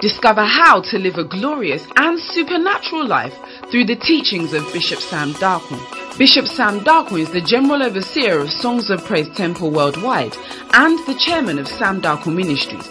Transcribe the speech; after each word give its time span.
Discover 0.00 0.44
how 0.44 0.80
to 0.80 0.98
live 0.98 1.18
a 1.18 1.24
glorious 1.24 1.86
and 1.96 2.18
supernatural 2.18 3.06
life 3.06 3.34
through 3.70 3.84
the 3.84 3.96
teachings 3.96 4.52
of 4.52 4.72
Bishop 4.72 4.98
Sam 4.98 5.32
Darkman. 5.34 5.80
Bishop 6.18 6.46
Sam 6.46 6.80
Darkman 6.80 7.20
is 7.20 7.30
the 7.30 7.40
General 7.40 7.82
Overseer 7.82 8.40
of 8.40 8.50
Songs 8.50 8.90
of 8.90 9.04
Praise 9.04 9.28
Temple 9.36 9.70
Worldwide 9.70 10.36
and 10.72 10.98
the 11.06 11.14
Chairman 11.14 11.58
of 11.58 11.68
Sam 11.68 12.00
Darkman 12.00 12.34
Ministries. 12.34 12.88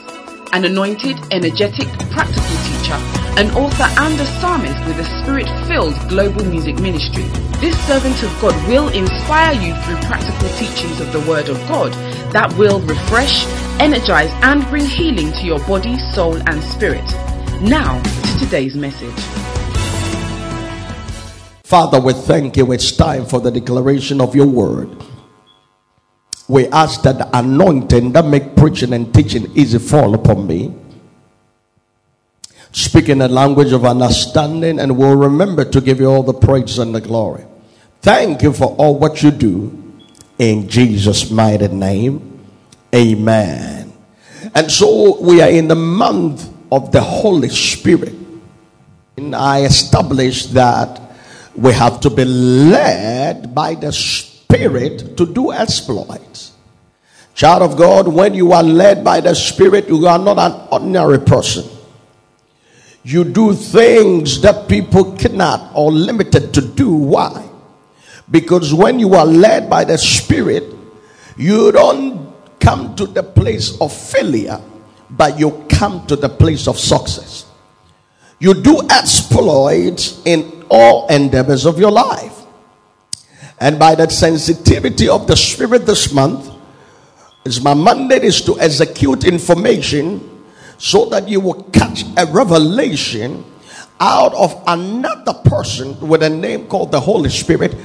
An 0.54 0.66
anointed, 0.66 1.18
energetic, 1.32 1.88
practical 2.12 2.58
teacher, 2.68 3.00
an 3.40 3.52
author 3.56 3.88
and 4.02 4.20
a 4.20 4.26
psalmist 4.40 4.86
with 4.86 5.00
a 5.00 5.22
spirit-filled 5.22 5.96
global 6.10 6.44
music 6.46 6.80
ministry. 6.80 7.24
This 7.60 7.78
servant 7.88 8.22
of 8.24 8.42
God 8.42 8.56
will 8.68 8.90
inspire 8.90 9.54
you 9.54 9.74
through 9.84 9.98
practical 10.08 10.50
teachings 10.58 11.00
of 11.00 11.12
the 11.14 11.22
Word 11.22 11.48
of 11.48 11.58
God 11.68 11.96
that 12.32 12.54
will 12.58 12.80
refresh, 12.82 13.46
energize 13.80 14.32
and 14.42 14.66
bring 14.68 14.86
healing 14.86 15.32
to 15.34 15.46
your 15.46 15.60
body, 15.68 15.98
soul 16.14 16.38
and 16.48 16.64
spirit. 16.64 17.04
Now 17.62 18.02
to 18.02 18.40
today's 18.40 18.76
message. 18.76 19.14
Father, 21.64 22.00
we 22.00 22.14
thank 22.14 22.58
you. 22.58 22.72
It's 22.72 22.92
time 22.92 23.26
for 23.26 23.40
the 23.40 23.52
declaration 23.52 24.22
of 24.22 24.36
your 24.36 24.48
word. 24.48 24.90
We 26.48 26.68
ask 26.68 27.02
that 27.04 27.18
the 27.18 27.38
anointing 27.38 28.12
that 28.14 28.26
make 28.26 28.56
preaching 28.56 28.94
and 28.94 29.14
teaching 29.14 29.52
easy 29.56 29.80
fall 29.80 30.14
upon 30.14 30.48
me. 30.48 30.74
Speaking 32.74 33.22
a 33.22 33.28
language 33.28 33.74
of 33.74 33.86
understanding, 33.86 34.80
and 34.80 34.98
we'll 34.98 35.16
remember 35.16 35.66
to 35.66 35.82
give 35.82 36.00
you 36.00 36.08
all 36.08 36.24
the 36.24 36.34
praise 36.34 36.80
and 36.80 36.96
the 36.96 37.02
glory. 37.02 37.46
Thank 38.02 38.42
you 38.42 38.54
for 38.54 38.76
all 38.78 38.98
what 38.98 39.22
you 39.22 39.32
do 39.32 39.81
in 40.42 40.68
Jesus' 40.68 41.30
mighty 41.30 41.68
name. 41.68 42.18
Amen. 42.96 43.94
And 44.56 44.72
so 44.72 45.22
we 45.22 45.40
are 45.40 45.50
in 45.50 45.68
the 45.68 45.76
month 45.76 46.50
of 46.72 46.92
the 46.92 47.00
Holy 47.00 47.50
Spirit. 47.50 48.16
And 49.18 49.36
I 49.36 49.66
established 49.66 50.56
that 50.56 51.00
we 51.56 51.72
have 51.74 52.00
to 52.02 52.10
be 52.10 52.26
led 52.26 53.54
by 53.54 53.76
the 53.76 53.94
Spirit 53.94 55.16
to 55.16 55.28
do 55.28 55.54
exploits. 55.54 56.54
Child 57.36 57.62
of 57.62 57.78
God, 57.78 58.08
when 58.08 58.34
you 58.34 58.52
are 58.52 58.64
led 58.64 59.04
by 59.04 59.22
the 59.22 59.36
Spirit, 59.36 59.90
you 59.90 60.08
are 60.08 60.18
not 60.18 60.40
an 60.40 60.68
ordinary 60.72 61.20
person. 61.20 61.70
You 63.04 63.26
do 63.26 63.54
things 63.54 64.42
that 64.42 64.68
people 64.68 65.16
cannot 65.16 65.72
or 65.76 65.92
limited 65.92 66.52
to 66.56 66.62
do. 66.62 66.92
Why? 66.92 67.51
Because 68.32 68.74
when 68.74 68.98
you 68.98 69.14
are 69.14 69.26
led 69.26 69.70
by 69.70 69.84
the 69.84 69.98
Spirit, 69.98 70.74
you 71.38 71.72
don't 71.72 72.34
come 72.60 72.96
to 72.96 73.06
the 73.06 73.24
place 73.24 73.80
of 73.82 73.94
failure, 73.94 74.62
but 75.10 75.38
you 75.38 75.66
come 75.70 76.08
to 76.08 76.16
the 76.16 76.30
place 76.30 76.68
of 76.68 76.80
success. 76.80 77.46
You 78.40 78.54
do 78.54 78.82
exploits 78.90 80.22
in 80.26 80.66
all 80.70 81.08
endeavors 81.10 81.66
of 81.66 81.78
your 81.78 81.92
life. 81.92 82.38
And 83.60 83.78
by 83.78 83.94
that 83.96 84.12
sensitivity 84.12 85.10
of 85.10 85.28
the 85.28 85.36
Spirit 85.36 85.86
this 85.86 86.14
month, 86.14 86.50
is 87.44 87.62
my 87.62 87.74
mandate 87.74 88.24
is 88.24 88.42
to 88.42 88.60
execute 88.60 89.26
information 89.26 90.44
so 90.78 91.06
that 91.06 91.28
you 91.28 91.40
will 91.40 91.64
catch 91.74 92.04
a 92.18 92.26
revelation 92.28 93.44
out 94.00 94.34
of 94.34 94.64
another 94.66 95.34
person 95.46 96.00
with 96.00 96.24
a 96.24 96.30
name 96.30 96.68
called 96.68 96.92
the 96.92 97.00
Holy 97.00 97.30
Spirit 97.30 97.76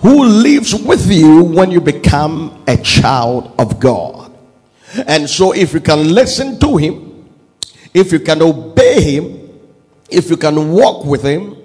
who 0.00 0.24
lives 0.24 0.74
with 0.74 1.10
you 1.10 1.42
when 1.42 1.70
you 1.70 1.80
become 1.80 2.62
a 2.66 2.76
child 2.76 3.54
of 3.58 3.80
God. 3.80 4.32
And 5.06 5.28
so, 5.28 5.52
if 5.52 5.74
you 5.74 5.80
can 5.80 6.14
listen 6.14 6.58
to 6.60 6.76
Him, 6.76 7.28
if 7.92 8.12
you 8.12 8.20
can 8.20 8.40
obey 8.42 9.02
Him, 9.02 9.60
if 10.08 10.30
you 10.30 10.36
can 10.36 10.72
walk 10.72 11.04
with 11.04 11.22
Him, 11.22 11.56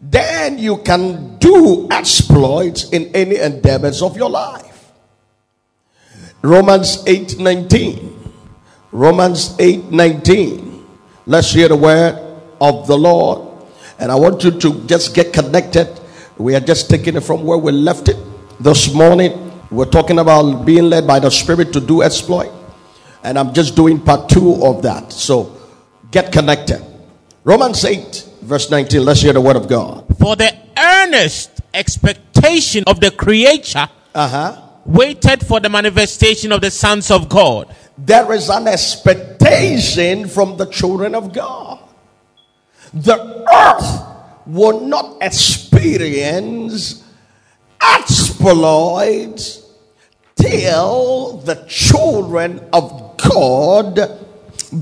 then 0.00 0.58
you 0.58 0.78
can 0.78 1.38
do 1.38 1.88
exploits 1.90 2.90
in 2.90 3.14
any 3.14 3.36
endeavors 3.36 4.02
of 4.02 4.16
your 4.16 4.30
life. 4.30 4.92
Romans 6.42 7.04
8 7.06 7.38
19. 7.38 8.32
Romans 8.92 9.54
8 9.58 9.90
19. 9.92 10.86
Let's 11.26 11.52
hear 11.52 11.68
the 11.68 11.76
word 11.76 12.18
of 12.60 12.86
the 12.86 12.96
Lord. 12.96 13.46
And 13.98 14.10
I 14.10 14.14
want 14.14 14.42
you 14.42 14.50
to 14.50 14.86
just 14.86 15.14
get 15.14 15.32
connected 15.32 15.99
we 16.40 16.54
are 16.54 16.60
just 16.60 16.88
taking 16.88 17.16
it 17.16 17.20
from 17.22 17.44
where 17.44 17.58
we 17.58 17.72
left 17.72 18.08
it 18.08 18.16
this 18.58 18.92
morning. 18.94 19.32
We're 19.70 19.84
talking 19.90 20.18
about 20.18 20.64
being 20.64 20.88
led 20.90 21.06
by 21.06 21.20
the 21.20 21.30
Spirit 21.30 21.72
to 21.74 21.80
do 21.80 22.02
exploit. 22.02 22.50
And 23.22 23.38
I'm 23.38 23.52
just 23.52 23.76
doing 23.76 24.00
part 24.00 24.28
two 24.28 24.64
of 24.64 24.82
that. 24.82 25.12
So 25.12 25.54
get 26.10 26.32
connected. 26.32 26.82
Romans 27.44 27.84
8, 27.84 28.28
verse 28.42 28.70
19. 28.70 29.04
Let's 29.04 29.20
hear 29.20 29.32
the 29.32 29.40
word 29.40 29.56
of 29.56 29.68
God. 29.68 30.06
For 30.18 30.34
the 30.36 30.56
earnest 30.78 31.60
expectation 31.74 32.84
of 32.86 33.00
the 33.00 33.10
creature 33.10 33.88
Uh-huh. 34.14 34.56
waited 34.86 35.46
for 35.46 35.60
the 35.60 35.68
manifestation 35.68 36.50
of 36.52 36.60
the 36.62 36.70
sons 36.70 37.10
of 37.10 37.28
God. 37.28 37.68
There 37.98 38.32
is 38.32 38.48
an 38.48 38.66
expectation 38.66 40.26
from 40.26 40.56
the 40.56 40.66
children 40.66 41.14
of 41.14 41.32
God. 41.32 41.78
The 42.94 43.16
earth 43.52 44.06
will 44.46 44.80
not 44.80 45.18
experience 45.20 47.04
exploits 47.80 49.66
till 50.36 51.38
the 51.44 51.64
children 51.68 52.60
of 52.72 53.16
God 53.16 54.18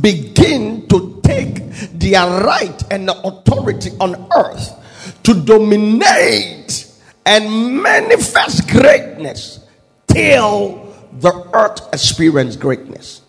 begin 0.00 0.86
to 0.88 1.20
take 1.22 1.64
their 1.98 2.42
right 2.42 2.82
and 2.90 3.10
authority 3.10 3.90
on 4.00 4.28
earth 4.36 4.74
to 5.22 5.34
dominate 5.34 6.90
and 7.26 7.82
manifest 7.82 8.68
greatness 8.68 9.60
till 10.06 10.94
the 11.12 11.50
earth 11.52 11.88
experience 11.92 12.56
greatness. 12.56 13.22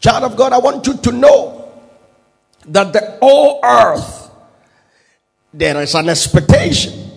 Child 0.00 0.32
of 0.32 0.36
God, 0.36 0.52
I 0.52 0.58
want 0.58 0.86
you 0.86 0.96
to 0.96 1.12
know 1.12 1.72
that 2.66 2.92
the 2.92 3.18
whole 3.20 3.60
earth 3.62 4.19
there 5.52 5.80
is 5.82 5.94
an 5.94 6.08
expectation. 6.08 7.10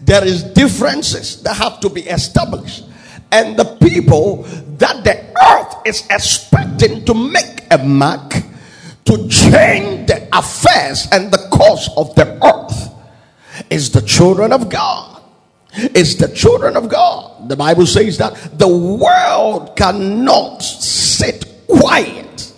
There 0.00 0.24
is 0.24 0.42
differences 0.42 1.42
that 1.42 1.56
have 1.56 1.80
to 1.80 1.88
be 1.88 2.02
established. 2.02 2.84
And 3.30 3.56
the 3.56 3.64
people 3.64 4.42
that 4.78 5.04
the 5.04 5.16
earth 5.42 5.76
is 5.86 6.06
expecting 6.10 7.04
to 7.06 7.14
make 7.14 7.64
a 7.70 7.78
mark 7.78 8.34
to 9.04 9.28
change 9.28 10.08
the 10.08 10.28
affairs 10.32 11.08
and 11.12 11.32
the 11.32 11.48
course 11.50 11.88
of 11.96 12.14
the 12.14 12.28
earth 12.44 12.90
is 13.70 13.90
the 13.90 14.02
children 14.02 14.52
of 14.52 14.68
God. 14.68 15.22
Is 15.94 16.18
the 16.18 16.28
children 16.28 16.76
of 16.76 16.90
God. 16.90 17.48
The 17.48 17.56
Bible 17.56 17.86
says 17.86 18.18
that 18.18 18.58
the 18.58 18.68
world 18.68 19.74
cannot 19.74 20.58
sit 20.62 21.46
quiet 21.66 22.52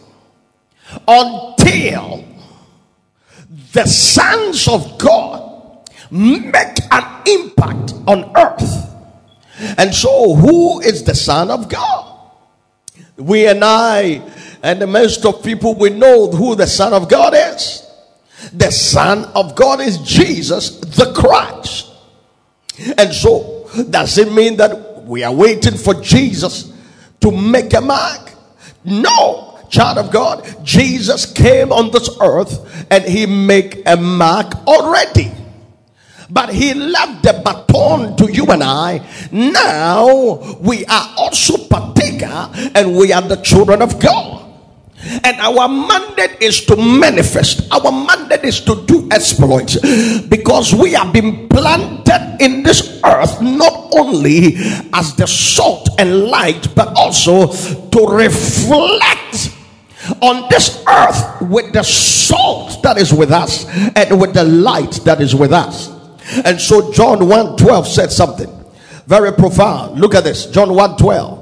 until 1.06 2.23
the 3.74 3.86
sons 3.86 4.68
of 4.68 4.98
God 4.98 5.90
make 6.10 6.78
an 6.92 7.22
impact 7.26 7.94
on 8.06 8.30
earth. 8.36 8.94
And 9.78 9.92
so, 9.92 10.34
who 10.34 10.80
is 10.80 11.02
the 11.02 11.14
Son 11.14 11.50
of 11.50 11.68
God? 11.68 12.30
We 13.16 13.46
and 13.46 13.64
I, 13.64 14.22
and 14.62 14.80
the 14.80 14.86
most 14.86 15.24
of 15.26 15.42
people, 15.42 15.74
we 15.74 15.90
know 15.90 16.30
who 16.30 16.54
the 16.54 16.66
Son 16.66 16.92
of 16.92 17.08
God 17.08 17.34
is. 17.34 17.82
The 18.52 18.70
Son 18.70 19.24
of 19.34 19.56
God 19.56 19.80
is 19.80 19.98
Jesus 19.98 20.78
the 20.78 21.12
Christ. 21.12 21.90
And 22.96 23.12
so, 23.12 23.68
does 23.90 24.18
it 24.18 24.32
mean 24.32 24.56
that 24.56 25.04
we 25.04 25.24
are 25.24 25.32
waiting 25.32 25.76
for 25.76 25.94
Jesus 25.94 26.72
to 27.20 27.32
make 27.32 27.74
a 27.74 27.80
mark? 27.80 28.32
No, 28.84 29.43
child 29.74 29.98
of 29.98 30.12
God. 30.12 30.46
Jesus 30.62 31.26
came 31.26 31.72
on 31.72 31.90
this 31.90 32.08
earth 32.22 32.86
and 32.90 33.02
he 33.02 33.26
make 33.26 33.82
a 33.86 33.96
mark 33.96 34.54
already. 34.66 35.32
But 36.30 36.54
he 36.54 36.72
left 36.74 37.22
the 37.22 37.42
baton 37.44 38.16
to 38.16 38.32
you 38.32 38.46
and 38.46 38.62
I. 38.62 39.02
Now 39.30 40.56
we 40.60 40.86
are 40.86 41.06
also 41.18 41.58
partaker 41.66 42.50
and 42.74 42.96
we 42.96 43.12
are 43.12 43.22
the 43.22 43.36
children 43.42 43.82
of 43.82 43.98
God. 43.98 44.42
And 45.22 45.36
our 45.36 45.68
mandate 45.68 46.40
is 46.40 46.64
to 46.64 46.76
manifest. 46.76 47.68
Our 47.70 47.92
mandate 47.92 48.44
is 48.44 48.60
to 48.62 48.86
do 48.86 49.06
exploits 49.10 49.76
because 50.28 50.72
we 50.72 50.92
have 50.92 51.12
been 51.12 51.46
planted 51.48 52.38
in 52.40 52.62
this 52.62 53.02
earth 53.04 53.42
not 53.42 53.92
only 53.92 54.56
as 54.94 55.14
the 55.16 55.26
salt 55.26 55.88
and 55.98 56.24
light, 56.32 56.74
but 56.74 56.88
also 56.96 57.52
to 57.52 58.00
reflect 58.08 59.52
on 60.20 60.48
this 60.50 60.84
earth 60.88 61.42
with 61.42 61.72
the 61.72 61.82
salt 61.82 62.82
that 62.82 62.98
is 62.98 63.12
with 63.12 63.30
us 63.30 63.66
and 63.96 64.20
with 64.20 64.34
the 64.34 64.44
light 64.44 64.92
that 65.04 65.20
is 65.20 65.34
with 65.34 65.52
us. 65.52 65.88
And 66.44 66.60
so 66.60 66.92
John 66.92 67.28
1 67.28 67.56
12 67.56 67.88
said 67.88 68.12
something 68.12 68.50
very 69.06 69.32
profound. 69.32 70.00
Look 70.00 70.14
at 70.14 70.24
this 70.24 70.46
John 70.46 70.74
1 70.74 70.96
12. 70.96 71.40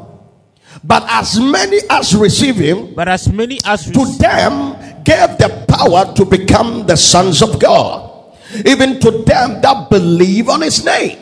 But 0.84 1.04
as 1.08 1.38
many 1.38 1.78
as 1.90 2.14
receive 2.14 2.56
him, 2.56 2.94
But 2.94 3.08
as 3.08 3.30
many 3.30 3.60
as 3.64 3.86
to 3.90 4.04
them 4.18 4.74
gave 5.04 5.38
the 5.38 5.64
power 5.68 6.12
to 6.14 6.24
become 6.24 6.86
the 6.86 6.96
sons 6.96 7.42
of 7.42 7.60
God, 7.60 8.34
even 8.66 8.98
to 9.00 9.10
them 9.22 9.60
that 9.62 9.90
believe 9.90 10.48
on 10.48 10.62
his 10.62 10.84
name. 10.84 11.18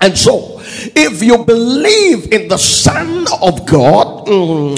And 0.00 0.16
so, 0.16 0.60
if 0.94 1.22
you 1.22 1.38
believe 1.44 2.30
in 2.30 2.48
the 2.48 2.58
Son 2.58 3.26
of 3.40 3.66
God, 3.66 4.26
mm, 4.26 4.76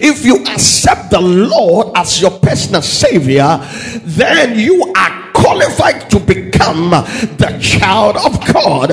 if 0.00 0.24
you 0.24 0.42
accept 0.46 1.10
the 1.10 1.20
Lord 1.20 1.88
as 1.94 2.20
your 2.20 2.30
personal 2.30 2.80
Savior, 2.80 3.60
then 4.04 4.58
you 4.58 4.90
are 4.96 5.32
qualified 5.34 6.08
to 6.08 6.18
become 6.18 6.90
the 6.90 7.58
child 7.60 8.16
of 8.16 8.40
God. 8.54 8.90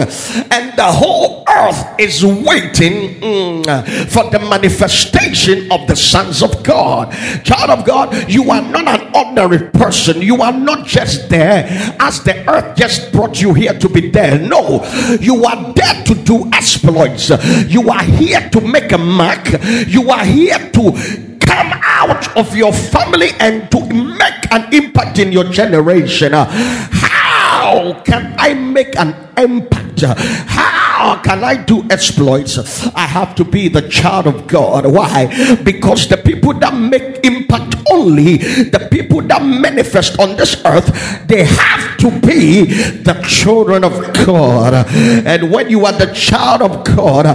And 0.52 0.76
the 0.76 0.92
whole 0.92 1.46
earth 1.48 1.96
is 1.98 2.26
waiting 2.26 3.22
mm, 3.22 4.10
for 4.10 4.30
the 4.30 4.40
manifestation 4.40 5.72
of 5.72 5.88
the 5.88 5.96
sons 5.96 6.44
of 6.44 6.64
God. 6.64 7.12
Child 7.46 7.70
of 7.80 7.86
God, 7.86 8.30
you 8.30 8.52
are 8.52 8.62
not 8.62 8.88
an 8.88 9.01
ordinary 9.16 9.70
person. 9.70 10.22
You 10.22 10.42
are 10.42 10.54
not 10.54 10.86
just 10.86 11.30
there 11.30 11.66
as 12.00 12.24
the 12.24 12.48
earth 12.50 12.76
just 12.76 13.12
brought 13.12 13.42
you 13.42 13.54
here 13.54 13.74
to 13.78 13.90
be 13.90 14.10
there. 14.10 14.40
No, 14.40 14.84
you 15.20 15.44
are 15.46 15.74
there 15.74 16.04
to 16.04 16.16
do 16.16 16.50
exploits. 16.54 17.30
You 17.68 17.90
are 17.90 18.04
here 18.04 18.50
to 18.50 18.62
make 18.62 18.92
a 18.92 18.98
mark. 18.98 19.48
You 19.88 20.10
are 20.10 20.26
here 20.26 20.60
to 20.72 21.38
come 21.40 21.72
out 21.84 22.38
of 22.38 22.56
your 22.56 22.74
family 22.74 23.30
and 23.40 23.70
to 23.72 23.80
make 23.94 24.52
an 24.52 24.74
impact 24.74 25.20
in 25.20 25.32
your 25.32 25.46
generation. 25.46 26.34
How 26.34 28.02
can 28.06 28.34
I 28.38 28.54
make 28.54 28.96
an 28.98 29.16
impact? 29.38 30.02
How 30.02 30.81
can 31.24 31.44
I 31.44 31.56
do 31.56 31.86
exploits? 31.90 32.58
I 32.96 33.06
have 33.08 33.36
to 33.36 33.44
be 33.44 33.68
the 33.68 33.88
child 33.90 34.28
of 34.28 34.48
God. 34.48 34.86
Why? 34.86 35.28
Because 35.64 36.08
the 36.08 36.18
people 36.18 36.54
that 36.60 36.74
make 36.74 37.26
impact 37.26 37.76
only, 37.90 38.38
the 38.38 38.88
people 38.92 39.22
that 39.24 39.44
manifest 39.44 40.20
on 40.20 40.36
this 40.38 40.64
earth, 40.66 40.88
they 41.28 41.44
have 41.46 41.98
to 41.98 42.12
be 42.20 42.66
the 43.08 43.14
children 43.28 43.84
of 43.84 43.94
God. 44.26 44.88
And 45.28 45.52
when 45.52 45.70
you 45.70 45.86
are 45.86 45.94
the 45.94 46.12
child 46.14 46.62
of 46.62 46.84
God, 46.84 47.26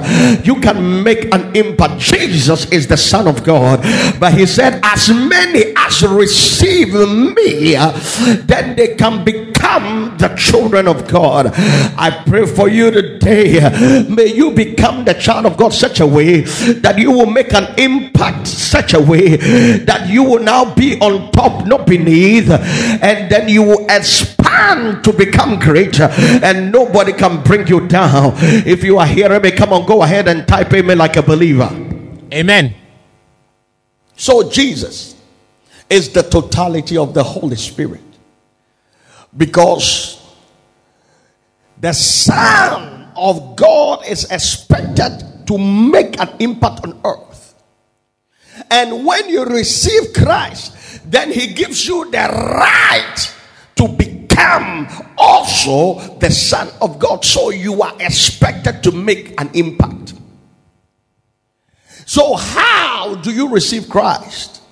you 0.46 0.56
can 0.60 1.02
make 1.02 1.32
an 1.34 1.54
impact. 1.56 2.00
Jesus 2.00 2.70
is 2.72 2.86
the 2.86 2.96
Son 2.96 3.26
of 3.26 3.44
God, 3.44 3.82
but 4.20 4.34
He 4.34 4.46
said, 4.46 4.80
As 4.82 5.08
many 5.08 5.72
as 5.76 6.02
receive 6.02 6.92
me, 6.92 7.74
then 8.46 8.76
they 8.76 8.94
can 8.94 9.24
become 9.24 9.55
the 10.18 10.34
children 10.36 10.88
of 10.88 11.06
God. 11.08 11.52
I 11.54 12.22
pray 12.26 12.46
for 12.46 12.68
you 12.68 12.90
today. 12.90 13.60
May 14.08 14.32
you 14.32 14.52
become 14.52 15.04
the 15.04 15.14
child 15.14 15.46
of 15.46 15.56
God 15.56 15.72
such 15.72 16.00
a 16.00 16.06
way 16.06 16.40
that 16.40 16.98
you 16.98 17.10
will 17.10 17.26
make 17.26 17.52
an 17.52 17.74
impact 17.78 18.46
such 18.46 18.94
a 18.94 19.00
way 19.00 19.36
that 19.84 20.08
you 20.08 20.22
will 20.22 20.42
now 20.42 20.74
be 20.74 20.98
on 21.00 21.30
top, 21.32 21.66
not 21.66 21.86
beneath, 21.86 22.50
and 22.50 23.30
then 23.30 23.48
you 23.48 23.62
will 23.62 23.86
expand 23.88 25.04
to 25.04 25.12
become 25.12 25.58
greater, 25.58 26.08
and 26.42 26.72
nobody 26.72 27.12
can 27.12 27.42
bring 27.42 27.66
you 27.66 27.86
down. 27.86 28.32
If 28.66 28.82
you 28.82 28.98
are 28.98 29.06
hearing 29.06 29.42
me, 29.42 29.50
come 29.50 29.72
on, 29.72 29.86
go 29.86 30.02
ahead 30.02 30.28
and 30.28 30.46
type 30.46 30.72
amen 30.72 30.98
like 30.98 31.16
a 31.16 31.22
believer. 31.22 31.70
Amen. 32.32 32.74
So, 34.16 34.50
Jesus 34.50 35.14
is 35.88 36.10
the 36.10 36.22
totality 36.22 36.96
of 36.96 37.14
the 37.14 37.22
Holy 37.22 37.56
Spirit 37.56 38.00
because 39.36 40.22
the 41.78 41.92
Son 41.92 43.08
of 43.16 43.56
God 43.56 44.06
is 44.06 44.30
expected 44.30 45.46
to 45.46 45.58
make 45.58 46.18
an 46.20 46.30
impact 46.40 46.84
on 46.84 47.00
earth. 47.04 47.54
And 48.70 49.06
when 49.06 49.28
you 49.28 49.44
receive 49.44 50.12
Christ, 50.14 51.02
then 51.10 51.30
He 51.30 51.48
gives 51.48 51.86
you 51.86 52.10
the 52.10 52.28
right 52.28 53.34
to 53.76 53.88
become 53.88 54.88
also 55.18 56.16
the 56.18 56.30
Son 56.30 56.68
of 56.80 56.98
God. 56.98 57.24
So 57.24 57.50
you 57.50 57.82
are 57.82 57.94
expected 58.00 58.82
to 58.82 58.92
make 58.92 59.38
an 59.40 59.50
impact. 59.54 60.14
So, 62.06 62.34
how 62.36 63.16
do 63.16 63.32
you 63.32 63.48
receive 63.48 63.88
Christ? 63.88 64.62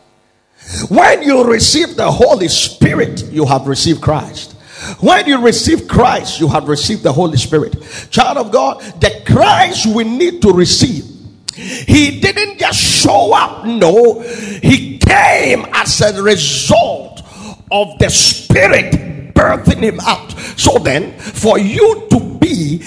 When 0.89 1.23
you 1.23 1.45
receive 1.45 1.97
the 1.97 2.11
Holy 2.11 2.49
Spirit, 2.49 3.25
you 3.31 3.45
have 3.45 3.67
received 3.67 4.01
Christ. 4.01 4.54
When 5.01 5.27
you 5.27 5.41
receive 5.41 5.89
Christ, 5.89 6.41
you 6.41 6.49
have 6.49 6.69
received 6.69 7.03
the 7.03 7.13
Holy 7.13 7.37
Spirit. 7.37 7.77
Child 8.11 8.39
of 8.39 8.53
God, 8.53 8.81
the 9.01 9.23
Christ 9.27 9.87
we 9.87 10.05
need 10.05 10.43
to 10.43 10.53
receive. 10.53 11.05
He 11.55 12.21
didn't 12.21 12.59
just 12.59 12.81
show 12.81 13.33
up, 13.33 13.65
no, 13.65 14.21
he 14.21 14.99
came 14.99 15.67
as 15.73 16.01
a 16.01 16.21
result 16.21 17.23
of 17.71 17.99
the 17.99 18.09
Spirit 18.09 19.35
birthing 19.35 19.81
him 19.81 20.01
out. 20.01 20.33
So 20.57 20.79
then, 20.79 21.13
for 21.19 21.59
you 21.59 22.07
to 22.11 22.39
be 22.39 22.83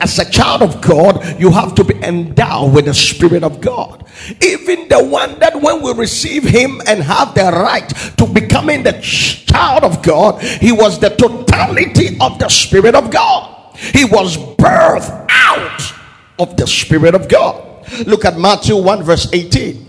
as 0.00 0.18
a 0.18 0.30
child 0.30 0.62
of 0.62 0.80
God, 0.80 1.40
you 1.40 1.50
have 1.50 1.74
to 1.76 1.84
be 1.84 1.94
endowed 2.02 2.74
with 2.74 2.86
the 2.86 2.94
Spirit 2.94 3.42
of 3.42 3.60
God. 3.60 4.04
Even 4.42 4.88
the 4.88 5.04
one 5.04 5.38
that 5.38 5.60
when 5.60 5.82
we 5.82 5.92
receive 5.94 6.44
him 6.44 6.80
and 6.86 7.02
have 7.02 7.34
the 7.34 7.42
right 7.42 7.88
to 8.16 8.26
becoming 8.26 8.82
the 8.82 8.98
child 9.02 9.84
of 9.84 10.02
God, 10.02 10.42
he 10.42 10.72
was 10.72 10.98
the 10.98 11.10
totality 11.10 12.16
of 12.20 12.38
the 12.38 12.48
Spirit 12.48 12.94
of 12.94 13.10
God. 13.10 13.76
He 13.76 14.04
was 14.04 14.36
birthed 14.36 15.26
out 15.28 15.92
of 16.38 16.56
the 16.56 16.66
Spirit 16.66 17.14
of 17.14 17.28
God. 17.28 17.62
Look 18.06 18.24
at 18.24 18.38
Matthew 18.38 18.76
1 18.76 19.02
verse 19.02 19.32
18. 19.32 19.84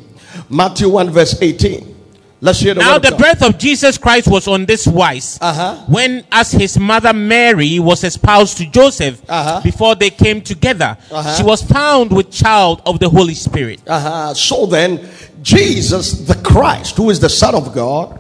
Matthew 0.50 0.89
1 0.89 1.09
verse 1.09 1.42
18. 1.42 1.96
Let's 2.39 2.59
hear 2.59 2.73
the 2.75 2.81
Now 2.81 2.99
the 2.99 3.15
birth 3.15 3.41
of 3.41 3.57
Jesus 3.57 3.97
Christ 3.97 4.27
was 4.27 4.47
on 4.47 4.65
this 4.65 4.85
wise. 4.85 5.39
Uh-huh. 5.41 5.77
When 5.87 6.23
as 6.31 6.51
his 6.51 6.77
mother 6.77 7.11
Mary 7.13 7.79
was 7.79 8.03
espoused 8.03 8.57
to 8.57 8.65
Joseph 8.69 9.21
Uh-huh. 9.27 9.61
before 9.63 9.95
they 9.95 10.11
came 10.11 10.41
together, 10.41 10.97
Uh-huh. 11.11 11.35
she 11.35 11.43
was 11.43 11.63
found 11.63 12.11
with 12.11 12.29
child 12.31 12.81
of 12.85 12.99
the 12.99 13.09
Holy 13.09 13.33
Spirit. 13.33 13.81
Uh-huh. 13.87 14.33
So 14.35 14.67
then, 14.67 14.99
Jesus, 15.41 16.11
the 16.13 16.35
Christ, 16.35 16.97
who 16.97 17.09
is 17.09 17.19
the 17.19 17.29
Son 17.29 17.55
of 17.55 17.73
God, 17.73 18.19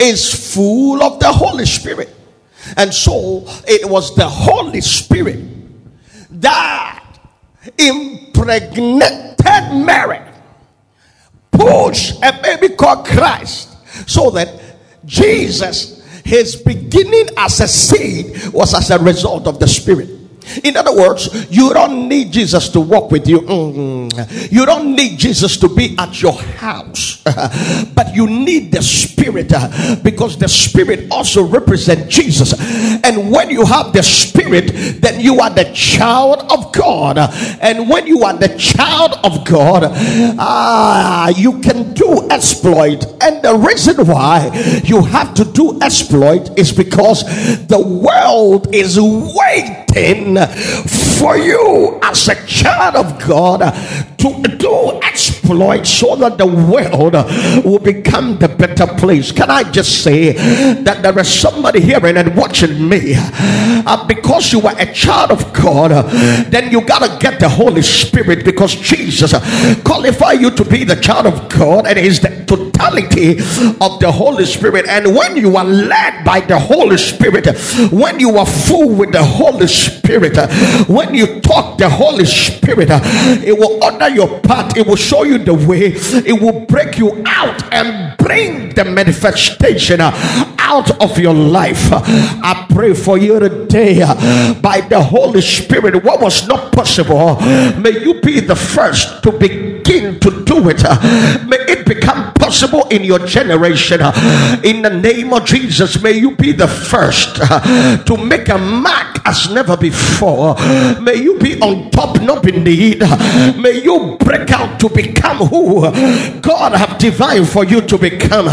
is 0.00 0.52
full 0.54 1.02
of 1.02 1.20
the 1.20 1.30
Holy 1.32 1.66
Spirit. 1.66 2.08
And 2.76 2.92
so 2.92 3.44
it 3.66 3.88
was 3.88 4.14
the 4.16 4.28
Holy 4.28 4.80
Spirit 4.80 5.40
that 6.40 7.02
impregnated 7.78 9.72
Mary, 9.72 10.20
pushed 11.52 12.22
a 12.22 12.32
baby 12.42 12.74
called 12.74 13.06
Christ, 13.06 13.68
so 14.08 14.30
that 14.30 14.48
Jesus, 15.04 16.02
his 16.24 16.56
beginning 16.56 17.28
as 17.36 17.60
a 17.60 17.68
seed, 17.68 18.52
was 18.52 18.74
as 18.74 18.90
a 18.90 18.98
result 18.98 19.46
of 19.46 19.60
the 19.60 19.68
Spirit. 19.68 20.08
In 20.64 20.76
other 20.76 20.94
words, 20.94 21.46
you 21.50 21.72
don't 21.72 22.08
need 22.08 22.32
Jesus 22.32 22.68
to 22.70 22.80
walk 22.80 23.10
with 23.10 23.28
you. 23.28 23.40
Mm. 23.40 24.52
You 24.52 24.66
don't 24.66 24.94
need 24.94 25.18
Jesus 25.18 25.56
to 25.58 25.68
be 25.68 25.96
at 25.98 26.20
your 26.20 26.34
house. 26.34 27.22
but 27.94 28.14
you 28.14 28.26
need 28.26 28.72
the 28.72 28.82
Spirit 28.82 29.52
uh, 29.54 29.96
because 30.02 30.36
the 30.38 30.48
Spirit 30.48 31.10
also 31.10 31.44
represents 31.44 32.12
Jesus. 32.14 32.52
And 33.04 33.30
when 33.30 33.50
you 33.50 33.64
have 33.64 33.92
the 33.92 34.02
Spirit, 34.02 35.00
then 35.00 35.20
you 35.20 35.40
are 35.40 35.50
the 35.50 35.70
child 35.72 36.50
of 36.50 36.72
God. 36.72 37.18
And 37.60 37.88
when 37.88 38.06
you 38.06 38.24
are 38.24 38.36
the 38.36 38.56
child 38.58 39.18
of 39.24 39.44
God, 39.44 39.84
ah, 40.38 41.28
you 41.36 41.60
can 41.60 41.92
do 41.92 42.28
exploit. 42.30 43.04
And 43.22 43.42
the 43.42 43.56
reason 43.56 44.04
why 44.06 44.50
you 44.84 45.02
have 45.02 45.34
to 45.34 45.44
do 45.44 45.80
exploit 45.80 46.58
is 46.58 46.72
because 46.72 47.22
the 47.66 47.78
world 47.80 48.74
is 48.74 48.98
waiting 49.00 50.31
for 50.36 51.36
you 51.36 51.98
as 52.02 52.28
a 52.28 52.46
child 52.46 52.96
of 52.96 53.26
God 53.26 53.62
to 54.22 54.56
do 54.56 55.00
exploit 55.02 55.86
so 55.86 56.16
that 56.16 56.38
the 56.38 56.46
world 56.46 57.14
will 57.64 57.78
become 57.78 58.38
the 58.38 58.48
better 58.48 58.86
place. 58.86 59.32
Can 59.32 59.50
I 59.50 59.64
just 59.70 60.02
say 60.02 60.32
that 60.82 61.02
there 61.02 61.18
is 61.18 61.28
somebody 61.28 61.80
hearing 61.80 62.16
and 62.16 62.36
watching 62.36 62.88
me 62.88 63.14
uh, 63.16 64.06
because 64.06 64.52
you 64.52 64.60
are 64.62 64.78
a 64.78 64.92
child 64.92 65.32
of 65.32 65.52
God, 65.52 65.92
uh, 65.92 66.02
then 66.48 66.70
you 66.70 66.80
got 66.82 67.00
to 67.00 67.18
get 67.18 67.40
the 67.40 67.48
Holy 67.48 67.82
Spirit 67.82 68.44
because 68.44 68.74
Jesus 68.74 69.34
uh, 69.34 69.74
qualify 69.84 70.32
you 70.32 70.50
to 70.52 70.64
be 70.64 70.84
the 70.84 70.96
child 70.96 71.26
of 71.26 71.48
God 71.48 71.86
and 71.86 71.98
is 71.98 72.20
the 72.20 72.44
totality 72.46 73.38
of 73.80 74.00
the 74.00 74.10
Holy 74.10 74.46
Spirit. 74.46 74.86
And 74.86 75.14
when 75.14 75.36
you 75.36 75.56
are 75.56 75.64
led 75.64 76.24
by 76.24 76.40
the 76.40 76.58
Holy 76.58 76.96
Spirit, 76.96 77.46
when 77.90 78.20
you 78.20 78.36
are 78.38 78.46
full 78.46 78.88
with 78.94 79.12
the 79.12 79.24
Holy 79.24 79.66
Spirit, 79.66 80.36
when 80.88 81.14
you 81.14 81.40
talk 81.40 81.78
the 81.78 81.88
Holy 81.88 82.24
Spirit, 82.24 82.88
it 82.90 83.58
will 83.58 83.82
order 83.82 84.08
your 84.14 84.40
path, 84.40 84.76
it 84.76 84.86
will 84.86 84.96
show 84.96 85.24
you 85.24 85.38
the 85.38 85.54
way, 85.54 85.92
it 85.94 86.40
will 86.40 86.60
break 86.66 86.98
you 86.98 87.22
out 87.26 87.62
and 87.72 88.16
bring 88.18 88.70
the 88.70 88.84
manifestation 88.84 90.00
uh, 90.00 90.12
out 90.58 90.90
of 91.02 91.18
your 91.18 91.34
life. 91.34 91.88
I 91.92 92.66
pray 92.72 92.94
for 92.94 93.18
you 93.18 93.38
today 93.40 94.00
uh, 94.02 94.54
by 94.60 94.80
the 94.80 95.02
Holy 95.02 95.40
Spirit. 95.40 96.02
What 96.04 96.20
was 96.20 96.46
not 96.48 96.72
possible, 96.72 97.36
may 97.40 98.00
you 98.00 98.20
be 98.20 98.40
the 98.40 98.56
first 98.56 99.22
to 99.24 99.32
begin 99.32 100.18
to 100.20 100.44
do 100.44 100.68
it. 100.68 100.82
Uh, 100.84 100.98
May 101.46 101.58
it 101.68 101.86
become 101.86 102.32
possible 102.52 102.86
in 102.88 103.02
your 103.02 103.18
generation. 103.20 104.00
In 104.62 104.82
the 104.82 104.90
name 104.92 105.32
of 105.32 105.46
Jesus, 105.46 106.02
may 106.02 106.12
you 106.12 106.36
be 106.36 106.52
the 106.52 106.68
first 106.68 107.38
uh, 107.40 107.96
to 108.04 108.16
make 108.18 108.50
a 108.50 108.58
mark 108.58 109.20
as 109.24 109.50
never 109.50 109.74
before. 109.74 110.54
May 111.00 111.16
you 111.16 111.38
be 111.38 111.58
on 111.60 111.90
top, 111.90 112.20
not 112.20 112.42
beneath. 112.42 113.00
May 113.56 113.80
you 113.82 114.18
break 114.20 114.50
out 114.50 114.78
to 114.80 114.90
become 114.90 115.38
who 115.38 115.86
uh, 115.86 116.40
God 116.40 116.74
have 116.74 116.98
divine 116.98 117.46
for 117.46 117.64
you 117.64 117.80
to 117.80 117.96
become. 117.96 118.48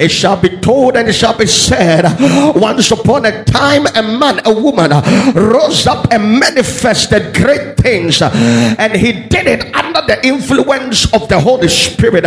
It 0.00 0.10
shall 0.10 0.40
be 0.40 0.48
told 0.60 0.96
and 0.96 1.06
it 1.06 1.12
shall 1.12 1.36
be 1.36 1.46
said. 1.46 2.04
Once 2.56 2.90
upon 2.90 3.26
a 3.26 3.44
time, 3.44 3.84
a 3.94 4.02
man, 4.02 4.40
a 4.46 4.54
woman 4.54 4.90
uh, 4.90 5.32
rose 5.34 5.86
up 5.86 6.10
and 6.10 6.40
manifested 6.40 7.34
great 7.34 7.76
things, 7.76 8.22
and 8.22 8.96
he 8.96 9.12
did 9.12 9.46
it 9.46 9.74
under 9.74 10.00
the 10.06 10.26
influence 10.26 11.12
of 11.12 11.28
the 11.28 11.38
Holy 11.38 11.68
Spirit. 11.68 12.24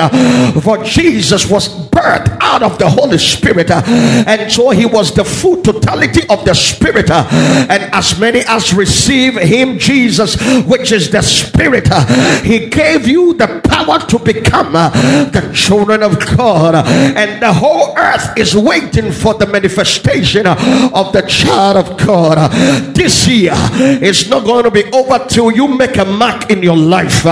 For 0.61 0.83
Jesus 0.83 1.06
was 1.49 1.69
birthed 1.89 2.37
out 2.41 2.63
of 2.63 2.77
the 2.77 2.89
Holy 2.89 3.17
Spirit, 3.17 3.71
uh, 3.71 3.81
and 4.27 4.51
so 4.51 4.69
he 4.71 4.85
was 4.85 5.13
the 5.13 5.23
full 5.23 5.61
totality 5.61 6.21
of 6.29 6.43
the 6.45 6.53
Spirit. 6.53 7.09
Uh, 7.09 7.25
and 7.69 7.83
as 7.93 8.19
many 8.19 8.41
as 8.47 8.73
receive 8.73 9.35
him, 9.35 9.79
Jesus, 9.79 10.35
which 10.65 10.91
is 10.91 11.09
the 11.09 11.21
Spirit, 11.21 11.87
uh, 11.91 12.05
he 12.43 12.67
gave 12.67 13.07
you 13.07 13.33
the 13.33 13.61
power 13.63 13.99
to 13.99 14.19
become 14.19 14.73
the 14.73 15.51
children 15.53 16.03
of 16.03 16.19
God, 16.37 16.75
and 16.75 17.41
the 17.41 17.53
whole 17.53 17.97
earth 17.97 18.37
is 18.37 18.55
waiting 18.55 19.11
for 19.11 19.33
the 19.33 19.47
manifestation 19.47 20.45
of 20.45 21.13
the 21.13 21.23
child 21.27 21.77
of 21.77 21.97
God. 22.05 22.51
This 22.95 23.27
year 23.27 23.53
is 24.01 24.29
not 24.29 24.43
going 24.43 24.63
to 24.63 24.71
be 24.71 24.83
over 24.91 25.25
till 25.27 25.51
you 25.51 25.67
make 25.67 25.97
a 25.97 26.05
mark 26.05 26.49
in 26.49 26.61
your 26.61 26.77
life. 26.77 27.23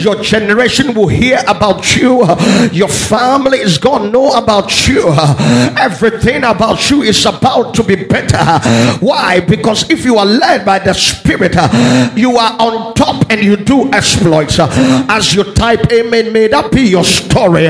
Your 0.00 0.16
generation 0.22 0.94
will 0.94 1.08
hear 1.08 1.40
about 1.46 1.96
you, 1.96 2.24
your 2.72 2.88
family 3.10 3.58
is 3.58 3.76
going 3.76 4.04
to 4.04 4.10
know 4.10 4.30
about 4.32 4.86
you. 4.86 5.12
Everything 5.76 6.44
about 6.44 6.88
you 6.88 7.02
is 7.02 7.26
about 7.26 7.74
to 7.74 7.82
be 7.82 7.96
better. 7.96 8.38
Why? 9.04 9.40
Because 9.40 9.90
if 9.90 10.04
you 10.04 10.16
are 10.16 10.24
led 10.24 10.64
by 10.64 10.78
the 10.78 10.94
Spirit, 10.94 11.54
you 12.16 12.36
are 12.38 12.56
on 12.58 12.94
top 12.94 13.28
and 13.30 13.42
you 13.42 13.56
do 13.56 13.92
exploits. 13.92 14.58
As 14.60 15.34
you 15.34 15.42
type 15.52 15.90
amen, 15.92 16.32
may 16.32 16.46
that 16.46 16.70
be 16.70 16.82
your 16.82 17.04
story. 17.04 17.66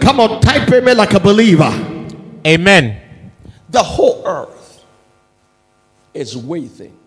Come 0.00 0.20
on, 0.20 0.40
type 0.40 0.68
amen 0.72 0.96
like 0.96 1.12
a 1.12 1.20
believer. 1.20 1.70
Amen. 2.46 2.96
The 3.68 3.82
whole 3.82 4.22
earth 4.24 4.84
is 6.14 6.34
waiting. 6.36 6.97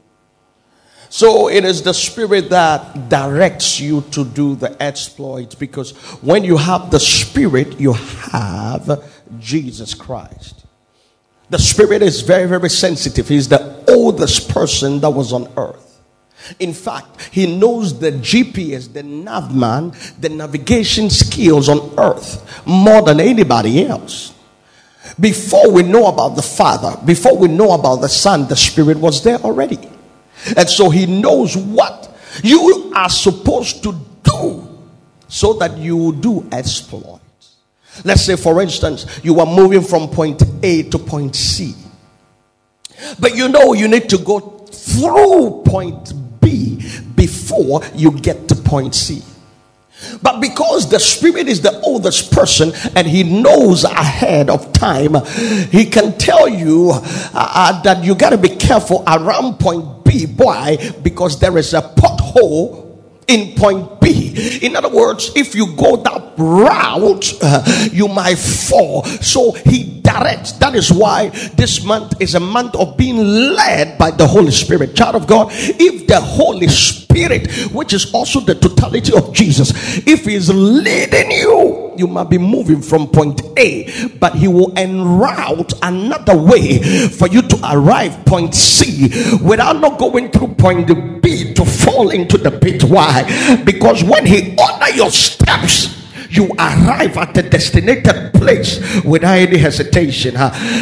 So 1.12 1.50
it 1.50 1.66
is 1.66 1.84
the 1.84 1.94
spirit 1.94 2.50
that 2.52 3.10
directs 3.10 3.82
you 3.82 4.00
to 4.12 4.24
do 4.24 4.56
the 4.56 4.82
exploits 4.82 5.56
because 5.56 5.92
when 6.24 6.46
you 6.46 6.56
have 6.56 6.90
the 6.90 7.02
spirit, 7.02 7.82
you 7.82 7.92
have 7.92 9.12
Jesus 9.38 9.94
Christ. 9.94 10.64
The 11.50 11.60
spirit 11.60 12.02
is 12.02 12.22
very, 12.22 12.48
very 12.48 12.70
sensitive. 12.70 13.28
He's 13.28 13.50
the 13.50 13.84
oldest 13.90 14.48
person 14.52 15.02
that 15.02 15.10
was 15.10 15.34
on 15.34 15.52
earth. 15.58 16.00
In 16.60 16.74
fact, 16.74 17.30
he 17.30 17.58
knows 17.60 18.00
the 18.00 18.14
GPS, 18.14 18.94
the 18.94 19.04
navman, 19.04 19.92
the 20.22 20.30
navigation 20.30 21.10
skills 21.10 21.68
on 21.68 21.94
earth 22.00 22.66
more 22.66 23.02
than 23.02 23.20
anybody 23.20 23.86
else. 23.86 24.34
Before 25.20 25.70
we 25.72 25.84
know 25.84 26.06
about 26.08 26.38
the 26.38 26.42
Father, 26.42 26.96
before 27.06 27.36
we 27.36 27.50
know 27.50 27.74
about 27.74 27.98
the 27.98 28.08
Son, 28.08 28.48
the 28.48 28.56
Spirit 28.56 28.96
was 28.96 29.22
there 29.26 29.40
already. 29.40 29.91
And 30.56 30.70
so 30.70 30.90
he 30.90 31.06
knows 31.06 31.56
what 31.58 32.16
you 32.44 32.92
are 32.96 33.10
supposed 33.10 33.84
to 33.84 33.96
do 34.24 34.80
so 35.28 35.54
that 35.54 35.78
you 35.78 36.14
do 36.14 36.48
exploits. 36.52 37.58
Let's 38.04 38.24
say, 38.24 38.36
for 38.36 38.62
instance, 38.62 39.20
you 39.24 39.40
are 39.40 39.46
moving 39.46 39.82
from 39.82 40.10
point 40.10 40.42
A 40.64 40.84
to 40.84 40.98
point 40.98 41.36
C. 41.36 41.76
But 43.20 43.36
you 43.36 43.50
know 43.50 43.74
you 43.74 43.88
need 43.88 44.10
to 44.10 44.18
go 44.18 44.40
through 44.40 45.64
point 45.66 46.14
B 46.40 46.82
before 47.16 47.82
you 47.96 48.12
get 48.12 48.48
to 48.50 48.56
point 48.56 48.96
C. 48.96 49.24
But 50.22 50.40
because 50.40 50.90
the 50.90 51.00
Spirit 51.00 51.48
is 51.48 51.62
the 51.62 51.80
oldest 51.82 52.32
person 52.32 52.72
and 52.96 53.06
he 53.06 53.24
knows 53.24 53.84
ahead 53.84 54.50
of 54.50 54.74
time, 54.74 55.14
he 55.70 55.86
can 55.86 56.18
tell 56.18 56.48
you 56.48 56.92
uh, 56.94 57.02
uh, 57.34 57.82
that 57.84 58.04
you 58.04 58.16
got 58.16 58.32
to 58.32 58.38
be 58.38 58.50
careful 58.50 59.04
around 59.08 59.60
point 59.60 60.01
B. 60.12 60.26
Why? 60.26 60.78
Because 61.02 61.40
there 61.40 61.58
is 61.58 61.74
a 61.74 61.82
pothole 61.82 62.92
in 63.28 63.56
point 63.56 64.02
B. 64.02 64.60
In 64.62 64.76
other 64.76 64.90
words, 64.90 65.32
if 65.36 65.56
you 65.56 65.74
go 65.76 65.96
that 65.98 66.34
route, 66.38 67.34
uh, 67.42 67.64
you 67.92 68.08
might 68.10 68.38
fall. 68.38 69.06
So 69.06 69.54
he 69.54 70.02
directs. 70.02 70.54
That 70.54 70.76
is 70.76 70.92
why 70.92 71.30
this 71.56 71.84
month 71.86 72.20
is 72.20 72.36
a 72.36 72.40
month 72.40 72.76
of 72.76 72.98
being 72.98 73.18
led 73.18 73.98
by 73.98 74.12
the 74.12 74.28
Holy 74.28 74.52
Spirit. 74.52 74.96
Child 74.96 75.16
of 75.16 75.28
God, 75.28 75.48
if 75.52 76.08
the 76.08 76.20
Holy 76.20 76.68
Spirit, 76.68 77.50
which 77.72 77.94
is 77.94 78.14
also 78.14 78.42
the 78.42 78.56
totality 78.56 79.16
of 79.16 79.34
Jesus, 79.34 79.72
if 80.06 80.26
He's 80.26 80.50
leading 80.50 81.32
you, 81.32 81.91
you 81.98 82.08
might 82.08 82.30
be 82.30 82.38
moving 82.38 82.82
from 82.82 83.08
point 83.08 83.42
A, 83.58 84.10
but 84.20 84.36
He 84.36 84.48
will 84.48 84.74
enroute 84.78 85.74
another 85.82 86.36
way 86.36 86.80
for 87.10 87.28
you 87.28 87.42
to 87.42 87.60
arrive 87.72 88.26
point 88.26 88.56
C 88.56 89.10
without 89.44 89.80
not 89.80 90.00
going 90.00 90.32
through 90.32 90.56
point 90.56 90.88
B 91.22 91.54
to 91.54 91.66
fall 91.66 92.10
into 92.10 92.38
the 92.38 92.52
pit. 92.52 92.84
Why? 92.84 93.24
Because 93.64 94.04
when 94.04 94.26
He 94.26 94.56
order 94.58 94.90
your 94.96 95.12
steps, 95.12 96.01
you 96.32 96.48
arrive 96.58 97.18
at 97.18 97.34
the 97.34 97.44
destinated 97.44 98.34
place 98.34 98.80
without 99.04 99.38
any 99.38 99.58
hesitation. 99.58 100.36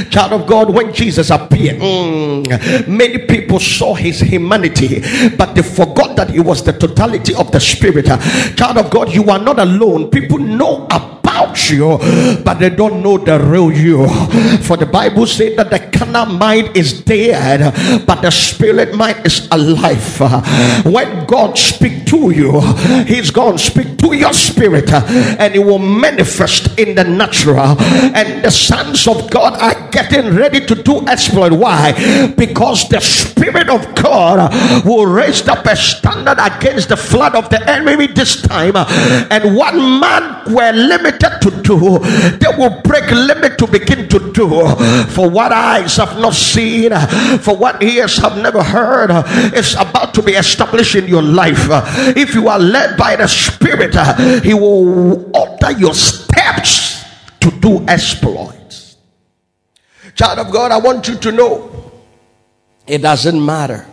Child 0.10 0.34
of 0.34 0.48
God, 0.48 0.74
when 0.74 0.94
Jesus 0.94 1.32
appeared, 1.32 1.82
mm, 1.82 2.88
many 2.88 3.18
people 3.18 3.60
saw 3.60 3.96
his 3.96 4.20
humanity, 4.20 5.02
but 5.36 5.56
they 5.56 5.64
forgot 5.64 6.16
that 6.16 6.30
he 6.30 6.40
was 6.40 6.64
the 6.64 6.74
totality 6.74 7.34
of 7.34 7.52
the 7.52 7.60
Spirit. 7.60 8.06
Child 8.56 8.78
of 8.78 8.90
God, 8.92 9.12
you 9.12 9.26
are 9.30 9.40
not 9.40 9.60
alone. 9.60 10.10
People 10.12 10.38
know 10.38 10.86
about 10.86 11.19
you, 11.70 11.98
but 12.44 12.60
they 12.60 12.70
don't 12.70 13.02
know 13.02 13.18
the 13.18 13.40
real 13.40 13.72
you. 13.72 14.08
For 14.64 14.78
the 14.78 14.86
Bible 14.86 15.26
said 15.26 15.58
that 15.58 15.70
the 15.70 15.80
carnal 15.98 16.26
mind 16.38 16.76
is 16.76 17.02
dead, 17.02 17.74
but 18.06 18.22
the 18.22 18.32
spirit 18.32 18.96
mind 18.96 19.26
is 19.26 19.48
alive. 19.52 20.20
When 20.86 21.26
God 21.26 21.58
speak 21.58 22.06
to 22.08 22.32
you, 22.32 22.60
He's 23.06 23.32
going 23.32 23.58
to 23.58 23.64
speak 23.64 23.98
to 24.00 24.16
your 24.16 24.34
spirit, 24.34 24.92
and 24.92 25.56
it 25.56 25.60
will 25.60 25.80
manifest 25.80 26.80
in 26.80 26.96
the 26.96 27.04
natural. 27.04 27.80
And 27.80 28.44
the 28.44 28.52
sons 28.52 29.08
of 29.08 29.30
God 29.30 29.60
are 29.60 29.90
getting 29.90 30.36
ready 30.36 30.66
to 30.66 30.76
do 30.76 31.06
exploit. 31.08 31.54
Why? 31.54 31.94
Because 32.36 32.88
the 32.90 33.00
spirit 33.00 33.70
of 33.70 33.96
God 33.96 34.86
will 34.86 35.06
raise 35.06 35.48
up 35.48 35.66
a 35.66 35.76
standard 35.76 36.38
against 36.40 36.90
the 36.90 36.98
flood 36.98 37.36
of 37.36 37.50
the 37.50 37.62
enemy 37.70 38.08
this 38.08 38.42
time. 38.42 38.76
And 38.76 39.56
one 39.56 40.00
man 40.00 40.54
were 40.54 40.72
limited 40.72 41.19
to 41.20 41.52
do, 41.62 42.00
they 42.38 42.48
will 42.58 42.82
break 42.82 43.10
limit 43.12 43.58
to 43.58 43.68
begin 43.68 44.08
to 44.10 44.32
do. 44.32 44.50
For 45.10 45.30
what 45.30 45.52
eyes 45.52 45.98
have 45.98 46.18
not 46.20 46.34
seen, 46.34 46.92
for 47.40 47.56
what 47.56 47.82
ears 47.84 48.18
have 48.18 48.38
never 48.38 48.64
heard, 48.64 49.12
is 49.56 49.74
about 49.74 50.14
to 50.16 50.22
be 50.22 50.34
established 50.34 50.96
in 50.96 51.08
your 51.08 51.22
life. 51.22 51.68
If 52.16 52.34
you 52.34 52.48
are 52.48 52.60
led 52.60 52.98
by 52.98 53.16
the 53.16 53.28
Spirit, 53.28 53.96
He 54.44 54.54
will 54.54 55.32
alter 55.32 55.72
your 55.72 55.94
steps 55.94 57.04
to 57.40 57.52
do 57.52 57.86
exploits. 57.88 58.98
Child 60.16 60.40
of 60.40 60.52
God, 60.52 60.72
I 60.72 60.78
want 60.78 61.08
you 61.08 61.16
to 61.16 61.32
know 61.32 61.92
it 62.86 63.02
doesn't 63.02 63.44
matter. 63.44 63.86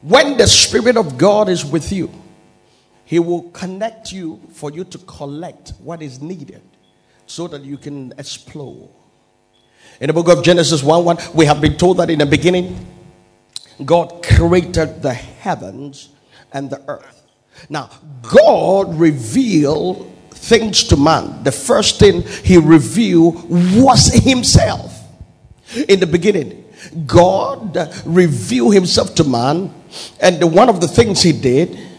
When 0.00 0.36
the 0.36 0.48
Spirit 0.48 0.96
of 0.96 1.16
God 1.16 1.48
is 1.48 1.64
with 1.64 1.92
you, 1.92 2.10
He 3.12 3.18
will 3.18 3.42
connect 3.50 4.10
you 4.10 4.40
for 4.54 4.70
you 4.70 4.84
to 4.84 4.96
collect 4.96 5.74
what 5.84 6.00
is 6.00 6.22
needed 6.22 6.62
so 7.26 7.46
that 7.46 7.60
you 7.60 7.76
can 7.76 8.14
explore. 8.16 8.88
In 10.00 10.06
the 10.06 10.14
book 10.14 10.30
of 10.30 10.42
Genesis 10.42 10.82
1 10.82 11.04
1, 11.04 11.18
we 11.34 11.44
have 11.44 11.60
been 11.60 11.76
told 11.76 11.98
that 11.98 12.08
in 12.08 12.20
the 12.20 12.24
beginning, 12.24 12.74
God 13.84 14.24
created 14.24 15.02
the 15.02 15.12
heavens 15.12 16.08
and 16.54 16.70
the 16.70 16.82
earth. 16.88 17.26
Now, 17.68 17.90
God 18.22 18.98
revealed 18.98 20.10
things 20.30 20.84
to 20.84 20.96
man. 20.96 21.44
The 21.44 21.52
first 21.52 21.98
thing 21.98 22.22
he 22.22 22.56
revealed 22.56 23.44
was 23.78 24.10
himself. 24.24 24.98
In 25.86 26.00
the 26.00 26.06
beginning, 26.06 26.64
God 27.04 27.76
revealed 28.06 28.72
himself 28.72 29.14
to 29.16 29.24
man, 29.24 29.70
and 30.18 30.54
one 30.54 30.70
of 30.70 30.80
the 30.80 30.88
things 30.88 31.20
he 31.20 31.32
did 31.32 31.91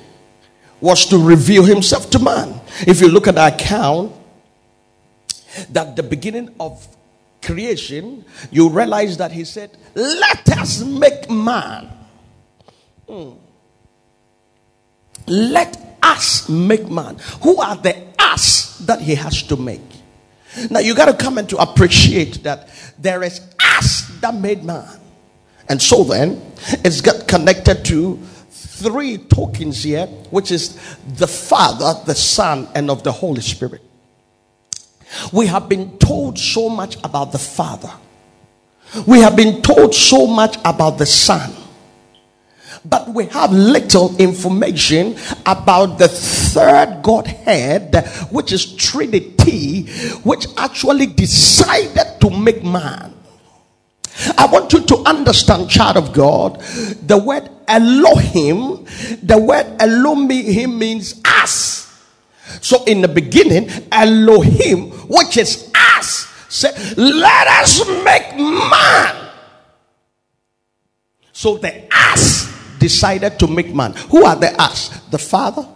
was 0.84 1.06
to 1.06 1.18
reveal 1.18 1.64
himself 1.64 2.10
to 2.10 2.20
man. 2.20 2.60
If 2.86 3.00
you 3.00 3.08
look 3.08 3.28
at 3.28 3.36
the 3.36 3.48
account, 3.48 4.14
that 5.70 5.96
the 5.96 6.04
beginning 6.04 6.54
of 6.60 6.86
creation, 7.42 8.26
you 8.52 8.68
realize 8.68 9.16
that 9.18 9.32
he 9.32 9.46
said, 9.46 9.72
Let 9.96 10.50
us 10.50 10.84
make 10.84 11.30
man. 11.30 11.90
Hmm. 13.08 13.32
Let 15.26 15.98
us 16.04 16.50
make 16.50 16.90
man. 16.90 17.18
Who 17.44 17.62
are 17.62 17.78
the 17.78 17.96
us 18.20 18.78
that 18.80 19.00
he 19.00 19.16
has 19.16 19.44
to 19.44 19.56
make. 19.56 19.82
Now 20.70 20.80
you 20.80 20.96
got 20.96 21.06
to 21.06 21.14
come 21.14 21.38
and 21.38 21.48
to 21.50 21.58
appreciate 21.58 22.44
that 22.44 22.70
there 23.00 23.24
is 23.24 23.40
us 23.60 24.08
that 24.20 24.36
made 24.36 24.64
man. 24.64 25.00
And 25.70 25.82
so 25.82 26.04
then 26.04 26.42
it's 26.84 27.02
got 27.02 27.28
connected 27.28 27.86
to 27.86 28.20
three 28.76 29.18
tokens 29.18 29.84
here, 29.84 30.08
which 30.32 30.52
is 30.52 30.76
the 31.16 31.28
Father, 31.28 31.94
the 32.06 32.16
Son, 32.16 32.68
and 32.74 32.90
of 32.90 33.04
the 33.04 33.12
Holy 33.12 33.42
Spirit. 33.42 33.82
We 35.32 35.48
have 35.48 35.70
been 35.70 35.98
told 36.00 36.40
so 36.40 36.70
much 36.70 36.98
about 37.04 37.32
the 37.32 37.38
Father. 37.38 37.92
We 39.06 39.20
have 39.20 39.36
been 39.36 39.62
told 39.62 39.94
so 39.94 40.26
much 40.26 40.58
about 40.66 40.98
the 40.98 41.06
Son. 41.06 41.54
But 42.86 43.10
we 43.10 43.28
have 43.28 43.52
little 43.52 44.16
information 44.18 45.16
about 45.46 45.98
the 46.00 46.08
third 46.08 47.02
Godhead, 47.02 48.06
which 48.30 48.52
is 48.52 48.76
Trinity, 48.76 49.84
which 50.24 50.48
actually 50.58 51.06
decided 51.06 52.20
to 52.20 52.30
make 52.30 52.64
man. 52.64 53.14
I 54.38 54.46
want 54.46 54.72
you 54.74 54.82
to 54.82 54.98
understand, 55.06 55.70
child 55.70 55.98
of 55.98 56.14
God, 56.14 56.62
the 57.06 57.18
word 57.18 57.50
Elohim, 57.68 58.86
the 59.24 59.38
word 59.38 59.66
Elohim 59.80 60.78
means 60.78 61.22
us. 61.26 61.84
So 62.62 62.84
in 62.86 63.02
the 63.02 63.08
beginning, 63.08 63.70
Elohim, 63.92 64.92
which 65.08 65.38
is 65.38 65.72
us, 65.76 66.28
said, 66.50 66.76
Let 66.98 67.48
us 67.48 67.88
make 68.04 68.38
man. 68.38 69.30
So 71.32 71.58
the 71.58 71.84
us 71.92 72.54
decided 72.80 73.40
to 73.40 73.48
make 73.48 73.74
man. 73.74 73.94
Who 74.12 74.24
are 74.26 74.36
the 74.36 74.54
us? 74.62 74.90
The 75.10 75.18
Father, 75.18 75.68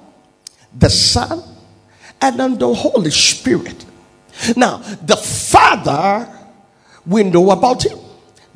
the 0.77 0.89
Son, 0.89 1.41
and 2.21 2.39
then 2.39 2.57
the 2.57 2.73
Holy 2.73 3.11
Spirit. 3.11 3.85
Now, 4.55 4.77
the 4.77 5.17
Father, 5.17 6.31
we 7.05 7.23
know 7.23 7.51
about 7.51 7.85
him, 7.85 7.97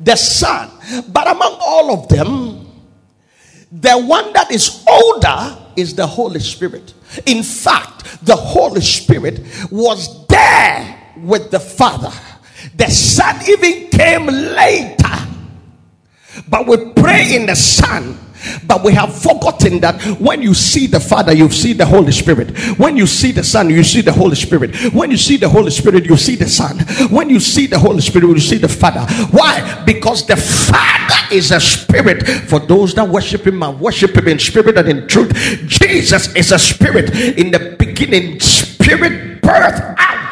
the 0.04 0.16
Son, 0.16 0.70
but 1.08 1.26
among 1.28 1.56
all 1.60 1.94
of 1.94 2.08
them, 2.08 2.66
the 3.70 3.98
one 3.98 4.32
that 4.32 4.50
is 4.50 4.84
older 4.88 5.58
is 5.76 5.94
the 5.94 6.06
Holy 6.06 6.40
Spirit. 6.40 6.92
In 7.26 7.42
fact, 7.42 8.24
the 8.24 8.36
Holy 8.36 8.80
Spirit 8.80 9.40
was 9.70 10.26
there 10.26 11.14
with 11.16 11.50
the 11.50 11.60
Father. 11.60 12.12
The 12.76 12.88
Son 12.90 13.40
even 13.48 13.88
came 13.88 14.26
later. 14.26 14.98
But 16.48 16.66
we 16.66 16.92
pray 16.92 17.34
in 17.36 17.46
the 17.46 17.56
Son 17.56 18.18
but 18.66 18.84
we 18.84 18.92
have 18.92 19.14
forgotten 19.14 19.80
that 19.80 20.02
when 20.20 20.42
you 20.42 20.54
see 20.54 20.86
the 20.86 21.00
Father, 21.00 21.32
you 21.32 21.50
see 21.50 21.72
the 21.72 21.86
Holy 21.86 22.12
Spirit. 22.12 22.56
When 22.78 22.96
you 22.96 23.06
see 23.06 23.32
the 23.32 23.44
Son, 23.44 23.70
you 23.70 23.84
see 23.84 24.00
the 24.00 24.12
Holy 24.12 24.36
Spirit. 24.36 24.74
When 24.92 25.10
you 25.10 25.16
see 25.16 25.36
the 25.36 25.48
Holy 25.48 25.70
Spirit, 25.70 26.06
you 26.06 26.16
see 26.16 26.36
the 26.36 26.48
Son. 26.48 26.78
When 27.10 27.30
you 27.30 27.40
see 27.40 27.66
the 27.66 27.78
Holy 27.78 28.00
Spirit, 28.00 28.28
you 28.28 28.40
see 28.40 28.58
the 28.58 28.68
Father. 28.68 29.00
Why? 29.30 29.82
Because 29.84 30.26
the 30.26 30.36
Father 30.36 31.34
is 31.34 31.50
a 31.50 31.60
spirit. 31.60 32.26
For 32.48 32.58
those 32.60 32.94
that 32.94 33.08
worship 33.08 33.46
Him 33.46 33.62
and 33.62 33.80
worship 33.80 34.16
Him 34.16 34.28
in 34.28 34.38
spirit 34.38 34.76
and 34.78 34.88
in 34.88 35.08
truth, 35.08 35.32
Jesus 35.66 36.34
is 36.34 36.52
a 36.52 36.58
spirit. 36.58 37.10
In 37.38 37.50
the 37.50 37.76
beginning, 37.78 38.40
spirit 38.40 39.40
birth 39.42 39.80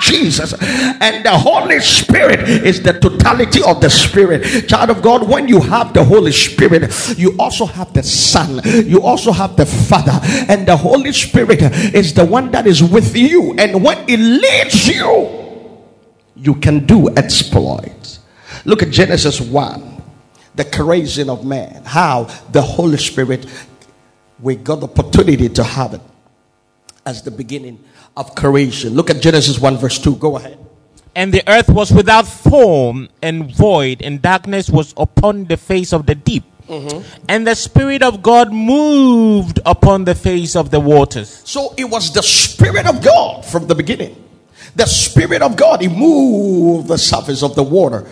Jesus. 0.00 0.54
And 1.00 1.24
the 1.24 1.36
Holy 1.36 1.80
Spirit 1.80 2.40
is 2.48 2.82
the 2.82 2.94
totality 2.94 3.62
of 3.62 3.80
the 3.80 3.90
Spirit. 3.90 4.68
Child 4.68 4.90
of 4.90 5.02
God, 5.02 5.28
when 5.28 5.48
you 5.48 5.60
have 5.60 5.92
the 5.94 6.04
Holy 6.04 6.32
Spirit, 6.32 6.92
you 7.16 7.36
also 7.38 7.66
have 7.66 7.92
the 7.92 8.02
Son, 8.02 8.60
you 8.64 9.02
also 9.02 9.32
have 9.32 9.56
the 9.56 9.66
Father, 9.66 10.18
and 10.48 10.66
the 10.66 10.76
Holy 10.76 11.12
Spirit 11.12 11.62
is 11.94 12.14
the 12.14 12.24
one 12.24 12.50
that 12.50 12.66
is 12.66 12.82
with 12.82 13.16
you. 13.16 13.54
And 13.58 13.82
when 13.84 13.98
it 14.08 14.18
leads 14.18 14.88
you, 14.88 15.38
you 16.36 16.54
can 16.54 16.86
do 16.86 17.14
exploits. 17.16 18.20
Look 18.64 18.82
at 18.82 18.90
Genesis 18.90 19.40
1 19.40 20.00
the 20.54 20.64
creation 20.64 21.30
of 21.30 21.44
man, 21.44 21.82
how 21.84 22.24
the 22.50 22.60
Holy 22.60 22.98
Spirit, 22.98 23.46
we 24.40 24.56
got 24.56 24.80
the 24.80 24.86
opportunity 24.86 25.48
to 25.48 25.64
have 25.64 25.94
it 25.94 26.00
as 27.06 27.22
the 27.22 27.30
beginning 27.30 27.82
of 28.16 28.34
creation. 28.34 28.94
Look 28.94 29.10
at 29.10 29.20
Genesis 29.20 29.58
1, 29.58 29.76
verse 29.78 29.98
2. 29.98 30.16
Go 30.16 30.36
ahead. 30.36 30.58
And 31.14 31.34
the 31.34 31.42
earth 31.48 31.68
was 31.68 31.92
without 31.92 32.26
form 32.26 33.08
and 33.22 33.54
void, 33.54 34.00
and 34.02 34.22
darkness 34.22 34.70
was 34.70 34.94
upon 34.96 35.46
the 35.46 35.56
face 35.56 35.92
of 35.92 36.06
the 36.06 36.14
deep. 36.14 36.44
Mm-hmm. 36.68 37.24
And 37.28 37.46
the 37.46 37.56
Spirit 37.56 38.02
of 38.02 38.22
God 38.22 38.52
moved 38.52 39.58
upon 39.66 40.04
the 40.04 40.14
face 40.14 40.54
of 40.54 40.70
the 40.70 40.78
waters. 40.78 41.42
So 41.44 41.74
it 41.76 41.84
was 41.84 42.12
the 42.12 42.22
Spirit 42.22 42.86
of 42.86 43.02
God 43.02 43.44
from 43.44 43.66
the 43.66 43.74
beginning. 43.74 44.24
The 44.76 44.86
Spirit 44.86 45.42
of 45.42 45.56
God, 45.56 45.80
He 45.80 45.88
moved 45.88 46.86
the 46.86 46.98
surface 46.98 47.42
of 47.42 47.56
the 47.56 47.64
water. 47.64 48.08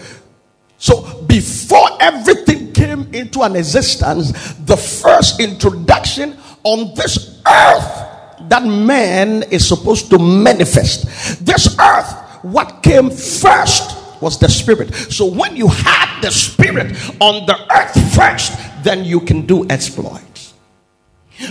So 0.78 1.22
before 1.22 1.88
everything 2.00 2.72
came 2.72 3.14
into 3.14 3.42
an 3.42 3.54
existence, 3.54 4.32
the 4.54 4.76
first 4.76 5.40
introduction 5.40 6.36
on 6.64 6.94
this 6.96 7.40
earth 7.46 8.07
that 8.48 8.64
man 8.64 9.44
is 9.44 9.66
supposed 9.66 10.10
to 10.10 10.18
manifest. 10.18 11.44
This 11.44 11.78
earth, 11.78 12.12
what 12.42 12.82
came 12.82 13.10
first 13.10 13.96
was 14.20 14.38
the 14.38 14.48
spirit. 14.48 14.94
So 14.94 15.26
when 15.26 15.56
you 15.56 15.68
have 15.68 16.22
the 16.22 16.30
spirit 16.30 16.92
on 17.20 17.46
the 17.46 17.56
earth 17.70 18.14
first, 18.14 18.52
then 18.82 19.04
you 19.04 19.20
can 19.20 19.46
do 19.46 19.66
exploits. 19.68 20.54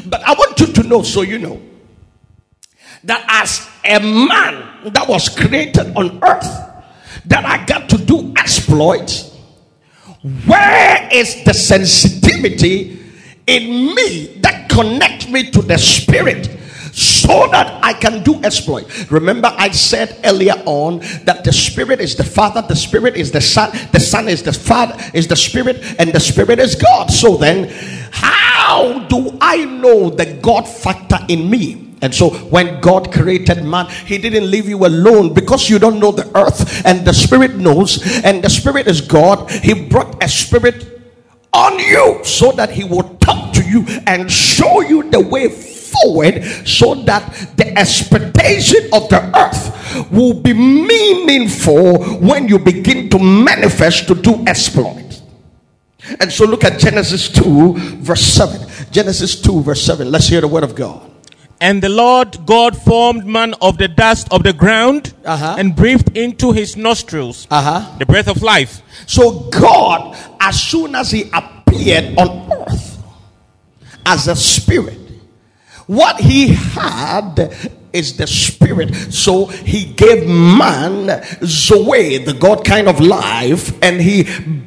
But 0.06 0.22
I 0.24 0.34
want 0.34 0.60
you 0.60 0.68
to 0.68 0.84
know 0.84 1.02
so 1.02 1.22
you 1.22 1.40
know 1.40 1.62
that 3.04 3.24
as 3.28 3.68
a 3.86 4.00
man 4.00 4.92
that 4.92 5.08
was 5.08 5.30
created 5.30 5.96
on 5.96 6.22
earth, 6.24 6.68
that 7.26 7.46
I 7.46 7.66
got 7.66 7.90
to 7.90 7.98
do 7.98 8.34
exploits. 8.38 9.34
Where 10.46 11.10
is 11.12 11.44
the 11.46 11.54
sensitivity 11.54 13.00
in 13.46 13.96
me 13.96 14.40
that 14.42 14.70
connect 14.70 15.30
me 15.30 15.50
to 15.52 15.62
the 15.62 15.78
spirit 15.78 16.57
so 17.28 17.46
that 17.52 17.84
I 17.84 17.92
can 17.92 18.24
do 18.24 18.42
exploit. 18.42 19.12
Remember, 19.12 19.54
I 19.58 19.72
said 19.72 20.18
earlier 20.24 20.56
on 20.66 21.00
that 21.26 21.44
the 21.44 21.52
Spirit 21.52 22.00
is 22.00 22.16
the 22.16 22.24
Father, 22.24 22.62
the 22.62 22.76
Spirit 22.76 23.18
is 23.18 23.32
the 23.32 23.42
Son, 23.42 23.70
the 23.92 24.00
Son 24.00 24.30
is 24.30 24.44
the 24.44 24.54
Father, 24.54 24.96
is 25.14 25.28
the 25.28 25.36
Spirit, 25.36 25.84
and 26.00 26.14
the 26.14 26.22
Spirit 26.22 26.58
is 26.58 26.76
God. 26.76 27.12
So 27.12 27.36
then, 27.36 27.68
how 28.12 29.06
do 29.10 29.38
I 29.42 29.66
know 29.66 30.10
the 30.10 30.40
God 30.42 30.64
factor 30.68 31.20
in 31.28 31.50
me? 31.50 31.96
And 32.02 32.16
so 32.16 32.30
when 32.30 32.80
God 32.80 33.12
created 33.12 33.64
man, 33.64 33.88
he 34.06 34.18
didn't 34.18 34.50
leave 34.50 34.70
you 34.70 34.86
alone 34.86 35.34
because 35.34 35.70
you 35.70 35.80
don't 35.80 36.00
know 36.00 36.12
the 36.12 36.30
earth 36.38 36.86
and 36.86 37.06
the 37.06 37.14
spirit 37.14 37.56
knows 37.56 38.00
and 38.24 38.44
the 38.44 38.50
spirit 38.50 38.88
is 38.88 39.02
God. 39.02 39.50
He 39.50 39.74
brought 39.74 40.24
a 40.24 40.30
spirit 40.30 41.02
on 41.54 41.80
you 41.80 42.22
so 42.24 42.52
that 42.52 42.70
he 42.70 42.84
will 42.84 43.18
talk 43.18 43.52
to 43.54 43.64
you 43.64 43.84
and 44.06 44.32
show 44.32 44.82
you 44.82 45.10
the 45.10 45.20
way 45.20 45.50
forward 45.88 46.44
so 46.66 46.96
that 47.06 47.54
the 47.58 47.78
expectation 47.78 48.90
of 48.94 49.10
the 49.10 49.22
earth 49.38 50.12
will 50.12 50.34
be 50.34 50.54
meaningful 50.54 52.04
when 52.20 52.48
you 52.48 52.60
begin 52.60 53.10
to 53.10 53.20
manifest 53.20 54.08
to 54.08 54.16
do 54.16 54.44
exploit. 54.48 55.22
And 56.20 56.32
so 56.32 56.46
look 56.46 56.64
at 56.64 56.80
Genesis 56.80 57.30
2, 57.30 57.74
verse 57.98 58.22
7. 58.22 58.92
Genesis 58.92 59.42
2, 59.42 59.62
verse 59.62 59.82
7. 59.82 60.10
Let's 60.10 60.28
hear 60.28 60.42
the 60.42 60.48
word 60.48 60.64
of 60.64 60.76
God. 60.76 61.12
And 61.60 61.82
the 61.82 61.90
Lord 61.90 62.46
God 62.46 62.78
formed 62.78 63.26
man 63.26 63.56
of 63.62 63.78
the 63.78 63.88
dust 63.88 64.28
of 64.32 64.44
the 64.44 64.54
ground 64.54 65.14
uh-huh. 65.26 65.56
and 65.58 65.76
breathed 65.76 66.16
into 66.16 66.52
his 66.52 66.78
nostrils 66.78 67.48
uh-huh. 67.50 67.98
the 67.98 68.06
breath 68.06 68.28
of 68.28 68.44
life. 68.44 68.82
So 69.08 69.50
God, 69.50 70.16
as 70.40 70.62
soon 70.62 70.94
as 70.94 71.10
he 71.10 71.32
appeared 71.34 72.18
on 72.18 72.52
earth 72.52 73.04
as 74.06 74.28
a 74.28 74.36
spirit, 74.36 75.00
what 75.88 76.20
he 76.20 76.50
had 76.50 77.52
is 77.94 78.18
the 78.18 78.28
spirit. 78.28 78.94
So 79.12 79.46
he 79.48 79.86
gave 79.86 80.28
man 80.28 81.24
Zoe, 81.44 82.18
the 82.20 82.34
God 82.34 82.64
kind 82.64 82.88
of 82.88 83.00
life, 83.00 83.78
and 83.82 84.00
he 84.00 84.24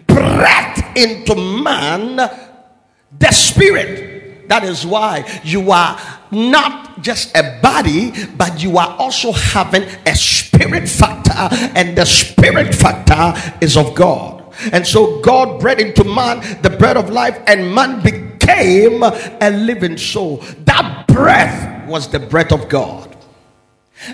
breathed 0.07 0.83
into 0.97 1.35
man 1.37 2.17
the 2.17 3.31
spirit. 3.31 4.49
That 4.49 4.65
is 4.65 4.85
why 4.85 5.41
you 5.45 5.71
are 5.71 6.01
not 6.33 7.03
just 7.03 7.37
a 7.37 7.61
body, 7.63 8.13
but 8.37 8.61
you 8.61 8.79
are 8.79 8.97
also 8.99 9.31
having 9.31 9.85
a 10.07 10.15
spirit 10.17 10.89
factor, 10.89 11.49
and 11.77 11.97
the 11.97 12.05
spirit 12.05 12.75
factor 12.75 13.33
is 13.61 13.77
of 13.77 13.95
God. 13.95 14.53
And 14.73 14.85
so 14.87 15.21
God 15.21 15.61
bred 15.61 15.81
into 15.81 16.03
man 16.03 16.41
the 16.63 16.71
bread 16.71 16.97
of 16.97 17.11
life, 17.11 17.39
and 17.47 17.73
man 17.73 18.01
became 18.55 19.03
a 19.03 19.51
living 19.51 19.97
soul. 19.97 20.39
That 20.65 21.07
breath 21.09 21.89
was 21.89 22.09
the 22.09 22.21
breath 22.21 22.53
of 22.53 22.69
God. 22.69 23.17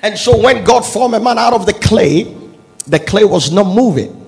And 0.02 0.18
so 0.18 0.36
when 0.40 0.64
God 0.64 0.80
formed 0.82 1.14
a 1.14 1.20
man 1.20 1.38
out 1.38 1.52
of 1.52 1.66
the 1.66 1.72
clay, 1.72 2.24
the 2.86 2.98
clay 2.98 3.24
was 3.24 3.52
not 3.52 3.66
moving. 3.66 4.22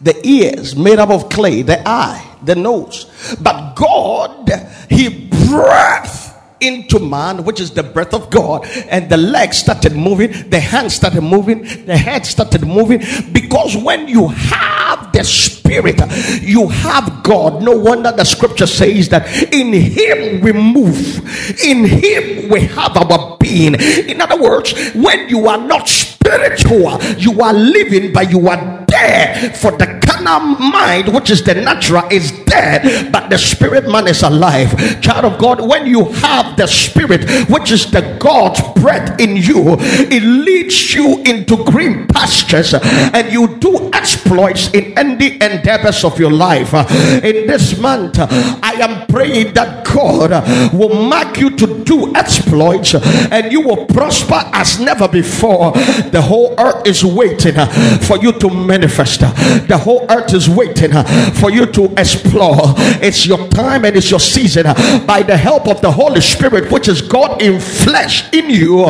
The 0.00 0.26
ears 0.26 0.76
made 0.76 0.98
up 0.98 1.10
of 1.10 1.28
clay, 1.28 1.62
the 1.62 1.86
eye, 1.88 2.36
the 2.44 2.54
nose. 2.54 3.36
But 3.40 3.74
God, 3.74 4.50
He 4.88 5.28
breathed 5.28 6.31
into 6.62 6.98
man, 6.98 7.44
which 7.44 7.60
is 7.60 7.72
the 7.72 7.82
breath 7.82 8.14
of 8.14 8.30
God, 8.30 8.64
and 8.88 9.10
the 9.10 9.16
legs 9.16 9.58
started 9.58 9.94
moving, 9.94 10.30
the 10.48 10.60
hands 10.60 10.94
started 10.94 11.22
moving, 11.22 11.62
the 11.84 11.96
head 11.96 12.24
started 12.24 12.66
moving. 12.66 13.00
Because 13.32 13.76
when 13.76 14.08
you 14.08 14.28
have 14.28 15.12
the 15.12 15.24
spirit, 15.24 16.00
you 16.42 16.68
have 16.68 17.22
God. 17.22 17.62
No 17.62 17.76
wonder 17.76 18.12
the 18.12 18.24
scripture 18.24 18.66
says 18.66 19.08
that 19.08 19.26
in 19.52 19.72
Him 19.72 20.40
we 20.40 20.52
move, 20.52 21.18
in 21.62 21.84
Him 21.84 22.48
we 22.48 22.60
have 22.62 22.96
our 22.96 23.36
being. 23.38 23.74
In 23.74 24.20
other 24.20 24.40
words, 24.40 24.72
when 24.94 25.28
you 25.28 25.48
are 25.48 25.58
not 25.58 25.88
spiritual, 25.88 27.02
you 27.16 27.40
are 27.40 27.52
living, 27.52 28.12
but 28.12 28.30
you 28.30 28.48
are 28.48 28.84
dead. 28.86 29.56
For 29.56 29.72
the 29.72 29.98
carnal 30.32 30.58
mind, 30.58 31.08
which 31.14 31.30
is 31.30 31.42
the 31.42 31.54
natural, 31.54 32.04
is 32.10 32.32
dead, 32.44 33.12
but 33.12 33.28
the 33.28 33.38
spirit 33.38 33.88
man 33.88 34.06
is 34.08 34.22
alive. 34.22 35.00
Child 35.00 35.24
of 35.24 35.38
God, 35.38 35.68
when 35.68 35.86
you 35.86 36.04
have 36.04 36.56
the 36.56 36.66
spirit, 36.66 37.28
which 37.48 37.70
is 37.70 37.90
the 37.90 38.16
God's 38.18 38.60
breath 38.80 39.20
in 39.20 39.36
you, 39.36 39.76
it 39.78 40.22
leads 40.22 40.94
you 40.94 41.22
into 41.24 41.64
green 41.64 42.06
pastures 42.08 42.74
and 42.74 43.32
you 43.32 43.58
do 43.58 43.81
exploits 44.02 44.68
in 44.74 44.98
any 44.98 45.34
endeavors 45.34 46.02
of 46.04 46.18
your 46.18 46.32
life. 46.32 46.74
In 47.22 47.46
this 47.46 47.78
month, 47.78 48.16
I 48.18 48.72
am 48.80 49.06
praying 49.06 49.54
that 49.54 49.84
God 49.84 50.30
will 50.74 51.06
mark 51.08 51.38
you 51.38 51.50
to 51.50 51.84
do 51.84 52.12
exploits 52.16 52.94
and 52.94 53.52
you 53.52 53.60
will 53.60 53.86
prosper 53.86 54.40
as 54.52 54.80
never 54.80 55.06
before. 55.06 55.72
The 56.10 56.20
whole 56.20 56.54
earth 56.58 56.84
is 56.86 57.04
waiting 57.04 57.54
for 58.02 58.18
you 58.18 58.32
to 58.32 58.50
manifest. 58.50 59.20
The 59.20 59.78
whole 59.80 60.04
earth 60.10 60.34
is 60.34 60.48
waiting 60.48 60.92
for 61.34 61.50
you 61.50 61.66
to 61.66 61.84
explore. 61.96 62.74
It's 63.06 63.24
your 63.24 63.46
time 63.48 63.84
and 63.84 63.96
it's 63.96 64.10
your 64.10 64.20
season. 64.20 64.64
By 65.06 65.22
the 65.22 65.36
help 65.36 65.68
of 65.68 65.80
the 65.80 65.92
Holy 65.92 66.20
Spirit, 66.20 66.72
which 66.72 66.88
is 66.88 67.00
God 67.02 67.40
in 67.40 67.60
flesh 67.60 68.32
in 68.32 68.50
you, 68.50 68.86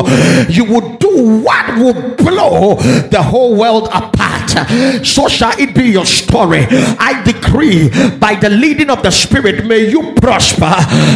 you 0.49 0.65
will 0.65 0.97
do 0.97 1.41
what 1.43 1.77
will 1.77 2.15
blow 2.15 2.75
the 3.09 3.21
whole 3.21 3.55
world 3.55 3.89
apart. 3.93 4.23
So 5.03 5.27
shall 5.27 5.57
it 5.59 5.75
be 5.75 5.89
your 5.89 6.05
story. 6.05 6.65
I 6.69 7.21
decree 7.23 7.89
by 8.17 8.35
the 8.35 8.49
leading 8.49 8.89
of 8.89 9.03
the 9.03 9.11
Spirit, 9.11 9.65
may 9.65 9.89
you 9.89 10.13
prosper, 10.15 10.73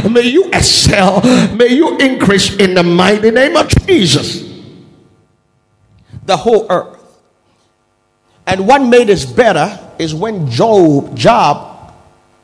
may 0.09 0.27
you 0.27 0.49
excel, 0.51 1.21
may 1.55 1.67
you 1.67 1.97
increase 1.97 2.55
in 2.57 2.73
the 2.73 2.83
mighty 2.83 3.31
name 3.31 3.55
of 3.55 3.69
Jesus. 3.85 4.43
The 6.25 6.37
whole 6.37 6.67
earth. 6.69 6.97
And 8.45 8.67
what 8.67 8.81
made 8.81 9.07
this 9.07 9.25
better 9.25 9.77
is 9.99 10.13
when 10.15 10.49
Job, 10.49 11.15
Job 11.17 11.93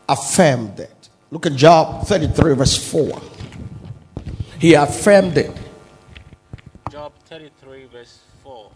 affirmed 0.08 0.80
it. 0.80 1.10
Look 1.32 1.46
at 1.46 1.54
Job 1.54 2.06
33, 2.06 2.56
verse 2.56 2.92
4. 2.92 3.22
He 4.60 4.74
affirmed 4.76 5.38
it. 5.38 5.52
Job 6.92 7.14
33, 7.26 7.86
verse 7.86 8.20
4. 8.44 8.72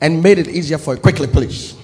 And 0.00 0.22
made 0.22 0.38
it 0.38 0.48
easier 0.48 0.78
for 0.78 0.94
you. 0.94 1.00
Quickly, 1.00 1.26
please. 1.26 1.74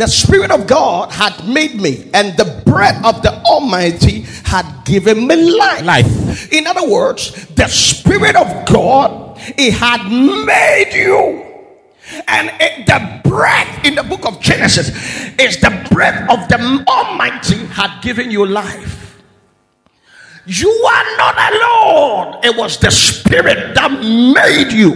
The 0.00 0.08
Spirit 0.08 0.50
of 0.50 0.66
God 0.66 1.12
had 1.12 1.46
made 1.46 1.78
me, 1.78 2.08
and 2.14 2.34
the 2.38 2.62
breath 2.64 3.04
of 3.04 3.20
the 3.20 3.34
Almighty 3.42 4.22
had 4.44 4.64
given 4.86 5.26
me 5.26 5.36
life. 5.36 5.84
Life. 5.84 6.50
In 6.50 6.66
other 6.66 6.88
words, 6.88 7.46
the 7.48 7.68
Spirit 7.68 8.34
of 8.34 8.64
God, 8.64 9.38
it 9.58 9.74
had 9.74 10.08
made 10.08 10.94
you. 10.94 11.44
And 12.26 12.50
it, 12.62 12.86
the 12.86 13.28
breath 13.28 13.84
in 13.84 13.94
the 13.94 14.02
book 14.02 14.24
of 14.24 14.40
Genesis 14.40 14.88
is 15.38 15.60
the 15.60 15.86
breath 15.90 16.30
of 16.30 16.48
the 16.48 16.82
Almighty 16.88 17.58
had 17.66 18.00
given 18.00 18.30
you 18.30 18.46
life. 18.46 19.22
You 20.46 20.70
are 20.70 21.16
not 21.18 21.36
alone. 21.52 22.40
It 22.42 22.56
was 22.56 22.78
the 22.78 22.90
Spirit 22.90 23.74
that 23.74 23.92
made 23.92 24.72
you. 24.72 24.94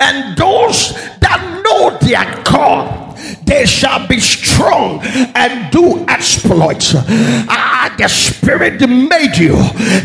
And 0.00 0.38
those 0.38 0.94
that 1.20 1.60
know 1.62 1.98
their 2.00 2.42
God, 2.44 3.07
they 3.48 3.64
shall 3.66 4.06
be 4.06 4.20
strong 4.20 5.00
and 5.02 5.72
do 5.72 6.04
exploits. 6.06 6.94
Ah, 6.94 7.94
the 7.96 8.08
Spirit 8.08 8.80
made 8.88 9.36
you, 9.36 9.56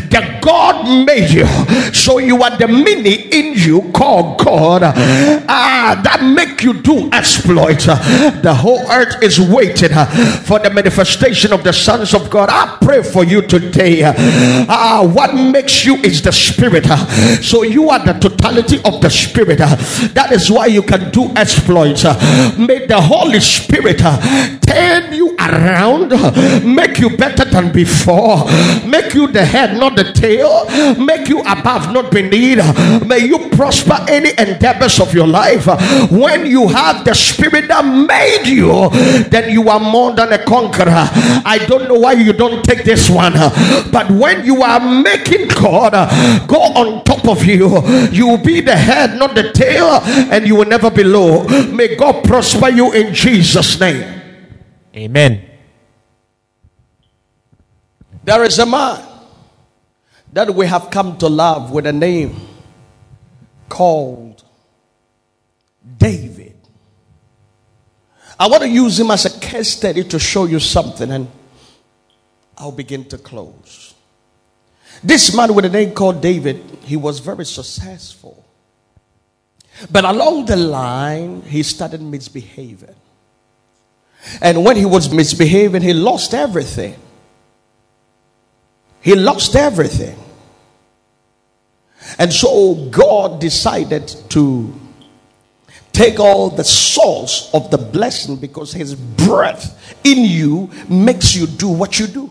the 0.08 0.38
God 0.42 1.06
made 1.06 1.30
you, 1.30 1.46
so 1.92 2.18
you 2.18 2.42
are 2.42 2.56
the 2.56 2.66
mini 2.66 3.14
in 3.30 3.54
you 3.54 3.90
called 3.92 4.38
God. 4.38 4.82
Ah, 4.82 6.00
that 6.02 6.22
make 6.22 6.53
you 6.64 6.74
do 6.74 7.08
exploits. 7.12 7.86
Uh, 7.88 7.96
the 8.42 8.54
whole 8.54 8.80
earth 8.90 9.22
is 9.22 9.38
waiting 9.40 9.92
uh, 9.92 10.06
for 10.44 10.58
the 10.58 10.70
manifestation 10.70 11.52
of 11.52 11.62
the 11.62 11.72
sons 11.72 12.14
of 12.14 12.30
God. 12.30 12.48
I 12.50 12.78
pray 12.80 13.02
for 13.02 13.24
you 13.24 13.42
today. 13.42 14.02
Ah, 14.68 15.02
what 15.04 15.34
makes 15.34 15.84
you 15.84 15.96
is 15.96 16.22
the 16.22 16.32
Spirit. 16.32 16.86
So 17.42 17.62
you 17.62 17.90
are 17.90 18.04
the 18.04 18.14
totality 18.14 18.78
of 18.84 19.00
the 19.00 19.10
Spirit. 19.10 19.58
That 19.58 20.32
is 20.32 20.50
why 20.50 20.66
you 20.66 20.82
can 20.82 21.10
do 21.10 21.30
exploits. 21.36 22.04
May 22.58 22.86
the 22.86 23.00
Holy 23.00 23.40
Spirit 23.40 24.00
uh, 24.02 24.58
turn 24.60 25.12
you 25.12 25.36
around, 25.38 26.10
make 26.64 26.98
you 26.98 27.16
better 27.16 27.44
than 27.44 27.72
before, 27.72 28.44
make 28.86 29.14
you 29.14 29.26
the 29.26 29.44
head, 29.44 29.76
not 29.78 29.96
the 29.96 30.04
tail, 30.12 30.64
make 30.98 31.28
you 31.28 31.40
above, 31.40 31.92
not 31.92 32.10
beneath. 32.10 32.58
May 33.06 33.26
you 33.26 33.50
prosper 33.50 33.98
any 34.08 34.30
endeavors 34.38 35.00
of 35.00 35.12
your 35.14 35.26
life. 35.26 35.66
When 36.10 36.46
you 36.54 36.68
have 36.68 37.04
the 37.04 37.14
Spirit 37.14 37.66
that 37.66 37.82
made 37.82 38.46
you, 38.46 38.88
then 39.28 39.50
you 39.50 39.68
are 39.68 39.80
more 39.80 40.14
than 40.14 40.32
a 40.32 40.38
conqueror. 40.44 41.10
I 41.44 41.58
don't 41.66 41.88
know 41.88 41.98
why 41.98 42.12
you 42.12 42.32
don't 42.32 42.64
take 42.64 42.84
this 42.84 43.10
one, 43.10 43.34
but 43.90 44.06
when 44.10 44.46
you 44.46 44.62
are 44.62 44.78
making 44.78 45.48
God 45.48 45.92
go 46.46 46.60
on 46.78 47.02
top 47.02 47.26
of 47.26 47.44
you, 47.44 47.82
you 48.14 48.28
will 48.28 48.42
be 48.42 48.60
the 48.60 48.76
head, 48.76 49.18
not 49.18 49.34
the 49.34 49.50
tail, 49.52 49.98
and 50.30 50.46
you 50.46 50.54
will 50.54 50.70
never 50.70 50.90
be 50.90 51.02
low. 51.02 51.42
May 51.66 51.96
God 51.96 52.22
prosper 52.24 52.68
you 52.68 52.92
in 52.92 53.12
Jesus' 53.12 53.78
name. 53.80 54.22
Amen. 54.94 55.42
There 58.22 58.44
is 58.44 58.58
a 58.58 58.66
man 58.66 59.02
that 60.32 60.54
we 60.54 60.66
have 60.66 60.90
come 60.90 61.16
to 61.18 61.28
love 61.28 61.70
with 61.72 61.86
a 61.86 61.92
name 61.92 62.34
called 63.68 64.42
David. 65.98 66.43
I 68.38 68.48
want 68.48 68.62
to 68.62 68.68
use 68.68 68.98
him 68.98 69.10
as 69.10 69.24
a 69.24 69.40
case 69.40 69.72
study 69.72 70.04
to 70.04 70.18
show 70.18 70.46
you 70.46 70.58
something, 70.58 71.10
and 71.10 71.30
I'll 72.58 72.72
begin 72.72 73.04
to 73.06 73.18
close. 73.18 73.94
This 75.02 75.34
man 75.34 75.54
with 75.54 75.64
a 75.64 75.68
name 75.68 75.92
called 75.92 76.20
David, 76.20 76.62
he 76.82 76.96
was 76.96 77.18
very 77.18 77.44
successful. 77.44 78.44
But 79.90 80.04
along 80.04 80.46
the 80.46 80.56
line, 80.56 81.42
he 81.42 81.62
started 81.62 82.00
misbehaving. 82.00 82.94
And 84.40 84.64
when 84.64 84.76
he 84.76 84.84
was 84.84 85.12
misbehaving, 85.12 85.82
he 85.82 85.92
lost 85.92 86.32
everything. 86.32 86.96
He 89.00 89.14
lost 89.14 89.54
everything. 89.54 90.16
And 92.18 92.32
so 92.32 92.88
God 92.90 93.40
decided 93.40 94.08
to 94.30 94.72
take 95.94 96.18
all 96.18 96.50
the 96.50 96.64
source 96.64 97.50
of 97.54 97.70
the 97.70 97.78
blessing 97.78 98.36
because 98.36 98.72
his 98.72 98.94
breath 98.94 99.96
in 100.04 100.24
you 100.24 100.68
makes 100.88 101.34
you 101.34 101.46
do 101.46 101.68
what 101.68 101.98
you 101.98 102.08
do. 102.08 102.30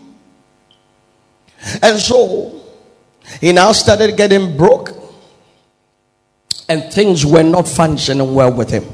And 1.82 1.98
so 1.98 2.62
he 3.40 3.52
now 3.52 3.72
started 3.72 4.16
getting 4.16 4.56
broke 4.56 4.90
and 6.68 6.92
things 6.92 7.24
were 7.24 7.42
not 7.42 7.66
functioning 7.66 8.34
well 8.34 8.52
with 8.52 8.70
him. 8.70 8.84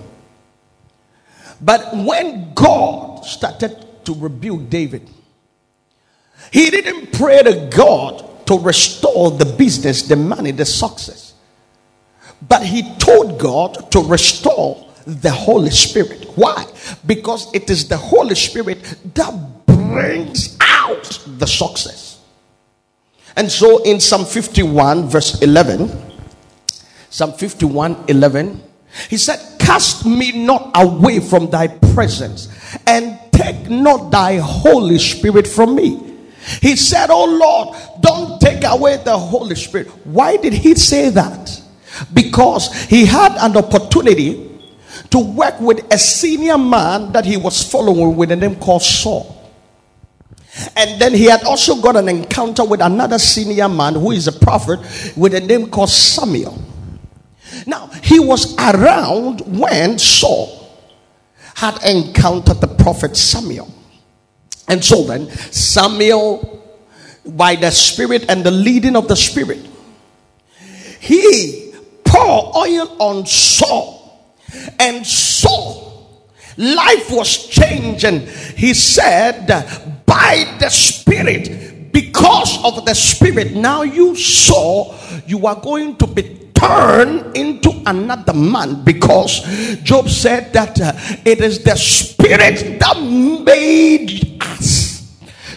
But 1.60 1.94
when 1.94 2.54
God 2.54 3.24
started 3.24 4.04
to 4.04 4.14
rebuke 4.14 4.70
David, 4.70 5.10
he 6.52 6.70
didn't 6.70 7.12
pray 7.12 7.42
to 7.42 7.68
God 7.74 8.46
to 8.46 8.58
restore 8.58 9.32
the 9.32 9.44
business, 9.44 10.02
the 10.02 10.16
money, 10.16 10.52
the 10.52 10.64
success. 10.64 11.29
But 12.48 12.64
he 12.64 12.94
told 12.96 13.38
God 13.38 13.90
to 13.92 14.00
restore 14.00 14.86
the 15.06 15.30
Holy 15.30 15.70
Spirit. 15.70 16.24
Why? 16.36 16.66
Because 17.06 17.52
it 17.54 17.70
is 17.70 17.88
the 17.88 17.96
Holy 17.96 18.34
Spirit 18.34 18.82
that 19.14 19.66
brings 19.66 20.56
out 20.60 21.20
the 21.26 21.46
success. 21.46 22.20
And 23.36 23.50
so 23.50 23.82
in 23.84 24.00
Psalm 24.00 24.24
51, 24.24 25.08
verse 25.08 25.40
11, 25.42 25.90
Psalm 27.10 27.32
51, 27.32 28.04
11, 28.08 28.62
he 29.08 29.16
said, 29.16 29.38
Cast 29.58 30.04
me 30.04 30.44
not 30.44 30.70
away 30.74 31.20
from 31.20 31.48
thy 31.48 31.68
presence, 31.68 32.48
and 32.86 33.18
take 33.32 33.70
not 33.70 34.10
thy 34.10 34.36
Holy 34.36 34.98
Spirit 34.98 35.46
from 35.46 35.76
me. 35.76 36.18
He 36.60 36.74
said, 36.76 37.10
Oh 37.10 37.24
Lord, 37.24 37.76
don't 38.00 38.40
take 38.40 38.64
away 38.64 38.96
the 39.04 39.16
Holy 39.16 39.54
Spirit. 39.54 39.88
Why 40.04 40.36
did 40.36 40.52
he 40.52 40.74
say 40.74 41.10
that? 41.10 41.59
Because 42.12 42.72
he 42.84 43.06
had 43.06 43.36
an 43.38 43.56
opportunity 43.56 44.48
to 45.10 45.18
work 45.18 45.60
with 45.60 45.92
a 45.92 45.98
senior 45.98 46.58
man 46.58 47.12
that 47.12 47.24
he 47.24 47.36
was 47.36 47.68
following 47.70 48.16
with 48.16 48.30
a 48.30 48.36
name 48.36 48.56
called 48.56 48.82
Saul. 48.82 49.36
And 50.76 51.00
then 51.00 51.14
he 51.14 51.24
had 51.24 51.44
also 51.44 51.80
got 51.80 51.96
an 51.96 52.08
encounter 52.08 52.64
with 52.64 52.80
another 52.80 53.18
senior 53.18 53.68
man 53.68 53.94
who 53.94 54.10
is 54.10 54.26
a 54.26 54.32
prophet 54.32 54.80
with 55.16 55.34
a 55.34 55.40
name 55.40 55.70
called 55.70 55.90
Samuel. 55.90 56.58
Now, 57.66 57.88
he 58.02 58.18
was 58.18 58.56
around 58.58 59.40
when 59.58 59.98
Saul 59.98 60.60
had 61.54 61.82
encountered 61.84 62.60
the 62.60 62.68
prophet 62.68 63.16
Samuel. 63.16 63.72
And 64.68 64.84
so 64.84 65.04
then, 65.04 65.28
Samuel, 65.30 66.64
by 67.26 67.56
the 67.56 67.70
Spirit 67.70 68.26
and 68.28 68.44
the 68.44 68.50
leading 68.50 68.96
of 68.96 69.08
the 69.08 69.16
Spirit, 69.16 69.66
he 71.00 71.59
poured 72.10 72.56
oil 72.56 72.96
on 72.98 73.26
Saul. 73.26 73.98
And 74.78 75.06
Saul, 75.06 76.26
life 76.56 77.10
was 77.10 77.46
changing. 77.46 78.26
He 78.56 78.74
said, 78.74 79.46
by 80.04 80.56
the 80.58 80.68
Spirit, 80.68 81.92
because 81.92 82.62
of 82.64 82.84
the 82.84 82.94
Spirit, 82.94 83.54
now 83.54 83.82
you 83.82 84.16
saw 84.16 84.94
you 85.26 85.46
are 85.46 85.60
going 85.60 85.96
to 85.98 86.06
be 86.06 86.50
turned 86.54 87.36
into 87.36 87.70
another 87.86 88.34
man 88.34 88.84
because 88.84 89.40
Job 89.82 90.08
said 90.08 90.52
that 90.52 90.80
uh, 90.80 90.92
it 91.24 91.40
is 91.40 91.62
the 91.62 91.76
Spirit 91.76 92.78
that 92.80 93.00
made 93.00 94.42
us. 94.42 95.08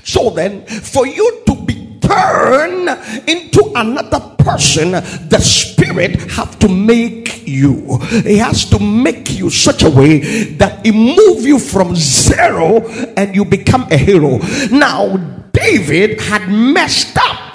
So 0.03 0.29
then, 0.29 0.65
for 0.65 1.07
you 1.07 1.43
to 1.47 1.55
be 1.55 1.82
turned 2.07 2.89
into 3.27 3.71
another 3.75 4.19
person, 4.37 4.91
the 4.91 5.39
Spirit 5.39 6.31
have 6.31 6.59
to 6.59 6.67
make 6.67 7.47
you. 7.47 7.97
He 8.23 8.37
has 8.37 8.69
to 8.69 8.79
make 8.79 9.31
you 9.31 9.49
such 9.49 9.83
a 9.83 9.89
way 9.89 10.19
that 10.55 10.85
it 10.85 10.93
move 10.93 11.43
you 11.45 11.59
from 11.59 11.95
zero 11.95 12.87
and 13.17 13.35
you 13.35 13.45
become 13.45 13.87
a 13.91 13.97
hero. 13.97 14.39
Now, 14.71 15.17
David 15.53 16.19
had 16.21 16.49
messed 16.49 17.17
up 17.17 17.53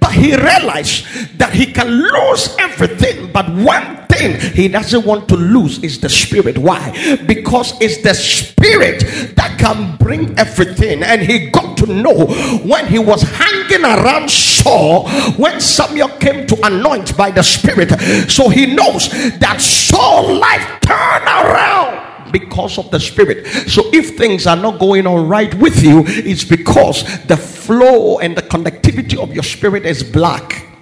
but 0.00 0.12
he 0.12 0.36
realized 0.36 1.04
that 1.38 1.52
he 1.52 1.66
can 1.66 1.88
lose 1.88 2.54
everything, 2.58 3.32
but 3.32 3.48
one 3.50 4.03
thing 4.16 4.40
he 4.52 4.68
doesn't 4.68 5.04
want 5.04 5.28
to 5.28 5.36
lose 5.36 5.82
is 5.82 6.00
the 6.00 6.08
spirit. 6.08 6.58
Why? 6.58 7.16
Because 7.26 7.74
it's 7.80 8.02
the 8.02 8.14
spirit 8.14 9.00
that 9.36 9.56
can 9.58 9.96
bring 9.96 10.38
everything. 10.38 11.02
And 11.02 11.22
he 11.22 11.50
got 11.50 11.76
to 11.78 11.86
know 11.86 12.26
when 12.64 12.86
he 12.86 12.98
was 12.98 13.22
hanging 13.22 13.84
around 13.84 14.30
Saul, 14.30 15.08
when 15.36 15.60
Samuel 15.60 16.08
came 16.18 16.46
to 16.46 16.66
anoint 16.66 17.16
by 17.16 17.30
the 17.30 17.42
spirit. 17.42 17.90
So 18.30 18.48
he 18.48 18.66
knows 18.74 19.08
that 19.38 19.60
Saul 19.60 20.34
life 20.34 20.80
turned 20.80 21.24
around 21.24 22.32
because 22.32 22.78
of 22.78 22.90
the 22.90 22.98
spirit. 22.98 23.46
So 23.68 23.82
if 23.92 24.16
things 24.16 24.46
are 24.46 24.56
not 24.56 24.80
going 24.80 25.06
on 25.06 25.28
right 25.28 25.54
with 25.54 25.82
you, 25.82 26.02
it's 26.06 26.44
because 26.44 27.04
the 27.26 27.36
flow 27.36 28.18
and 28.18 28.36
the 28.36 28.42
conductivity 28.42 29.16
of 29.16 29.32
your 29.32 29.44
spirit 29.44 29.86
is 29.86 30.02
black. 30.02 30.73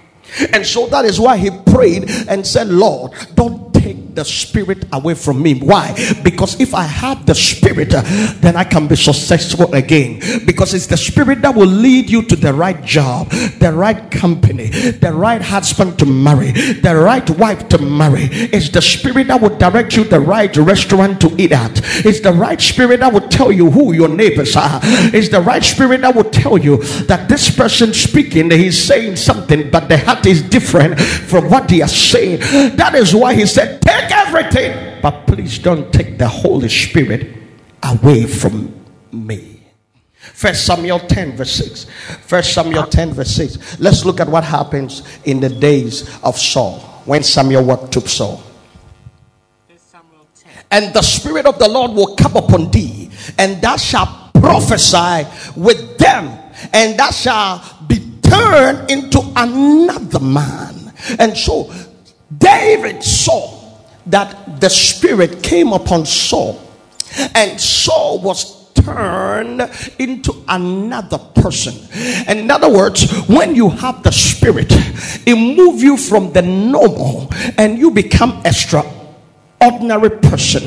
And 0.51 0.65
so 0.65 0.87
that 0.87 1.05
is 1.05 1.19
why 1.19 1.37
he 1.37 1.49
prayed 1.51 2.09
and 2.27 2.45
said, 2.45 2.69
Lord, 2.69 3.13
don't 3.35 3.72
take 3.83 4.15
the 4.15 4.23
spirit 4.23 4.85
away 4.93 5.13
from 5.13 5.41
me. 5.41 5.59
Why? 5.59 5.93
Because 6.23 6.59
if 6.59 6.73
I 6.73 6.83
have 6.83 7.25
the 7.25 7.35
spirit, 7.35 7.93
uh, 7.93 8.01
then 8.39 8.55
I 8.55 8.63
can 8.63 8.87
be 8.87 8.95
successful 8.95 9.73
again. 9.73 10.19
Because 10.45 10.73
it's 10.73 10.87
the 10.87 10.97
spirit 10.97 11.41
that 11.41 11.53
will 11.53 11.67
lead 11.67 12.09
you 12.09 12.23
to 12.23 12.35
the 12.35 12.53
right 12.53 12.81
job, 12.83 13.29
the 13.59 13.73
right 13.73 14.09
company, 14.09 14.69
the 14.69 15.11
right 15.11 15.41
husband 15.41 15.99
to 15.99 16.05
marry, 16.05 16.51
the 16.51 16.95
right 16.95 17.29
wife 17.31 17.67
to 17.69 17.77
marry. 17.79 18.29
It's 18.31 18.69
the 18.69 18.81
spirit 18.81 19.27
that 19.27 19.41
will 19.41 19.57
direct 19.57 19.95
you 19.97 20.03
the 20.03 20.19
right 20.19 20.55
restaurant 20.55 21.19
to 21.21 21.35
eat 21.41 21.51
at. 21.51 21.81
It's 22.05 22.21
the 22.21 22.31
right 22.31 22.61
spirit 22.61 23.01
that 23.01 23.11
will 23.11 23.27
tell 23.27 23.51
you 23.51 23.69
who 23.69 23.93
your 23.93 24.09
neighbors 24.09 24.55
are. 24.55 24.79
It's 25.13 25.29
the 25.29 25.41
right 25.41 25.63
spirit 25.63 26.01
that 26.01 26.15
will 26.15 26.29
tell 26.29 26.57
you 26.57 26.77
that 27.05 27.27
this 27.27 27.53
person 27.53 27.93
speaking, 27.93 28.49
he's 28.51 28.81
saying 28.81 29.17
something, 29.17 29.69
but 29.69 29.89
the 29.89 29.97
heart 29.97 30.25
is 30.25 30.41
different 30.41 30.99
from 30.99 31.49
what 31.49 31.69
he 31.69 31.81
is 31.81 31.91
saying. 31.91 32.39
That 32.77 32.95
is 32.95 33.15
why 33.15 33.33
he 33.33 33.45
said, 33.45 33.72
Take 33.81 34.11
everything, 34.11 35.01
but 35.01 35.25
please 35.27 35.59
don't 35.59 35.91
take 35.93 36.17
the 36.17 36.27
Holy 36.27 36.69
Spirit 36.69 37.35
away 37.83 38.25
from 38.25 38.73
me. 39.11 39.61
First 40.15 40.65
Samuel 40.65 40.99
10, 40.99 41.35
verse 41.35 41.51
6. 41.51 41.85
First 42.21 42.53
Samuel 42.53 42.87
10, 42.87 43.13
verse 43.13 43.35
6. 43.35 43.79
Let's 43.79 44.05
look 44.05 44.19
at 44.19 44.27
what 44.27 44.43
happens 44.43 45.03
in 45.25 45.39
the 45.39 45.49
days 45.49 46.09
of 46.23 46.37
Saul 46.37 46.79
when 47.05 47.23
Samuel 47.23 47.65
walked 47.65 47.91
to 47.93 48.07
Saul. 48.07 48.41
And 50.71 50.93
the 50.93 51.01
Spirit 51.01 51.45
of 51.45 51.59
the 51.59 51.67
Lord 51.67 51.91
will 51.91 52.15
come 52.15 52.35
upon 52.35 52.71
thee, 52.71 53.11
and 53.37 53.61
thou 53.61 53.75
shalt 53.77 54.33
prophesy 54.33 55.27
with 55.55 55.97
them, 55.99 56.39
and 56.73 56.97
thou 56.97 57.11
shalt 57.11 57.87
be 57.87 57.99
turned 58.23 58.89
into 58.89 59.19
another 59.35 60.19
man. 60.19 60.93
And 61.19 61.37
so 61.37 61.71
David 62.35 63.03
saw 63.03 63.52
that 64.07 64.59
the 64.59 64.69
Spirit 64.69 65.43
came 65.43 65.73
upon 65.73 66.05
Saul, 66.05 66.61
and 67.35 67.59
Saul 67.59 68.19
was 68.21 68.63
turned 68.73 69.61
into 69.99 70.33
another 70.47 71.17
person. 71.17 71.73
And 72.27 72.39
In 72.39 72.51
other 72.51 72.69
words, 72.69 73.09
when 73.27 73.55
you 73.55 73.69
have 73.69 74.03
the 74.03 74.11
Spirit, 74.11 74.67
it 75.25 75.35
move 75.35 75.81
you 75.81 75.97
from 75.97 76.33
the 76.33 76.41
normal 76.41 77.29
and 77.57 77.77
you 77.77 77.91
become 77.91 78.41
extra 78.43 78.83
ordinary 79.61 80.09
person. 80.09 80.63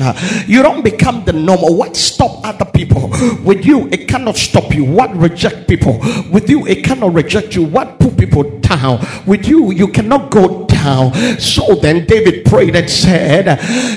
You 0.47 0.63
don't 0.63 0.83
become 0.83 1.23
the 1.25 1.33
normal. 1.33 1.75
What 1.75 1.95
stop 1.95 2.45
other 2.45 2.65
people? 2.65 3.09
With 3.43 3.65
you, 3.65 3.87
it 3.89 4.07
cannot 4.07 4.37
stop 4.37 4.73
you. 4.73 4.85
What 4.85 5.15
reject 5.15 5.67
people? 5.67 5.99
With 6.31 6.49
you, 6.49 6.65
it 6.65 6.83
cannot 6.83 7.13
reject 7.13 7.55
you. 7.55 7.63
What 7.63 7.99
put 7.99 8.17
people 8.17 8.59
down? 8.59 9.05
With 9.25 9.47
you, 9.47 9.71
you 9.71 9.87
cannot 9.89 10.31
go 10.31 10.65
down. 10.87 11.39
So 11.39 11.75
then 11.75 12.05
David 12.05 12.45
prayed 12.45 12.75
and 12.75 12.89
said 12.89 13.45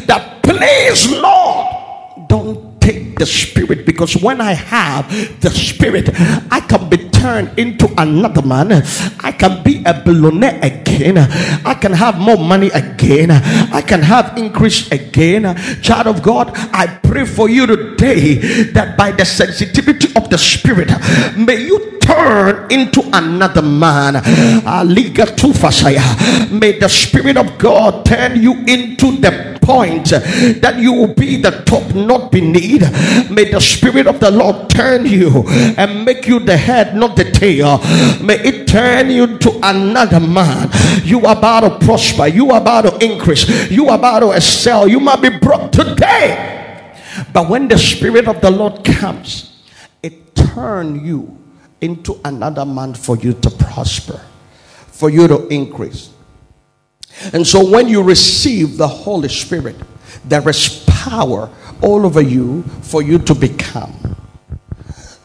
that 0.06 0.42
please 0.42 1.10
Lord, 1.12 2.28
don't 2.28 2.80
take 2.80 3.09
the 3.20 3.26
spirit 3.26 3.84
because 3.84 4.16
when 4.16 4.40
I 4.40 4.54
have 4.54 5.04
the 5.42 5.50
spirit, 5.50 6.08
I 6.50 6.60
can 6.60 6.88
be 6.88 6.96
turned 6.96 7.52
into 7.58 7.86
another 8.00 8.40
man. 8.40 8.82
I 9.20 9.30
can 9.32 9.62
be 9.62 9.84
a 9.84 9.92
billionaire 9.92 10.58
again. 10.62 11.18
I 11.18 11.74
can 11.74 11.92
have 11.92 12.18
more 12.18 12.38
money 12.38 12.68
again. 12.72 13.30
I 13.30 13.82
can 13.82 14.00
have 14.00 14.38
increase 14.38 14.90
again. 14.90 15.44
Child 15.82 16.06
of 16.06 16.22
God, 16.22 16.50
I 16.72 16.86
pray 16.86 17.26
for 17.26 17.50
you 17.50 17.66
today 17.66 18.36
that 18.72 18.96
by 18.96 19.12
the 19.12 19.26
sensitivity 19.26 20.08
of 20.16 20.30
the 20.30 20.38
spirit, 20.38 20.88
may 21.36 21.60
you 21.60 22.00
turn 22.00 22.72
into 22.72 23.02
another 23.12 23.62
man. 23.62 24.14
May 26.56 26.78
the 26.78 26.88
spirit 26.88 27.36
of 27.36 27.58
God 27.58 28.06
turn 28.06 28.42
you 28.42 28.64
into 28.66 29.12
the 29.20 29.58
point 29.60 30.10
that 30.10 30.78
you 30.78 30.92
will 30.92 31.14
be 31.14 31.36
the 31.36 31.50
top, 31.64 31.94
not 31.94 32.32
beneath. 32.32 32.82
May 33.30 33.50
the 33.50 33.60
Spirit 33.60 34.06
of 34.06 34.20
the 34.20 34.30
Lord 34.30 34.70
turn 34.70 35.06
you 35.06 35.44
and 35.76 36.04
make 36.04 36.26
you 36.26 36.38
the 36.38 36.56
head, 36.56 36.94
not 36.94 37.16
the 37.16 37.30
tail. 37.30 37.78
May 38.22 38.38
it 38.40 38.68
turn 38.68 39.10
you 39.10 39.38
to 39.38 39.60
another 39.62 40.20
man. 40.20 40.70
You 41.04 41.26
are 41.26 41.36
about 41.36 41.60
to 41.60 41.86
prosper, 41.86 42.26
you 42.26 42.50
are 42.50 42.60
about 42.60 42.82
to 42.82 43.04
increase, 43.04 43.70
you 43.70 43.88
are 43.88 43.98
about 43.98 44.20
to 44.20 44.30
excel. 44.32 44.86
You 44.88 45.00
might 45.00 45.22
be 45.22 45.30
broke 45.30 45.72
today. 45.72 46.94
But 47.32 47.48
when 47.48 47.68
the 47.68 47.78
Spirit 47.78 48.28
of 48.28 48.40
the 48.40 48.50
Lord 48.50 48.84
comes, 48.84 49.62
it 50.02 50.34
turn 50.34 51.04
you 51.04 51.36
into 51.80 52.20
another 52.24 52.64
man 52.64 52.94
for 52.94 53.16
you 53.16 53.32
to 53.32 53.50
prosper, 53.50 54.20
for 54.86 55.10
you 55.10 55.26
to 55.28 55.48
increase. 55.48 56.10
And 57.32 57.46
so 57.46 57.68
when 57.68 57.88
you 57.88 58.02
receive 58.02 58.76
the 58.76 58.88
Holy 58.88 59.28
Spirit, 59.28 59.76
there 60.24 60.46
is 60.48 60.84
power 60.86 61.50
all 61.82 62.06
over 62.06 62.20
you 62.20 62.62
for 62.82 63.02
you 63.02 63.18
to 63.18 63.34
become. 63.34 63.94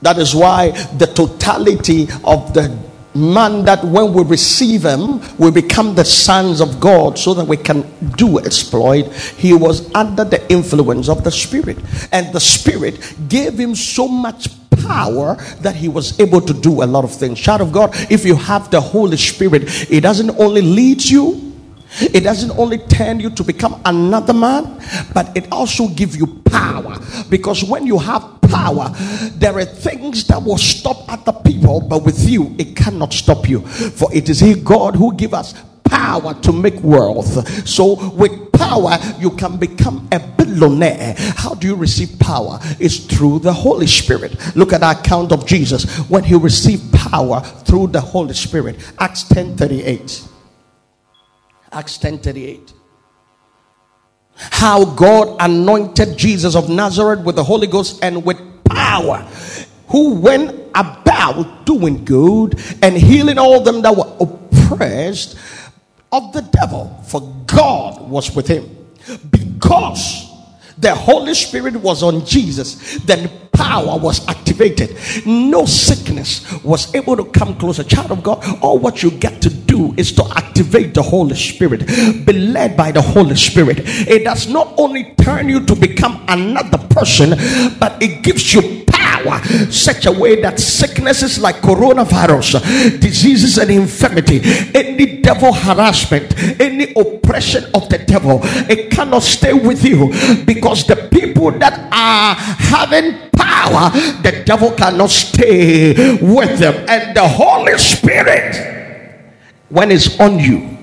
That 0.02 0.18
is 0.18 0.36
why 0.36 0.72
the 0.98 1.08
totality 1.08 2.08
of 2.24 2.54
the 2.54 2.78
man 3.15 3.63
that 3.65 3.84
when 3.84 4.13
we 4.13 4.24
receive 4.24 4.84
him, 4.84 5.22
we 5.38 5.50
become 5.50 5.96
the 5.96 6.04
sons 6.04 6.60
of 6.62 6.80
God 6.80 7.18
so 7.18 7.34
that 7.34 7.46
we 7.46 7.58
can 7.58 7.82
do 8.18 8.39
exploit. 8.39 9.12
He 9.13 9.54
was 9.54 9.94
under 9.96 10.24
the 10.24 10.46
influence 10.52 11.10
of 11.10 11.24
the 11.24 11.32
Spirit, 11.32 11.78
and 12.12 12.32
the 12.34 12.39
Spirit 12.39 13.00
gave 13.30 13.58
him 13.58 13.74
so 13.74 14.08
much 14.08 14.50
power 14.86 15.36
that 15.62 15.76
he 15.76 15.88
was 15.88 16.20
able 16.20 16.41
to 16.41 16.54
do 16.54 16.84
a 16.84 16.86
lot 16.86 17.04
of 17.04 17.15
things. 17.15 17.39
Child 17.39 17.62
of 17.62 17.72
God, 17.72 17.91
if 18.12 18.26
you 18.26 18.36
have 18.36 18.70
the 18.70 18.82
Holy 18.82 19.18
Spirit, 19.18 19.63
it 19.89 20.02
doesn't 20.02 20.32
only 20.32 20.62
lead 20.62 21.04
you 21.04 21.55
it 22.01 22.21
doesn't 22.21 22.51
only 22.51 22.77
turn 22.77 23.19
you 23.19 23.29
to 23.31 23.43
become 23.43 23.81
another 23.86 24.34
man, 24.34 24.81
but 25.13 25.36
it 25.36 25.51
also 25.51 25.88
gives 25.88 26.17
you 26.17 26.27
power. 26.45 26.97
Because 27.29 27.63
when 27.63 27.86
you 27.86 27.97
have 27.99 28.41
power, 28.41 28.89
there 29.36 29.58
are 29.58 29.65
things 29.65 30.25
that 30.27 30.41
will 30.41 30.58
stop 30.58 31.12
other 31.12 31.34
people, 31.43 31.81
but 31.81 32.03
with 32.03 32.27
you, 32.29 32.55
it 32.58 32.75
cannot 32.75 33.13
stop 33.13 33.47
you. 33.47 33.62
For 33.62 34.13
it 34.13 34.29
is 34.29 34.39
He, 34.39 34.55
God, 34.55 34.95
who 34.95 35.15
give 35.15 35.34
us 35.34 35.53
power 35.86 36.34
to 36.41 36.51
make 36.51 36.75
wealth. 36.84 37.67
So, 37.67 38.12
with 38.12 38.51
power, 38.51 38.97
you 39.19 39.31
can 39.31 39.58
become 39.58 40.08
a 40.12 40.19
billionaire. 40.19 41.15
How 41.17 41.53
do 41.55 41.67
you 41.67 41.75
receive 41.75 42.19
power? 42.19 42.60
It's 42.79 42.97
through 42.97 43.39
the 43.39 43.53
Holy 43.53 43.88
Spirit. 43.88 44.36
Look 44.55 44.73
at 44.73 44.81
the 44.81 44.91
account 44.91 45.31
of 45.31 45.45
Jesus 45.45 45.99
when 46.10 46.23
he 46.23 46.36
received 46.36 46.93
power 46.93 47.41
through 47.41 47.88
the 47.88 48.01
Holy 48.01 48.34
Spirit. 48.34 48.77
Acts 48.99 49.23
10 49.23 49.55
38. 49.55 50.35
Acts 51.75 51.97
10 51.97 52.19
38 52.19 52.73
how 54.35 54.85
God 54.85 55.38
anointed 55.39 56.17
Jesus 56.17 56.55
of 56.55 56.69
Nazareth 56.69 57.21
with 57.21 57.35
the 57.35 57.43
Holy 57.43 57.67
Ghost 57.67 58.03
and 58.03 58.25
with 58.25 58.38
power, 58.65 59.19
who 59.88 60.15
went 60.15 60.51
about 60.75 61.65
doing 61.65 62.03
good 62.03 62.59
and 62.81 62.97
healing 62.97 63.38
all 63.38 63.61
them 63.61 63.81
that 63.81 63.95
were 63.95 64.11
oppressed 64.19 65.38
of 66.11 66.33
the 66.33 66.41
devil, 66.41 67.01
for 67.07 67.21
God 67.47 68.09
was 68.09 68.35
with 68.35 68.47
him. 68.47 68.69
Because 69.29 70.29
the 70.77 70.93
Holy 70.93 71.33
Spirit 71.33 71.75
was 71.77 72.03
on 72.03 72.25
Jesus, 72.25 72.97
then 73.05 73.29
power 73.53 73.97
was 73.97 74.27
activated. 74.27 74.97
No 75.25 75.65
sickness 75.65 76.51
was 76.63 76.93
able 76.93 77.15
to 77.15 77.25
come 77.25 77.55
closer. 77.57 77.83
Child 77.83 78.11
of 78.11 78.23
God, 78.23 78.43
all 78.61 78.79
what 78.79 79.01
you 79.01 79.11
get 79.11 79.41
to 79.43 79.64
do 79.75 79.93
is 79.97 80.11
to 80.13 80.23
activate 80.35 80.93
the 80.93 81.01
Holy 81.01 81.35
Spirit. 81.35 81.85
Be 82.25 82.33
led 82.33 82.77
by 82.77 82.91
the 82.91 83.01
Holy 83.01 83.35
Spirit. 83.35 83.79
It 84.07 84.23
does 84.23 84.47
not 84.47 84.73
only 84.77 85.15
turn 85.15 85.49
you 85.49 85.65
to 85.65 85.75
become 85.75 86.23
another 86.27 86.77
person, 86.89 87.31
but 87.79 88.01
it 88.01 88.23
gives 88.23 88.53
you 88.53 88.85
power 88.88 89.43
such 89.69 90.05
a 90.05 90.11
way 90.11 90.41
that 90.41 90.59
sicknesses 90.59 91.39
like 91.39 91.57
coronavirus, 91.57 92.61
diseases 92.99 93.57
and 93.57 93.69
infirmity, 93.69 94.41
any 94.73 95.21
devil 95.21 95.51
harassment, 95.53 96.33
any 96.59 96.93
oppression 96.95 97.65
of 97.73 97.89
the 97.89 97.97
devil, 97.97 98.39
it 98.69 98.91
cannot 98.91 99.23
stay 99.23 99.53
with 99.53 99.83
you 99.83 100.07
because 100.45 100.85
the 100.88 100.95
people 101.11 101.51
that 101.51 101.75
are 101.91 102.35
having 102.35 103.29
power, 103.31 103.89
the 104.21 104.43
devil 104.45 104.71
cannot 104.71 105.09
stay 105.09 105.93
with 106.21 106.59
them. 106.59 106.85
And 106.88 107.15
the 107.15 107.27
Holy 107.27 107.77
Spirit, 107.77 108.85
when 109.75 109.91
it's 109.91 110.17
on 110.21 110.39
you, 110.39 110.77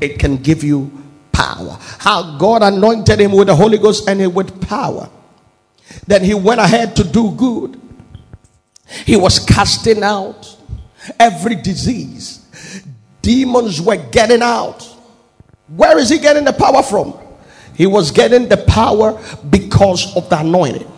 it 0.00 0.18
can 0.18 0.38
give 0.38 0.64
you 0.64 0.90
power. 1.30 1.76
How 1.98 2.38
God 2.38 2.62
anointed 2.62 3.20
him 3.20 3.32
with 3.32 3.48
the 3.48 3.54
Holy 3.54 3.76
Ghost 3.76 4.08
and 4.08 4.34
with 4.34 4.66
power. 4.66 5.10
Then 6.06 6.24
he 6.24 6.32
went 6.32 6.58
ahead 6.58 6.96
to 6.96 7.04
do 7.04 7.32
good. 7.32 7.78
He 9.04 9.14
was 9.14 9.38
casting 9.38 10.02
out 10.02 10.56
every 11.18 11.54
disease. 11.54 12.40
Demons 13.20 13.78
were 13.78 13.98
getting 14.10 14.40
out. 14.40 14.88
Where 15.68 15.98
is 15.98 16.08
he 16.08 16.18
getting 16.18 16.46
the 16.46 16.54
power 16.54 16.82
from? 16.82 17.12
He 17.74 17.86
was 17.86 18.10
getting 18.10 18.48
the 18.48 18.56
power 18.56 19.22
because 19.50 20.16
of 20.16 20.30
the 20.30 20.38
anointing. 20.40 20.90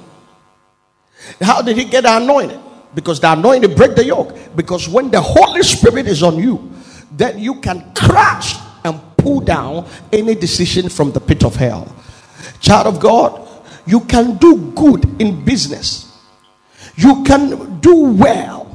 How 1.40 1.60
did 1.60 1.76
he 1.76 1.86
get 1.86 2.02
the 2.02 2.16
anointing? 2.16 2.62
Because 2.94 3.18
the 3.18 3.32
anointing 3.32 3.74
break 3.74 3.96
the 3.96 4.04
yoke. 4.04 4.36
Because 4.54 4.88
when 4.88 5.10
the 5.10 5.20
Holy 5.20 5.62
Spirit 5.62 6.06
is 6.06 6.22
on 6.22 6.38
you, 6.38 6.71
then 7.12 7.38
you 7.38 7.60
can 7.60 7.92
crush 7.94 8.56
and 8.84 9.00
pull 9.16 9.40
down 9.40 9.86
any 10.12 10.34
decision 10.34 10.88
from 10.88 11.12
the 11.12 11.20
pit 11.20 11.44
of 11.44 11.54
hell. 11.56 11.94
Child 12.60 12.86
of 12.86 13.00
God, 13.00 13.48
you 13.86 14.00
can 14.00 14.36
do 14.36 14.72
good 14.72 15.20
in 15.20 15.44
business. 15.44 16.08
You 16.96 17.22
can 17.24 17.80
do 17.80 18.12
well. 18.12 18.68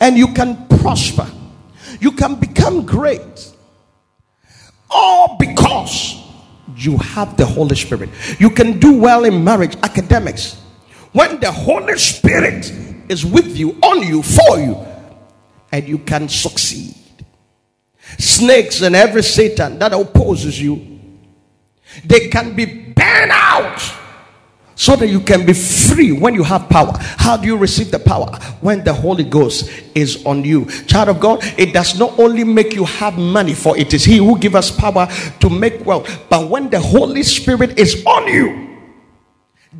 And 0.00 0.16
you 0.16 0.28
can 0.32 0.66
prosper. 0.66 1.30
You 2.00 2.12
can 2.12 2.34
become 2.36 2.84
great. 2.84 3.52
All 4.90 5.36
because 5.38 6.22
you 6.76 6.98
have 6.98 7.36
the 7.36 7.46
Holy 7.46 7.76
Spirit. 7.76 8.10
You 8.38 8.50
can 8.50 8.78
do 8.78 8.98
well 8.98 9.24
in 9.24 9.42
marriage, 9.42 9.76
academics. 9.82 10.60
When 11.12 11.40
the 11.40 11.50
Holy 11.50 11.96
Spirit 11.98 12.70
is 13.08 13.24
with 13.24 13.56
you, 13.56 13.72
on 13.82 14.02
you, 14.02 14.22
for 14.22 14.58
you, 14.58 14.76
and 15.72 15.88
you 15.88 15.98
can 15.98 16.28
succeed. 16.28 16.94
Snakes 18.18 18.82
and 18.82 18.96
every 18.96 19.22
Satan 19.22 19.78
that 19.78 19.92
opposes 19.92 20.60
you, 20.60 21.00
they 22.04 22.28
can 22.28 22.54
be 22.54 22.64
burned 22.64 23.30
out 23.32 23.80
so 24.76 24.94
that 24.94 25.08
you 25.08 25.20
can 25.20 25.44
be 25.46 25.54
free 25.54 26.12
when 26.12 26.34
you 26.34 26.42
have 26.42 26.68
power. 26.68 26.92
How 26.98 27.36
do 27.36 27.46
you 27.46 27.56
receive 27.56 27.90
the 27.90 27.98
power? 27.98 28.26
When 28.60 28.84
the 28.84 28.92
Holy 28.92 29.24
Ghost 29.24 29.70
is 29.94 30.24
on 30.26 30.44
you. 30.44 30.66
Child 30.86 31.08
of 31.08 31.20
God, 31.20 31.40
it 31.56 31.72
does 31.72 31.98
not 31.98 32.18
only 32.18 32.44
make 32.44 32.74
you 32.74 32.84
have 32.84 33.16
money, 33.16 33.54
for 33.54 33.76
it 33.76 33.94
is 33.94 34.04
He 34.04 34.18
who 34.18 34.38
gives 34.38 34.54
us 34.54 34.70
power 34.70 35.08
to 35.40 35.48
make 35.48 35.84
wealth, 35.84 36.24
but 36.28 36.48
when 36.48 36.68
the 36.68 36.78
Holy 36.78 37.22
Spirit 37.22 37.78
is 37.78 38.04
on 38.04 38.28
you, 38.28 38.78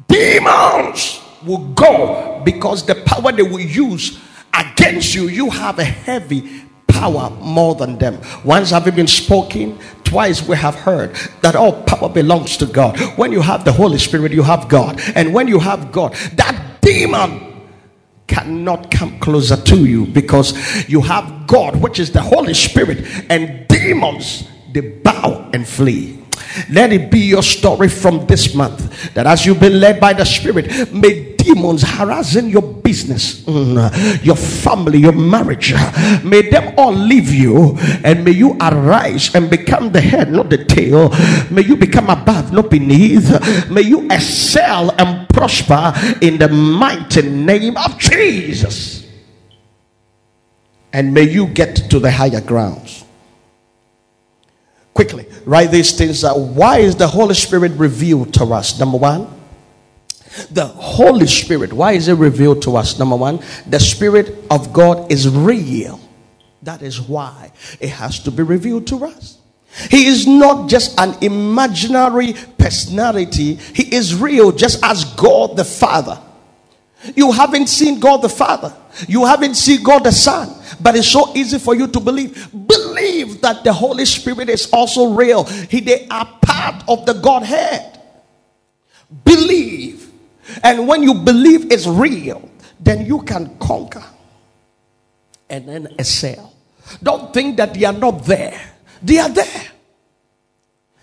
demons 0.08 1.20
will 1.44 1.72
go 1.74 2.42
because 2.44 2.84
the 2.86 2.94
power 2.94 3.32
they 3.32 3.42
will 3.42 3.60
use 3.60 4.18
against 4.54 5.14
you, 5.14 5.28
you 5.28 5.50
have 5.50 5.78
a 5.78 5.84
heavy 5.84 6.62
power 6.86 7.30
more 7.40 7.74
than 7.74 7.98
them. 7.98 8.20
Once 8.44 8.70
have 8.70 8.84
been 8.94 9.06
spoken, 9.06 9.78
twice 10.04 10.46
we 10.46 10.56
have 10.56 10.74
heard 10.74 11.14
that 11.42 11.56
all 11.56 11.82
power 11.82 12.08
belongs 12.08 12.56
to 12.58 12.66
God. 12.66 12.98
When 13.16 13.32
you 13.32 13.40
have 13.40 13.64
the 13.64 13.72
Holy 13.72 13.98
Spirit, 13.98 14.32
you 14.32 14.42
have 14.42 14.68
God. 14.68 15.00
And 15.14 15.34
when 15.34 15.48
you 15.48 15.58
have 15.58 15.92
God, 15.92 16.14
that 16.34 16.80
demon 16.80 17.64
cannot 18.26 18.90
come 18.90 19.18
closer 19.20 19.56
to 19.56 19.84
you 19.84 20.06
because 20.06 20.88
you 20.88 21.00
have 21.00 21.46
God, 21.46 21.76
which 21.76 21.98
is 21.98 22.10
the 22.10 22.22
Holy 22.22 22.54
Spirit, 22.54 23.04
and 23.30 23.66
demons 23.68 24.48
they 24.72 24.80
bow 24.80 25.50
and 25.52 25.66
flee. 25.66 26.22
Let 26.70 26.92
it 26.92 27.10
be 27.10 27.20
your 27.20 27.42
story 27.42 27.88
from 27.88 28.26
this 28.26 28.54
month 28.54 29.14
that 29.14 29.26
as 29.26 29.44
you've 29.44 29.60
been 29.60 29.80
led 29.80 30.00
by 30.00 30.12
the 30.12 30.24
Spirit, 30.24 30.92
may 30.92 31.35
demons 31.46 31.82
harassing 31.82 32.50
your 32.50 32.62
business, 32.62 33.42
mm, 33.42 34.24
your 34.24 34.36
family, 34.36 34.98
your 34.98 35.12
marriage, 35.12 35.72
may 36.24 36.42
them 36.50 36.74
all 36.76 36.92
leave 36.92 37.32
you 37.32 37.76
and 38.02 38.24
may 38.24 38.32
you 38.32 38.56
arise 38.60 39.34
and 39.34 39.48
become 39.48 39.92
the 39.92 40.00
head, 40.00 40.32
not 40.32 40.50
the 40.50 40.64
tail. 40.64 41.10
May 41.50 41.62
you 41.62 41.76
become 41.76 42.10
above, 42.10 42.52
not 42.52 42.70
beneath. 42.70 43.30
May 43.70 43.82
you 43.82 44.10
excel 44.10 44.90
and 44.98 45.28
prosper 45.28 45.92
in 46.20 46.38
the 46.38 46.48
mighty 46.48 47.22
name 47.22 47.76
of 47.76 47.98
Jesus. 47.98 49.06
And 50.92 51.14
may 51.14 51.28
you 51.28 51.46
get 51.46 51.76
to 51.90 51.98
the 52.00 52.10
higher 52.10 52.40
grounds. 52.40 53.04
Quickly, 54.94 55.26
write 55.44 55.70
these 55.70 55.92
things 55.92 56.24
out. 56.24 56.38
Why 56.38 56.78
is 56.78 56.96
the 56.96 57.06
Holy 57.06 57.34
Spirit 57.34 57.72
revealed 57.72 58.32
to 58.34 58.44
us? 58.46 58.80
Number 58.80 58.96
one, 58.96 59.28
the 60.50 60.66
Holy 60.66 61.26
Spirit. 61.26 61.72
Why 61.72 61.92
is 61.92 62.08
it 62.08 62.14
revealed 62.14 62.62
to 62.62 62.76
us? 62.76 62.98
Number 62.98 63.16
one, 63.16 63.40
the 63.66 63.80
Spirit 63.80 64.44
of 64.50 64.72
God 64.72 65.10
is 65.10 65.28
real. 65.28 66.00
That 66.62 66.82
is 66.82 67.00
why 67.00 67.52
it 67.80 67.90
has 67.90 68.20
to 68.20 68.30
be 68.30 68.42
revealed 68.42 68.86
to 68.88 69.04
us. 69.04 69.38
He 69.90 70.06
is 70.06 70.26
not 70.26 70.68
just 70.70 70.98
an 70.98 71.16
imaginary 71.22 72.34
personality, 72.58 73.54
He 73.54 73.94
is 73.94 74.14
real, 74.14 74.50
just 74.52 74.82
as 74.82 75.04
God 75.04 75.56
the 75.56 75.64
Father. 75.64 76.18
You 77.14 77.30
haven't 77.30 77.68
seen 77.68 78.00
God 78.00 78.22
the 78.22 78.28
Father, 78.28 78.74
you 79.06 79.26
haven't 79.26 79.54
seen 79.54 79.82
God 79.82 80.04
the 80.04 80.12
Son, 80.12 80.50
but 80.80 80.96
it's 80.96 81.08
so 81.08 81.36
easy 81.36 81.58
for 81.58 81.74
you 81.74 81.86
to 81.88 82.00
believe. 82.00 82.48
Believe 82.52 83.40
that 83.42 83.64
the 83.64 83.72
Holy 83.72 84.06
Spirit 84.06 84.48
is 84.48 84.70
also 84.72 85.14
real, 85.14 85.44
he, 85.44 85.80
they 85.80 86.08
are 86.08 86.26
part 86.40 86.82
of 86.88 87.04
the 87.04 87.12
Godhead. 87.12 88.00
Believe, 89.24 90.05
and 90.62 90.86
when 90.86 91.02
you 91.02 91.14
believe 91.14 91.72
it's 91.72 91.86
real, 91.86 92.48
then 92.80 93.06
you 93.06 93.22
can 93.22 93.56
conquer 93.58 94.04
and 95.48 95.68
then 95.68 95.88
excel. 95.98 96.54
Don't 97.02 97.32
think 97.32 97.56
that 97.56 97.74
they 97.74 97.84
are 97.84 97.92
not 97.92 98.24
there, 98.24 98.60
they 99.02 99.18
are 99.18 99.28
there. 99.28 99.62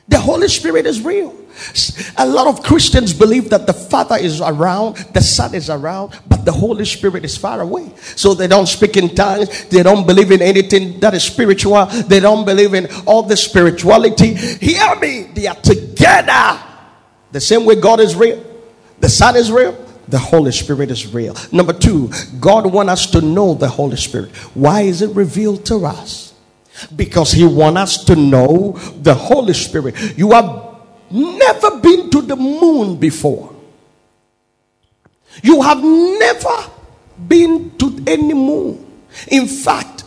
The 0.07 0.19
Holy 0.19 0.49
Spirit 0.49 0.85
is 0.85 1.01
real. 1.01 1.33
A 2.17 2.25
lot 2.25 2.47
of 2.47 2.63
Christians 2.63 3.13
believe 3.13 3.49
that 3.51 3.67
the 3.67 3.73
Father 3.73 4.17
is 4.17 4.41
around, 4.41 4.97
the 5.13 5.21
Son 5.21 5.53
is 5.53 5.69
around, 5.69 6.19
but 6.27 6.43
the 6.43 6.51
Holy 6.51 6.83
Spirit 6.83 7.23
is 7.23 7.37
far 7.37 7.61
away. 7.61 7.91
So 8.15 8.33
they 8.33 8.47
don't 8.47 8.67
speak 8.67 8.97
in 8.97 9.15
tongues, 9.15 9.65
they 9.65 9.81
don't 9.81 10.05
believe 10.05 10.31
in 10.31 10.41
anything 10.41 10.99
that 10.99 11.13
is 11.13 11.23
spiritual, 11.23 11.85
they 11.85 12.19
don't 12.19 12.43
believe 12.43 12.73
in 12.73 12.87
all 13.05 13.23
the 13.23 13.37
spirituality. 13.37 14.33
Hear 14.33 14.95
me, 14.95 15.29
they 15.33 15.47
are 15.47 15.55
together. 15.55 16.59
The 17.31 17.39
same 17.39 17.65
way 17.65 17.75
God 17.75 17.99
is 17.99 18.15
real, 18.15 18.43
the 19.03 19.09
Son 19.09 19.35
is 19.35 19.51
real, 19.51 19.75
the 20.07 20.17
Holy 20.17 20.51
Spirit 20.51 20.89
is 20.89 21.13
real. 21.13 21.35
Number 21.51 21.73
two, 21.73 22.09
God 22.39 22.71
wants 22.71 22.91
us 22.91 23.11
to 23.11 23.21
know 23.21 23.53
the 23.53 23.67
Holy 23.67 23.97
Spirit. 23.97 24.31
Why 24.55 24.81
is 24.81 25.01
it 25.01 25.15
revealed 25.15 25.65
to 25.67 25.85
us? 25.85 26.31
because 26.95 27.31
he 27.31 27.45
wants 27.45 27.79
us 27.79 28.03
to 28.05 28.15
know 28.15 28.71
the 29.01 29.13
Holy 29.13 29.53
Spirit. 29.53 29.95
You 30.17 30.31
have 30.31 30.75
never 31.11 31.79
been 31.79 32.09
to 32.09 32.21
the 32.21 32.35
moon 32.35 32.97
before. 32.97 33.53
You 35.43 35.61
have 35.61 35.83
never 35.83 36.71
been 37.27 37.77
to 37.77 38.03
any 38.07 38.33
moon. 38.33 39.03
In 39.27 39.45
fact, 39.47 40.03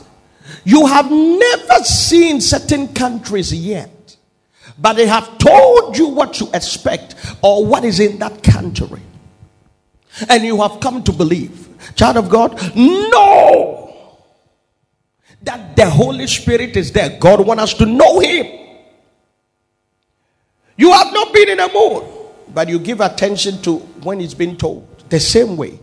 You 0.65 0.87
have 0.87 1.11
never 1.11 1.85
seen 1.85 2.41
certain 2.41 2.89
countries 2.93 3.55
yet, 3.55 3.89
but 4.79 4.95
they 4.95 5.07
have 5.07 5.39
told 5.39 5.97
you 5.97 6.09
what 6.09 6.35
to 6.35 6.51
expect 6.53 7.15
or 7.43 7.65
what 7.65 7.85
is 7.85 8.01
in 8.01 8.19
that 8.19 8.43
country. 8.43 9.01
And 10.29 10.45
you 10.45 10.61
have 10.63 10.81
come 10.81 11.03
to 11.05 11.13
believe. 11.13 11.69
Child 11.95 12.17
of 12.17 12.29
God, 12.29 12.59
know 12.77 14.19
that 15.43 15.77
the 15.77 15.89
Holy 15.89 16.27
Spirit 16.27 16.77
is 16.77 16.93
there. 16.93 17.19
God 17.19 17.47
wants 17.47 17.63
us 17.63 17.75
to 17.75 17.87
know 17.87 18.21
Him. 18.21 18.47
You 20.77 20.93
have 20.93 21.13
not 21.13 21.33
been 21.33 21.49
in 21.49 21.61
a 21.61 21.73
mood, 21.73 22.05
but 22.53 22.69
you 22.69 22.79
give 22.79 23.01
attention 23.01 23.63
to 23.63 23.77
when 24.03 24.21
it's 24.21 24.35
been 24.35 24.57
told. 24.57 24.87
The 25.09 25.21
same 25.21 25.57
way. 25.57 25.79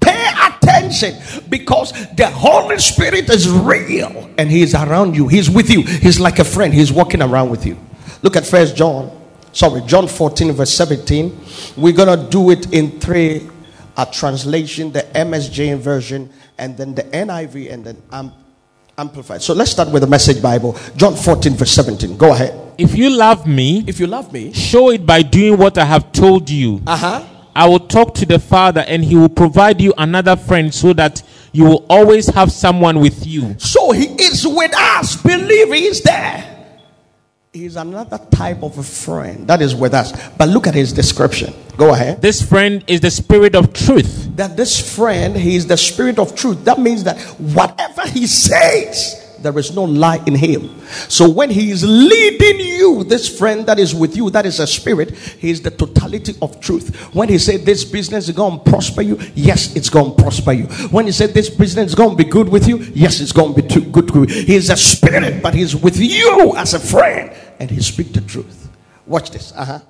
Pay 0.00 0.30
attention 0.46 1.16
because 1.48 1.92
the 2.14 2.28
Holy 2.28 2.78
Spirit 2.78 3.30
is 3.30 3.48
real 3.48 4.30
and 4.36 4.50
He 4.50 4.62
is 4.62 4.74
around 4.74 5.14
you. 5.14 5.28
He's 5.28 5.48
with 5.48 5.70
you. 5.70 5.82
He's 5.82 6.20
like 6.20 6.38
a 6.38 6.44
friend. 6.44 6.74
He's 6.74 6.92
walking 6.92 7.22
around 7.22 7.50
with 7.50 7.64
you. 7.64 7.78
Look 8.24 8.36
at 8.36 8.46
First 8.46 8.74
John. 8.74 9.10
Sorry, 9.52 9.82
John 9.82 10.08
14, 10.08 10.50
verse 10.52 10.72
17. 10.72 11.40
We're 11.76 11.92
gonna 11.92 12.28
do 12.30 12.50
it 12.50 12.72
in 12.72 12.98
three 12.98 13.48
a 13.96 14.06
translation, 14.06 14.90
the 14.90 15.02
MSG 15.14 15.78
version, 15.78 16.30
and 16.58 16.76
then 16.76 16.94
the 16.94 17.02
NIV, 17.04 17.70
and 17.72 17.84
then 17.84 18.02
um, 18.10 18.32
Amplified. 18.96 19.42
So 19.42 19.52
let's 19.54 19.72
start 19.72 19.90
with 19.90 20.02
the 20.02 20.08
Message 20.08 20.40
Bible. 20.40 20.76
John 20.96 21.14
14, 21.16 21.52
verse 21.54 21.70
17. 21.72 22.16
Go 22.16 22.32
ahead. 22.32 22.74
If 22.78 22.96
you 22.96 23.10
love 23.10 23.46
me, 23.46 23.84
If 23.86 24.00
you 24.00 24.06
love 24.06 24.32
me, 24.32 24.52
show 24.52 24.90
it 24.90 25.04
by 25.04 25.22
doing 25.22 25.58
what 25.58 25.76
I 25.78 25.84
have 25.84 26.10
told 26.12 26.48
you. 26.48 26.80
uh 26.86 26.96
huh. 26.96 27.24
I 27.56 27.68
will 27.68 27.80
talk 27.80 28.14
to 28.14 28.26
the 28.26 28.38
Father, 28.38 28.84
and 28.88 29.04
He 29.04 29.16
will 29.16 29.28
provide 29.28 29.80
you 29.80 29.92
another 29.98 30.34
friend 30.34 30.72
so 30.74 30.92
that 30.94 31.22
you 31.52 31.64
will 31.64 31.84
always 31.90 32.26
have 32.34 32.50
someone 32.50 32.98
with 33.00 33.26
you. 33.26 33.54
So 33.58 33.92
he 33.92 34.06
is 34.06 34.44
with 34.46 34.72
us. 34.76 35.20
Believe 35.22 35.72
he 35.72 35.86
is 35.86 36.00
there. 36.02 36.53
He's 37.54 37.76
another 37.76 38.18
type 38.32 38.64
of 38.64 38.76
a 38.78 38.82
friend 38.82 39.46
that 39.46 39.62
is 39.62 39.76
with 39.76 39.94
us. 39.94 40.10
But 40.30 40.48
look 40.48 40.66
at 40.66 40.74
his 40.74 40.92
description. 40.92 41.54
Go 41.76 41.94
ahead. 41.94 42.20
This 42.20 42.42
friend 42.42 42.82
is 42.88 43.00
the 43.00 43.12
Spirit 43.12 43.54
of 43.54 43.72
truth. 43.72 44.34
That 44.34 44.56
this 44.56 44.96
friend, 44.96 45.36
he 45.36 45.54
is 45.54 45.64
the 45.68 45.76
spirit 45.76 46.18
of 46.18 46.34
truth. 46.34 46.64
That 46.64 46.80
means 46.80 47.04
that 47.04 47.16
whatever 47.38 48.08
he 48.08 48.26
says, 48.26 49.38
there 49.44 49.56
is 49.58 49.76
no 49.76 49.84
lie 49.84 50.20
in 50.26 50.34
him. 50.34 50.80
So 51.08 51.28
when 51.28 51.50
he 51.50 51.70
is 51.70 51.84
leading 51.84 52.58
you, 52.58 53.04
this 53.04 53.38
friend 53.38 53.66
that 53.66 53.78
is 53.78 53.94
with 53.94 54.16
you, 54.16 54.30
that 54.30 54.46
is 54.46 54.58
a 54.58 54.66
spirit, 54.66 55.14
he 55.14 55.50
is 55.50 55.60
the 55.60 55.70
totality 55.70 56.34
of 56.42 56.60
truth. 56.60 57.14
When 57.14 57.28
he 57.28 57.38
said 57.38 57.60
this 57.60 57.84
business 57.84 58.28
is 58.28 58.34
going 58.34 58.58
to 58.58 58.70
prosper 58.70 59.02
you, 59.02 59.20
yes, 59.34 59.76
it's 59.76 59.90
going 59.90 60.16
to 60.16 60.22
prosper 60.22 60.52
you. 60.52 60.64
When 60.88 61.06
he 61.06 61.12
said 61.12 61.34
this 61.34 61.50
business 61.50 61.88
is 61.88 61.94
going 61.94 62.16
to 62.16 62.16
be 62.16 62.28
good 62.28 62.48
with 62.48 62.66
you, 62.66 62.78
yes, 62.94 63.20
it's 63.20 63.32
going 63.32 63.54
to 63.54 63.62
be 63.62 63.68
too 63.68 63.82
good 63.82 64.10
with 64.10 64.30
you. 64.30 64.44
He 64.44 64.56
is 64.56 64.70
a 64.70 64.76
spirit, 64.76 65.42
but 65.42 65.54
he's 65.54 65.76
with 65.76 65.98
you 65.98 66.54
as 66.56 66.72
a 66.72 66.80
friend, 66.80 67.30
and 67.58 67.70
he 67.70 67.80
speaks 67.80 68.10
the 68.10 68.20
truth. 68.20 68.68
Watch 69.06 69.30
this. 69.30 69.52
Uh 69.54 69.64
huh. 69.64 69.80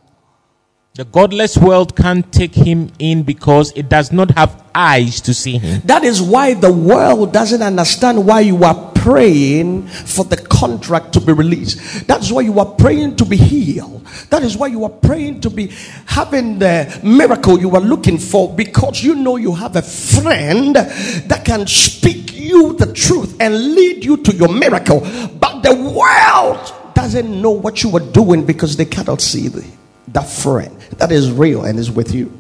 The 0.97 1.05
godless 1.05 1.59
world 1.59 1.97
can't 1.97 2.33
take 2.33 2.55
him 2.55 2.89
in 3.01 3.25
because 3.25 3.73
it 3.75 3.89
does 3.89 4.13
not 4.13 4.31
have 4.37 4.63
eyes 4.77 5.21
to 5.23 5.35
see 5.35 5.59
him. 5.59 5.83
That 5.87 6.05
is 6.05 6.23
why 6.23 6.55
the 6.55 6.73
world 6.73 7.33
doesn't 7.33 7.63
understand 7.63 8.25
why 8.25 8.41
you 8.41 8.63
are 8.63 8.93
praying 8.95 9.89
for 9.89 10.25
the 10.25 10.37
contract 10.37 11.13
to 11.15 11.21
be 11.21 11.33
released. 11.33 12.07
That's 12.07 12.31
why 12.31 12.43
you 12.43 12.61
are 12.61 12.67
praying 12.67 13.17
to 13.17 13.25
be 13.25 13.37
healed. 13.37 14.07
That 14.31 14.45
is 14.45 14.57
why 14.57 14.69
you 14.69 14.85
are 14.85 14.91
praying 14.91 15.41
to 15.41 15.51
be 15.51 15.73
having 16.07 16.61
the 16.61 17.01
miracle 17.03 17.59
you 17.59 17.75
are 17.75 17.81
looking 17.81 18.17
for 18.17 18.55
because 18.55 19.03
you 19.03 19.17
know 19.17 19.35
you 19.35 19.53
have 19.53 19.75
a 19.75 19.83
friend 19.83 20.77
that 20.77 21.43
can 21.45 21.67
speak 21.67 22.35
you 22.35 22.75
the 22.75 22.93
truth 22.93 23.37
and 23.41 23.75
lead 23.75 24.05
you 24.05 24.17
to 24.19 24.33
your 24.33 24.49
miracle. 24.49 25.01
But 25.41 25.63
the 25.63 25.75
world 25.75 26.84
doesn't 26.95 27.43
know 27.43 27.51
what 27.51 27.83
you 27.83 27.95
are 27.97 28.13
doing 28.13 28.45
because 28.45 28.77
they 28.77 28.85
cannot 28.85 29.21
see 29.21 29.49
the, 29.49 29.65
that 30.09 30.29
friend 30.29 30.81
that 30.99 31.13
is 31.13 31.31
real 31.31 31.65
and 31.65 31.79
is 31.79 31.91
with 31.91 32.15
you. 32.15 32.33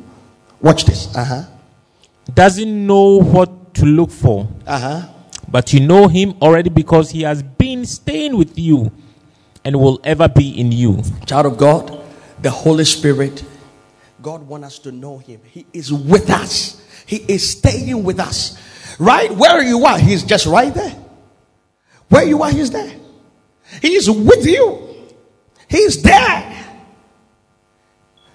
Watch 0.60 0.84
this. 0.84 1.14
Uh 1.14 1.24
huh. 1.24 1.42
Doesn't 2.32 2.86
know 2.86 3.20
what 3.20 3.74
to 3.74 3.84
look 3.84 4.10
for. 4.10 4.48
Uh 4.66 4.78
huh. 4.78 5.08
But 5.48 5.72
you 5.72 5.80
know 5.80 6.08
him 6.08 6.34
already 6.40 6.70
because 6.70 7.10
he 7.10 7.22
has 7.22 7.42
been 7.42 7.84
staying 7.84 8.36
with 8.36 8.58
you 8.58 8.90
and 9.64 9.80
will 9.80 10.00
ever 10.04 10.28
be 10.28 10.58
in 10.58 10.72
you. 10.72 11.02
Child 11.26 11.46
of 11.46 11.56
God, 11.56 12.00
the 12.40 12.50
Holy 12.50 12.84
Spirit, 12.84 13.44
God 14.20 14.46
wants 14.46 14.66
us 14.66 14.78
to 14.80 14.92
know 14.92 15.18
Him. 15.18 15.40
He 15.44 15.66
is 15.72 15.92
with 15.92 16.30
us, 16.30 16.82
He 17.06 17.16
is 17.16 17.50
staying 17.50 18.04
with 18.04 18.20
us. 18.20 18.58
Right 18.98 19.30
where 19.30 19.62
you 19.62 19.84
are, 19.84 19.98
He's 19.98 20.22
just 20.22 20.46
right 20.46 20.72
there. 20.72 20.96
Where 22.08 22.24
you 22.24 22.42
are, 22.42 22.50
He's 22.50 22.70
there. 22.70 22.92
He 23.82 23.94
is 23.94 24.10
with 24.10 24.46
you, 24.46 24.80
He's 25.68 26.02
there. 26.02 26.50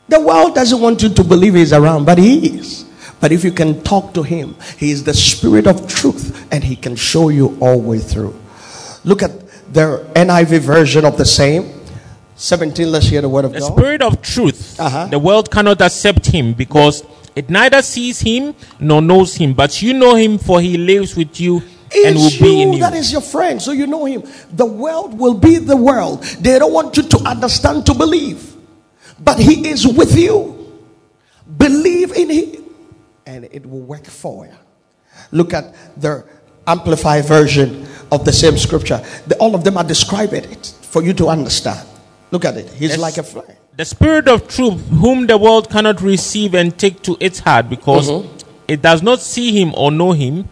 The 0.08 0.20
world 0.20 0.56
doesn't 0.56 0.82
want 0.82 1.04
you 1.04 1.10
to 1.10 1.24
believe 1.24 1.54
He's 1.54 1.72
around, 1.74 2.06
but 2.06 2.18
He 2.18 2.58
is. 2.58 2.86
But 3.22 3.32
if 3.32 3.44
you 3.44 3.52
can 3.52 3.84
talk 3.84 4.14
to 4.16 4.24
Him, 4.24 4.56
He 4.78 4.92
is 4.92 5.04
the 5.04 5.14
Spirit 5.14 5.68
of 5.68 5.88
truth 5.88 6.48
and 6.52 6.64
He 6.64 6.76
can 6.76 6.96
show 6.96 7.30
you 7.30 7.58
all 7.62 7.80
the 7.80 7.88
way 7.88 8.00
through. 8.00 8.34
Look 9.04 9.22
at 9.22 9.32
the 9.74 10.10
NIV 10.16 10.60
version 10.60 11.06
of 11.06 11.18
the 11.18 11.26
same. 11.26 11.74
17, 12.36 12.90
let's 12.92 13.06
hear 13.08 13.22
the 13.22 13.30
word 13.30 13.46
of 13.46 13.54
The 13.54 13.60
God. 13.60 13.74
Spirit 13.78 14.02
of 14.02 14.22
truth, 14.22 14.80
Uh-huh. 14.80 15.08
the 15.08 15.20
world 15.20 15.52
cannot 15.52 15.82
accept 15.82 16.26
him 16.28 16.54
because 16.54 17.04
it 17.36 17.50
neither 17.50 17.82
sees 17.82 18.22
him 18.22 18.56
nor 18.80 19.02
knows 19.02 19.36
him. 19.36 19.54
But 19.54 19.82
you 19.82 19.94
know 19.94 20.16
him 20.16 20.38
for 20.38 20.60
he 20.62 20.78
lives 20.78 21.16
with 21.16 21.40
you 21.40 21.62
and 21.96 22.16
will 22.16 22.30
be 22.40 22.62
in 22.62 22.74
you 22.74 22.80
that 22.80 22.94
is 22.94 23.12
your 23.12 23.22
friend, 23.22 23.62
so 23.62 23.72
you 23.72 23.88
know 23.88 24.06
him. 24.06 24.24
The 24.52 24.66
world 24.66 25.18
will 25.18 25.34
be 25.34 25.58
the 25.58 25.76
world. 25.78 26.24
They 26.24 26.58
don't 26.60 26.74
want 26.74 26.98
you 26.98 27.04
to 27.04 27.18
understand 27.20 27.86
to 27.88 27.94
believe, 27.94 28.56
but 29.20 29.40
he 29.40 29.68
is 29.70 29.86
with 29.88 30.18
you. 30.18 30.56
Believe 31.58 32.12
in 32.14 32.30
him, 32.30 32.64
and 33.26 33.46
it 33.46 33.66
will 33.66 33.82
work 33.82 34.06
for 34.06 34.46
you. 34.46 34.54
Look 35.32 35.54
at 35.54 35.74
the 36.00 36.24
amplified 36.68 37.26
version 37.26 37.88
of 38.12 38.24
the 38.26 38.32
same 38.32 38.58
scripture. 38.58 39.04
The- 39.28 39.36
all 39.38 39.56
of 39.56 39.64
them 39.64 39.78
are 39.78 39.84
describing 39.84 40.44
it 40.46 40.74
for 40.84 41.02
you 41.04 41.14
to 41.14 41.28
understand. 41.28 41.88
Look 42.32 42.46
at 42.46 42.58
it. 42.58 42.70
He's 42.74 42.98
like 42.98 43.18
a 43.18 43.24
fly. 43.24 43.44
The 43.76 43.86
Spirit 43.86 44.28
of 44.28 44.48
truth, 44.48 44.80
whom 44.90 45.26
the 45.26 45.38
world 45.38 45.70
cannot 45.70 46.02
receive 46.02 46.54
and 46.54 46.78
take 46.78 47.02
to 47.04 47.18
its 47.20 47.40
heart 47.40 47.70
because 47.70 48.10
Mm-hmm. 48.10 48.38
it 48.68 48.82
does 48.82 49.02
not 49.02 49.20
see 49.22 49.52
him 49.60 49.74
or 49.76 49.90
know 49.92 50.12
him. 50.12 50.48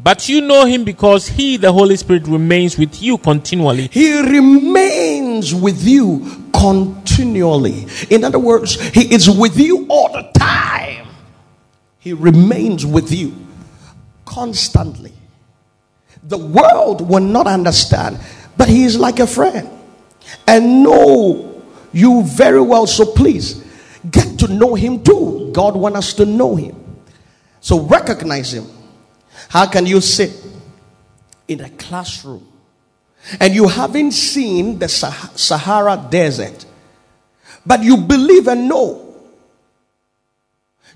But 0.00 0.28
you 0.28 0.40
know 0.40 0.64
him 0.64 0.84
because 0.84 1.26
he, 1.26 1.56
the 1.56 1.72
Holy 1.72 1.96
Spirit, 1.96 2.26
remains 2.28 2.78
with 2.78 3.02
you 3.02 3.18
continually. 3.18 3.88
He 3.88 4.20
remains 4.20 5.52
with 5.52 5.82
you 5.82 6.48
continually. 6.52 7.86
In 8.10 8.24
other 8.24 8.38
words, 8.38 8.80
He 8.90 9.12
is 9.12 9.28
with 9.28 9.58
you 9.58 9.86
all 9.88 10.12
the 10.12 10.30
time. 10.38 11.08
He 11.98 12.12
remains 12.12 12.86
with 12.86 13.12
you 13.12 13.34
constantly. 14.24 15.12
The 16.22 16.38
world 16.38 17.08
will 17.08 17.20
not 17.20 17.46
understand, 17.46 18.20
but 18.56 18.68
He 18.68 18.84
is 18.84 18.96
like 18.98 19.18
a 19.18 19.26
friend 19.26 19.68
and 20.46 20.82
know 20.82 21.62
you 21.92 22.22
very 22.24 22.60
well. 22.60 22.86
So 22.86 23.04
please 23.04 23.64
get 24.10 24.38
to 24.40 24.48
know 24.48 24.74
Him 24.74 25.02
too. 25.02 25.50
God 25.52 25.76
wants 25.76 25.98
us 25.98 26.14
to 26.14 26.26
know 26.26 26.54
Him. 26.54 26.76
So 27.60 27.80
recognize 27.80 28.52
Him. 28.52 28.66
How 29.48 29.66
can 29.66 29.86
you 29.86 30.00
sit 30.00 30.32
in 31.48 31.60
a 31.60 31.70
classroom 31.70 32.46
and 33.40 33.54
you 33.54 33.66
haven't 33.66 34.12
seen 34.12 34.78
the 34.78 34.88
Sah- 34.88 35.30
Sahara 35.34 36.06
Desert, 36.10 36.66
but 37.64 37.82
you 37.82 37.96
believe 37.96 38.46
and 38.46 38.68
know. 38.68 39.04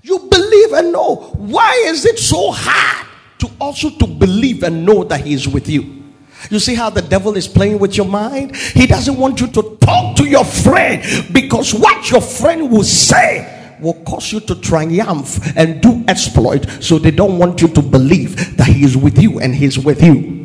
You 0.01 0.19
believe 0.19 0.73
and 0.73 0.91
know. 0.91 1.15
Why 1.35 1.83
is 1.87 2.05
it 2.05 2.19
so 2.19 2.51
hard 2.51 3.07
to 3.39 3.49
also 3.59 3.89
to 3.89 4.07
believe 4.07 4.63
and 4.63 4.85
know 4.85 5.03
that 5.05 5.21
He 5.21 5.33
is 5.33 5.47
with 5.47 5.67
you? 5.67 6.03
You 6.49 6.59
see 6.59 6.75
how 6.75 6.89
the 6.89 7.01
devil 7.01 7.37
is 7.37 7.47
playing 7.47 7.79
with 7.79 7.95
your 7.95 8.05
mind? 8.05 8.55
He 8.55 8.85
doesn't 8.85 9.17
want 9.17 9.39
you 9.39 9.47
to 9.47 9.77
talk 9.79 10.17
to 10.17 10.25
your 10.25 10.43
friend 10.43 11.01
because 11.33 11.73
what 11.73 12.11
your 12.11 12.21
friend 12.21 12.69
will 12.69 12.83
say 12.83 13.62
will 13.83 14.01
cause 14.05 14.31
you 14.31 14.39
to 14.39 14.55
triumph 14.55 15.55
and 15.55 15.81
do 15.81 16.03
exploit. 16.07 16.65
So 16.79 16.97
they 16.97 17.11
don't 17.11 17.37
want 17.37 17.61
you 17.61 17.67
to 17.67 17.81
believe 17.81 18.57
that 18.57 18.67
he 18.67 18.83
is 18.83 18.97
with 18.97 19.21
you 19.21 19.39
and 19.39 19.53
he's 19.53 19.77
with 19.77 20.01
you. 20.01 20.41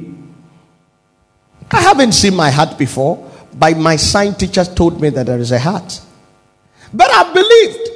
I 1.71 1.81
haven't 1.81 2.13
seen 2.13 2.35
my 2.35 2.51
heart 2.51 2.79
before, 2.79 3.31
but 3.55 3.77
my 3.77 3.97
science 3.97 4.39
teachers 4.39 4.69
told 4.75 5.01
me 5.01 5.11
that 5.11 5.27
there 5.27 5.39
is 5.39 5.53
a 5.53 5.59
heart. 5.59 6.01
But 6.93 7.11
I 7.11 7.33
believed. 7.33 7.91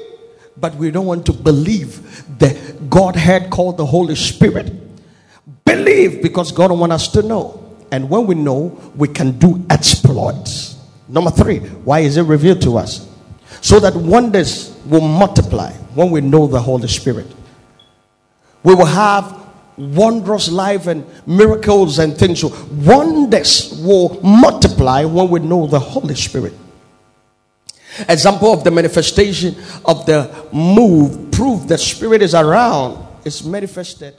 But 0.57 0.77
we 0.77 0.91
don't 0.91 1.07
want 1.07 1.27
to 1.27 1.33
believe 1.33 2.39
the 2.39 2.77
Godhead 2.89 3.51
called 3.51 3.79
the 3.79 3.87
Holy 3.87 4.15
Spirit. 4.15 4.73
Believe 5.65 6.23
because 6.23 6.53
God 6.53 6.71
wants 6.71 6.95
us 6.95 7.09
to 7.09 7.23
know. 7.23 7.59
And 7.91 8.09
when 8.09 8.27
we 8.27 8.35
know, 8.35 8.79
we 8.97 9.09
can 9.09 9.39
do 9.39 9.65
exploits. 9.69 10.79
Number 11.09 11.31
three, 11.31 11.59
why 11.59 12.01
is 12.01 12.17
it 12.17 12.23
revealed 12.23 12.63
to 12.63 12.79
us? 12.79 13.09
So 13.63 13.79
that 13.79 13.95
wonders 13.95 14.77
will 14.87 15.01
multiply 15.01 15.73
when 15.95 16.11
we 16.11 16.21
know 16.21 16.49
the 16.49 16.61
Holy 16.61 16.89
Spirit. 16.89 17.29
We 18.65 18.75
will 18.75 18.85
have 18.87 19.41
wondrous 19.77 20.51
life 20.51 20.89
and 20.89 21.07
miracles 21.27 22.01
and 22.01 22.17
things. 22.17 22.41
So 22.41 22.49
wonders 22.73 23.81
will 23.85 24.21
multiply 24.21 25.05
when 25.05 25.31
we 25.31 25.39
know 25.39 25.69
the 25.69 25.79
Holy 25.79 26.17
Spirit. 26.17 26.55
Example 28.09 28.53
of 28.53 28.65
the 28.65 28.71
manifestation 28.73 29.55
of 29.85 30.07
the 30.07 30.49
move, 30.53 31.31
proof 31.31 31.69
the 31.69 31.79
Spirit 31.79 32.21
is 32.21 32.35
around, 32.35 33.07
is 33.25 33.45
manifested. 33.45 34.17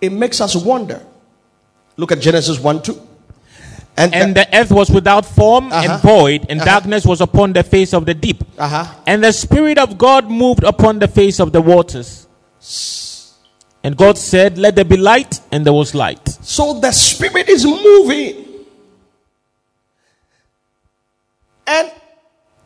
It 0.00 0.12
makes 0.12 0.40
us 0.40 0.54
wonder. 0.54 1.04
Look 1.96 2.12
at 2.12 2.20
Genesis 2.20 2.60
1 2.60 2.82
2. 2.82 3.08
And, 3.96 4.14
and 4.14 4.34
the, 4.34 4.46
the, 4.50 4.58
earth 4.58 4.70
was 4.70 4.90
without 4.90 5.26
form 5.26 5.70
uh-huh. 5.70 5.92
and 5.92 6.02
void, 6.02 6.46
and 6.48 6.60
uh-huh. 6.60 6.70
darkness 6.70 7.04
was 7.04 7.20
upon 7.20 7.52
the 7.52 7.62
face 7.62 7.92
of 7.92 8.06
the 8.06 8.14
deep. 8.14 8.42
Uh-huh. 8.58 8.86
And 9.06 9.22
the 9.22 9.32
Spirit 9.32 9.78
of 9.78 9.98
God 9.98 10.30
moved 10.30 10.64
upon 10.64 10.98
the 10.98 11.08
face 11.08 11.40
of 11.40 11.52
the 11.52 11.60
waters. 11.60 12.26
And 13.84 13.96
God 13.96 14.16
said, 14.16 14.56
Let 14.56 14.76
there 14.76 14.84
be 14.84 14.96
light, 14.96 15.40
and 15.50 15.66
there 15.66 15.72
was 15.72 15.94
light. 15.94 16.26
So 16.40 16.80
the 16.80 16.92
Spirit 16.92 17.48
is 17.48 17.66
moving. 17.66 18.46
And 21.66 21.92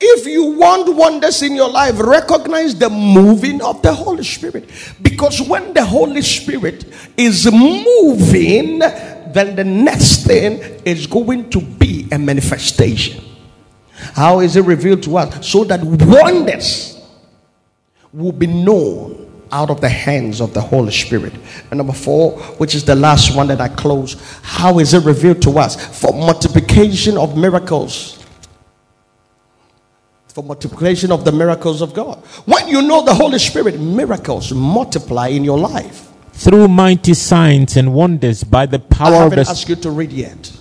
if 0.01 0.27
you 0.27 0.59
want 0.59 0.95
wonders 0.95 1.43
in 1.43 1.57
your 1.57 1.71
life, 1.71 1.99
recognize 1.99 2.79
the 2.79 2.91
moving 2.91 3.63
of 3.63 3.83
the 3.83 3.93
Holy 3.93 4.25
Spirit. 4.25 4.69
Because 5.01 5.41
when 5.41 5.73
the 5.73 5.85
Holy 5.85 6.23
Spirit 6.23 6.85
is 7.17 7.51
moving, 7.51 8.83
then 9.37 9.57
the 9.57 9.65
next 9.65 10.27
thing 10.27 10.61
is 10.85 11.07
going 11.07 11.51
to 11.51 11.61
be 11.61 12.09
a 12.11 12.19
manifestation. 12.19 13.23
How 14.15 14.41
is 14.41 14.57
it 14.57 14.65
revealed 14.65 15.03
to 15.05 15.19
us? 15.19 15.47
So 15.47 15.65
that 15.65 15.83
wonders 15.83 17.01
will 18.13 18.33
be 18.33 18.47
known 18.47 19.27
out 19.53 19.71
of 19.71 19.81
the 19.81 19.89
hands 19.89 20.41
of 20.41 20.55
the 20.55 20.61
Holy 20.61 20.93
Spirit. 20.93 21.33
And 21.71 21.79
number 21.79 21.93
four, 21.93 22.39
which 22.59 22.75
is 22.75 22.85
the 22.85 22.95
last 22.95 23.37
one 23.37 23.47
that 23.49 23.61
I 23.61 23.69
close, 23.69 24.17
how 24.43 24.79
is 24.79 24.95
it 24.95 25.05
revealed 25.05 25.43
to 25.43 25.59
us? 25.59 26.01
For 26.01 26.13
multiplication 26.13 27.17
of 27.17 27.37
miracles. 27.37 28.25
For 30.29 30.43
multiplication 30.43 31.13
of 31.13 31.25
the 31.25 31.33
miracles 31.33 31.81
of 31.81 31.95
God. 31.95 32.19
When 32.45 32.69
you 32.69 32.83
know 32.83 33.05
the 33.05 33.15
Holy 33.15 33.39
Spirit, 33.39 33.79
miracles 33.81 34.53
multiply 34.53 35.29
in 35.29 35.45
your 35.45 35.59
life. 35.59 36.09
Through 36.37 36.69
mighty 36.69 37.15
signs 37.15 37.79
and 37.79 37.95
wonders 37.95 38.45
by 38.45 38.67
the 38.67 38.79
power 38.79 39.15
I 39.15 39.17
haven't 39.23 39.39
of 39.39 39.47
the 39.47 39.51
asked 39.51 39.69
you 39.71 39.77
to 39.77 39.91
read 39.91 40.13
yet. 40.13 40.53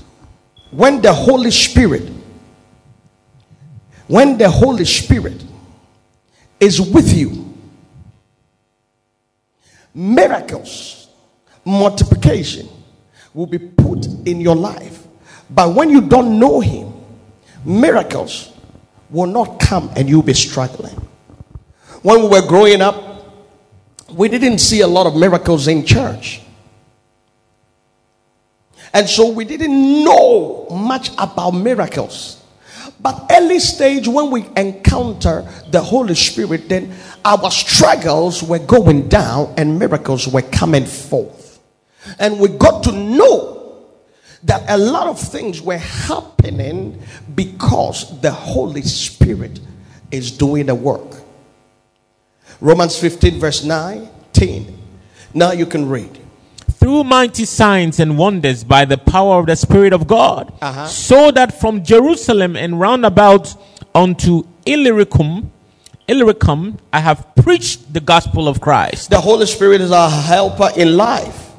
When 0.72 1.02
the 1.02 1.14
Holy 1.14 1.52
Spirit, 1.52 2.10
when 4.08 4.38
the 4.38 4.50
Holy 4.50 4.86
Spirit 4.86 5.44
is 6.62 6.80
with 6.80 7.14
you, 7.14 7.54
miracles, 9.94 11.10
multiplication 11.66 12.70
will 13.34 13.46
be 13.46 13.60
put 13.60 14.06
in 14.26 14.40
your 14.40 14.56
life. 14.56 15.06
But 15.50 15.76
when 15.76 15.90
you 15.90 16.00
don't 16.00 16.40
know 16.40 16.62
Him, 16.62 16.94
miracles 17.66 18.54
will 19.10 19.28
not 19.28 19.60
come 19.60 19.92
and 19.98 20.08
you'll 20.08 20.24
be 20.24 20.34
struggling. 20.34 20.96
When 22.02 22.22
we 22.22 22.28
were 22.30 22.48
growing 22.48 22.82
up, 22.82 23.15
we 24.14 24.30
didn't 24.30 24.60
see 24.60 24.82
a 24.82 24.88
lot 24.88 25.08
of 25.08 25.16
miracles 25.16 25.68
in 25.68 25.86
church. 25.86 26.42
And 28.94 29.10
so 29.10 29.30
we 29.30 29.46
didn't 29.46 30.04
know 30.04 30.68
much 30.70 31.12
about 31.18 31.52
miracles. 31.52 32.42
But 33.00 33.26
early 33.30 33.60
stage, 33.60 34.08
when 34.08 34.32
we 34.32 34.46
encounter 34.56 35.46
the 35.70 35.82
Holy 35.82 36.16
Spirit, 36.16 36.70
then 36.70 36.96
our 37.26 37.52
struggles 37.52 38.42
were 38.42 38.60
going 38.60 39.10
down 39.10 39.54
and 39.58 39.78
miracles 39.78 40.28
were 40.28 40.44
coming 40.44 40.86
forth. 40.86 41.60
And 42.20 42.40
we 42.40 42.48
got 42.50 42.84
to 42.84 42.92
know 42.92 43.86
that 44.44 44.64
a 44.70 44.78
lot 44.78 45.08
of 45.08 45.20
things 45.20 45.62
were 45.62 45.78
happening 45.78 47.02
because 47.34 48.22
the 48.22 48.32
Holy 48.32 48.84
Spirit 48.84 49.60
is 50.12 50.32
doing 50.32 50.68
the 50.68 50.76
work. 50.76 51.15
Romans 52.62 52.98
15, 52.98 53.40
verse 53.40 53.64
19. 53.64 54.78
Now 55.34 55.52
you 55.52 55.66
can 55.66 55.90
read 55.90 56.20
through 56.86 57.04
mighty 57.04 57.46
signs 57.46 58.00
and 58.00 58.16
wonders 58.16 58.64
by 58.64 58.86
the 58.86 58.96
power 58.96 59.40
of 59.40 59.48
the 59.48 59.56
Spirit 59.56 59.92
of 59.92 60.06
God, 60.06 60.54
uh-huh. 60.62 60.86
so 60.86 61.32
that 61.32 61.60
from 61.60 61.84
Jerusalem 61.84 62.56
and 62.56 62.80
round 62.80 63.08
about 63.08 63.56
unto 63.96 64.44
Illyricum, 64.68 65.52
Illyricum, 66.08 66.78
I 66.94 67.00
have 67.00 67.26
preached 67.36 67.92
the 67.92 68.00
gospel 68.00 68.48
of 68.48 68.62
Christ. 68.62 69.10
The 69.10 69.20
Holy 69.20 69.48
Spirit 69.48 69.82
is 69.82 69.92
our 69.92 70.12
helper 70.12 70.70
in 70.78 70.96
life, 70.96 71.54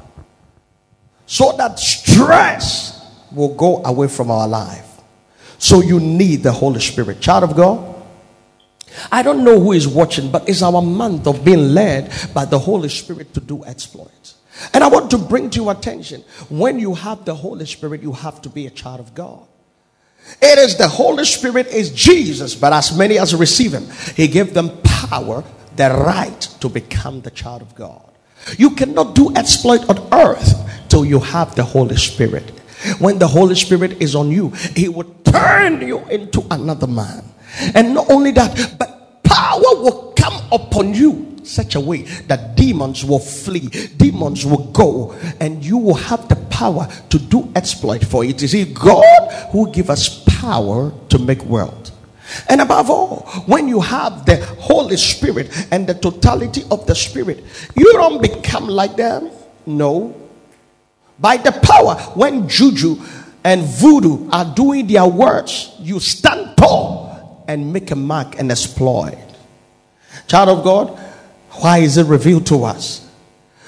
so 1.27 1.57
that 1.57 1.81
stress 1.81 3.05
will 3.33 3.53
go 3.57 3.83
away 3.85 4.07
from 4.07 4.31
our 4.31 4.47
life. 4.47 4.87
So 5.59 5.83
you 5.83 5.99
need 5.99 6.45
the 6.45 6.53
Holy 6.53 6.79
Spirit, 6.79 7.21
child 7.21 7.43
of 7.43 7.57
God. 7.57 7.96
I 9.13 9.23
don't 9.23 9.45
know 9.45 9.61
who 9.61 9.73
is 9.73 9.87
watching, 9.87 10.31
but 10.31 10.49
it's 10.49 10.63
our 10.63 10.83
month 10.83 11.27
of 11.27 11.45
being 11.45 11.75
led 11.75 12.13
by 12.35 12.45
the 12.45 12.59
Holy 12.59 12.89
Spirit 12.89 13.35
to 13.35 13.41
do 13.41 13.65
exploits. 13.65 14.35
And 14.73 14.83
I 14.83 14.89
want 14.89 15.11
to 15.11 15.19
bring 15.19 15.51
to 15.51 15.63
your 15.63 15.73
attention 15.73 16.23
when 16.49 16.79
you 16.79 16.95
have 16.95 17.25
the 17.25 17.35
Holy 17.35 17.67
Spirit, 17.67 18.03
you 18.03 18.13
have 18.13 18.41
to 18.43 18.49
be 18.49 18.67
a 18.67 18.71
child 18.71 19.01
of 19.01 19.15
God. 19.15 19.47
It 20.43 20.59
is 20.59 20.77
the 20.77 20.89
Holy 20.89 21.25
Spirit 21.25 21.69
is 21.69 21.91
Jesus, 21.91 22.55
but 22.55 22.73
as 22.73 22.97
many 22.97 23.19
as 23.19 23.35
receive 23.35 23.73
him, 23.73 23.87
he 24.17 24.27
gave 24.27 24.55
them 24.55 24.71
power, 24.83 25.45
the 25.77 25.91
right 25.91 26.41
to 26.61 26.69
become 26.69 27.21
the 27.21 27.31
child 27.31 27.63
of 27.63 27.75
God. 27.75 28.03
You 28.59 28.71
cannot 28.71 29.15
do 29.15 29.35
exploit 29.37 29.89
on 29.89 30.09
earth 30.13 30.89
till 30.89 31.05
you 31.05 31.21
have 31.21 31.55
the 31.55 31.65
Holy 31.65 31.97
Spirit. 31.97 32.51
When 32.99 33.19
the 33.19 33.27
Holy 33.27 33.55
Spirit 33.55 34.01
is 34.03 34.15
on 34.15 34.31
you, 34.31 34.51
he 34.75 34.89
will 34.89 35.15
turn 35.25 35.87
you 35.87 35.99
into 36.07 36.45
another 36.51 36.87
man. 36.87 37.25
And 37.75 37.95
not 37.95 38.11
only 38.11 38.33
that, 38.33 38.77
but 38.79 39.23
power 39.23 39.61
will 39.61 40.13
come 40.17 40.43
upon 40.53 40.95
you 40.95 41.37
such 41.47 41.75
a 41.75 41.81
way 41.81 42.03
that 42.27 42.57
demons 42.57 43.05
will 43.05 43.21
flee, 43.21 43.69
demons 43.97 44.45
will 44.45 44.65
go, 44.73 45.13
and 45.41 45.65
you 45.65 45.79
will 45.79 45.95
have 45.95 46.29
the 46.29 46.37
power 46.51 46.89
to 47.09 47.19
do 47.19 47.51
exploit 47.55 48.05
for 48.05 48.25
it. 48.25 48.43
You 48.43 48.49
see, 48.49 48.65
God 48.65 49.33
who 49.53 49.71
give 49.71 49.91
us 49.91 50.25
power 50.25 50.93
to 51.09 51.19
make 51.19 51.43
world. 51.45 51.93
And 52.49 52.61
above 52.61 52.91
all, 52.91 53.21
when 53.47 53.69
you 53.69 53.81
have 53.81 54.27
the 54.27 54.45
Holy 54.59 54.97
Spirit 54.97 55.69
and 55.71 55.87
the 55.87 55.95
totality 55.95 56.65
of 56.71 56.87
the 56.87 56.95
Spirit, 56.95 57.45
you 57.77 57.93
don't 57.93 58.21
become 58.21 58.67
like 58.67 58.97
them. 58.97 59.31
No. 59.65 60.15
By 61.19 61.37
the 61.37 61.53
power, 61.53 61.95
when 62.15 62.49
juju 62.49 62.97
and 63.45 63.63
voodoo 63.63 64.29
are 64.31 64.45
doing 64.55 64.89
their 64.89 65.07
works, 65.07 65.73
you 65.79 66.01
stand 66.01 66.57
tall 66.57 67.06
and 67.49 67.73
make 67.73 67.91
a 67.91 67.97
mark 67.97 68.39
and 68.39 68.51
exploit. 68.51 69.19
Child 70.27 70.49
of 70.59 70.65
God, 70.65 70.99
why 71.61 71.79
is 71.79 71.97
it 71.97 72.07
revealed 72.07 72.47
to 72.47 72.65
us? 72.65 73.03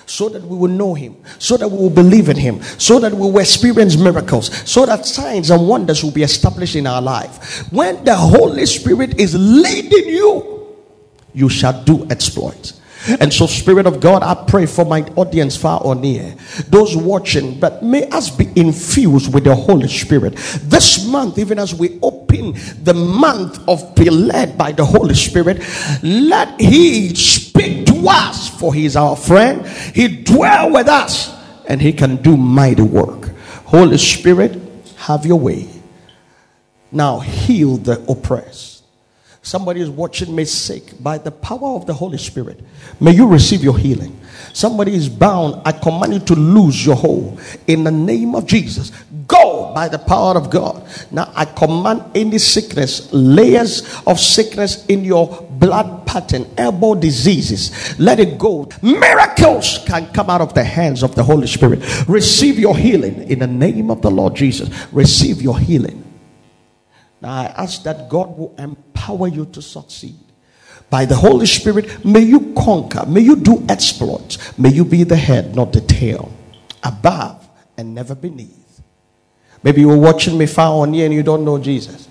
So 0.07 0.29
that 0.31 0.43
we 0.43 0.57
will 0.57 0.69
know 0.69 0.95
him, 0.95 1.17
so 1.39 1.57
that 1.59 1.69
we 1.69 1.77
will 1.77 1.91
believe 1.91 2.31
in 2.31 2.37
him, 2.37 2.63
so 2.63 2.99
that 2.99 3.13
we 3.13 3.31
will 3.31 3.39
experience 3.39 3.97
miracles, 3.97 4.51
so 4.69 4.87
that 4.87 5.05
signs 5.05 5.51
and 5.51 5.69
wonders 5.69 6.03
will 6.03 6.11
be 6.11 6.23
established 6.23 6.77
in 6.77 6.87
our 6.87 7.03
life. 7.03 7.71
When 7.71 8.03
the 8.05 8.17
Holy 8.17 8.65
Spirit 8.65 9.21
is 9.21 9.35
leading 9.39 10.09
you, 10.09 10.77
you 11.35 11.49
shall 11.51 11.85
do 11.85 12.07
exploits. 12.11 12.78
And 13.21 13.33
so, 13.33 13.47
Spirit 13.47 13.87
of 13.87 14.01
God, 14.01 14.23
I 14.23 14.35
pray 14.47 14.67
for 14.67 14.85
my 14.85 15.03
audience 15.17 15.57
far 15.57 15.81
or 15.81 15.95
near, 15.95 16.35
those 16.69 16.97
watching, 16.97 17.59
but 17.59 17.83
may 17.83 18.09
us 18.09 18.31
be 18.31 18.49
infused 18.57 19.33
with 19.33 19.45
the 19.45 19.55
Holy 19.55 19.89
Spirit. 19.89 20.37
This 20.63 21.07
month, 21.07 21.39
even 21.39 21.59
as 21.59 21.75
we 21.75 21.99
open 22.03 22.55
the 22.83 22.95
month 22.95 23.67
of 23.69 23.95
be 23.95 24.11
led 24.11 24.59
by 24.59 24.73
the 24.73 24.85
Holy 24.85 25.15
Spirit, 25.15 25.59
let 26.03 26.61
He 26.61 27.15
speak 27.15 27.87
to 27.87 28.09
us, 28.09 28.49
for 28.49 28.75
He 28.75 28.85
is 28.85 28.97
our 28.97 29.17
friend. 29.17 29.67
He 29.67 30.23
dwell 30.23 30.73
with 30.73 30.89
us, 30.89 31.35
and 31.67 31.81
He 31.81 31.93
can 31.93 32.17
do 32.17 32.37
mighty 32.37 32.83
work. 32.83 33.31
Holy 33.65 33.99
Spirit, 33.99 34.61
have 34.97 35.25
your 35.25 35.39
way. 35.39 35.69
Now 36.91 37.21
heal 37.21 37.77
the 37.77 38.01
oppressed 38.11 38.78
Somebody 39.49 39.81
is 39.81 39.89
watching 39.89 40.37
me 40.37 40.45
sick 40.45 41.03
by 41.03 41.17
the 41.17 41.31
power 41.31 41.71
of 41.75 41.87
the 41.87 41.95
Holy 41.95 42.19
Spirit. 42.19 42.61
May 43.01 43.13
you 43.13 43.27
receive 43.27 43.65
your 43.65 43.79
healing. 43.79 44.21
Somebody 44.53 44.95
is 44.95 45.09
bound. 45.09 45.63
I 45.65 45.73
command 45.73 46.13
you 46.13 46.21
to 46.21 46.35
lose 46.35 46.85
your 46.85 46.97
hold 46.97 47.41
in 47.67 47.83
the 47.83 47.91
name 47.91 48.35
of 48.35 48.45
Jesus. 48.45 48.93
Go 49.27 49.73
by 49.75 49.89
the 49.89 49.99
power 49.99 50.37
of 50.37 50.51
God. 50.51 50.87
Now 51.11 51.33
I 51.35 51.47
command 51.47 52.05
any 52.15 52.37
sickness, 52.37 53.11
layers 53.11 53.91
of 54.07 54.21
sickness 54.21 54.85
in 54.85 55.03
your 55.03 55.49
blood 55.53 56.07
pattern, 56.07 56.47
elbow 56.59 56.95
diseases, 56.95 57.99
let 57.99 58.21
it 58.21 58.39
go. 58.39 58.69
Miracles 58.83 59.79
can 59.87 60.13
come 60.13 60.29
out 60.29 60.43
of 60.43 60.53
the 60.53 60.65
hands 60.65 61.03
of 61.03 61.15
the 61.15 61.25
Holy 61.25 61.47
Spirit. 61.47 61.81
Receive 62.07 62.59
your 62.59 62.77
healing 62.77 63.31
in 63.31 63.39
the 63.39 63.47
name 63.47 63.91
of 63.91 64.03
the 64.03 64.11
Lord 64.11 64.37
Jesus. 64.37 64.69
Receive 64.93 65.41
your 65.41 65.59
healing. 65.59 66.05
Now 67.21 67.33
I 67.33 67.45
ask 67.47 67.83
that 67.83 68.09
God 68.09 68.37
will 68.37 68.55
empower 68.59 69.29
you 69.29 69.47
to 69.47 69.63
succeed. 69.63 70.19
By 70.91 71.05
the 71.05 71.17
Holy 71.17 71.47
Spirit, 71.47 72.05
may 72.05 72.21
you 72.21 72.55
conquer, 72.55 73.05
may 73.07 73.21
you 73.21 73.37
do 73.37 73.65
exploits, 73.69 74.59
may 74.59 74.71
you 74.71 74.85
be 74.85 75.05
the 75.05 75.17
head, 75.17 75.55
not 75.55 75.73
the 75.73 75.83
tail, 75.83 76.33
above 76.83 77.47
and 77.77 77.95
never 77.95 78.15
beneath. 78.15 78.81
Maybe 79.63 79.83
you 79.83 79.89
were 79.89 79.99
watching 79.99 80.39
me 80.39 80.47
far 80.47 80.73
on 80.83 80.95
here 80.95 81.05
and 81.05 81.13
you 81.13 81.23
don't 81.23 81.45
know 81.45 81.59
Jesus. 81.59 82.09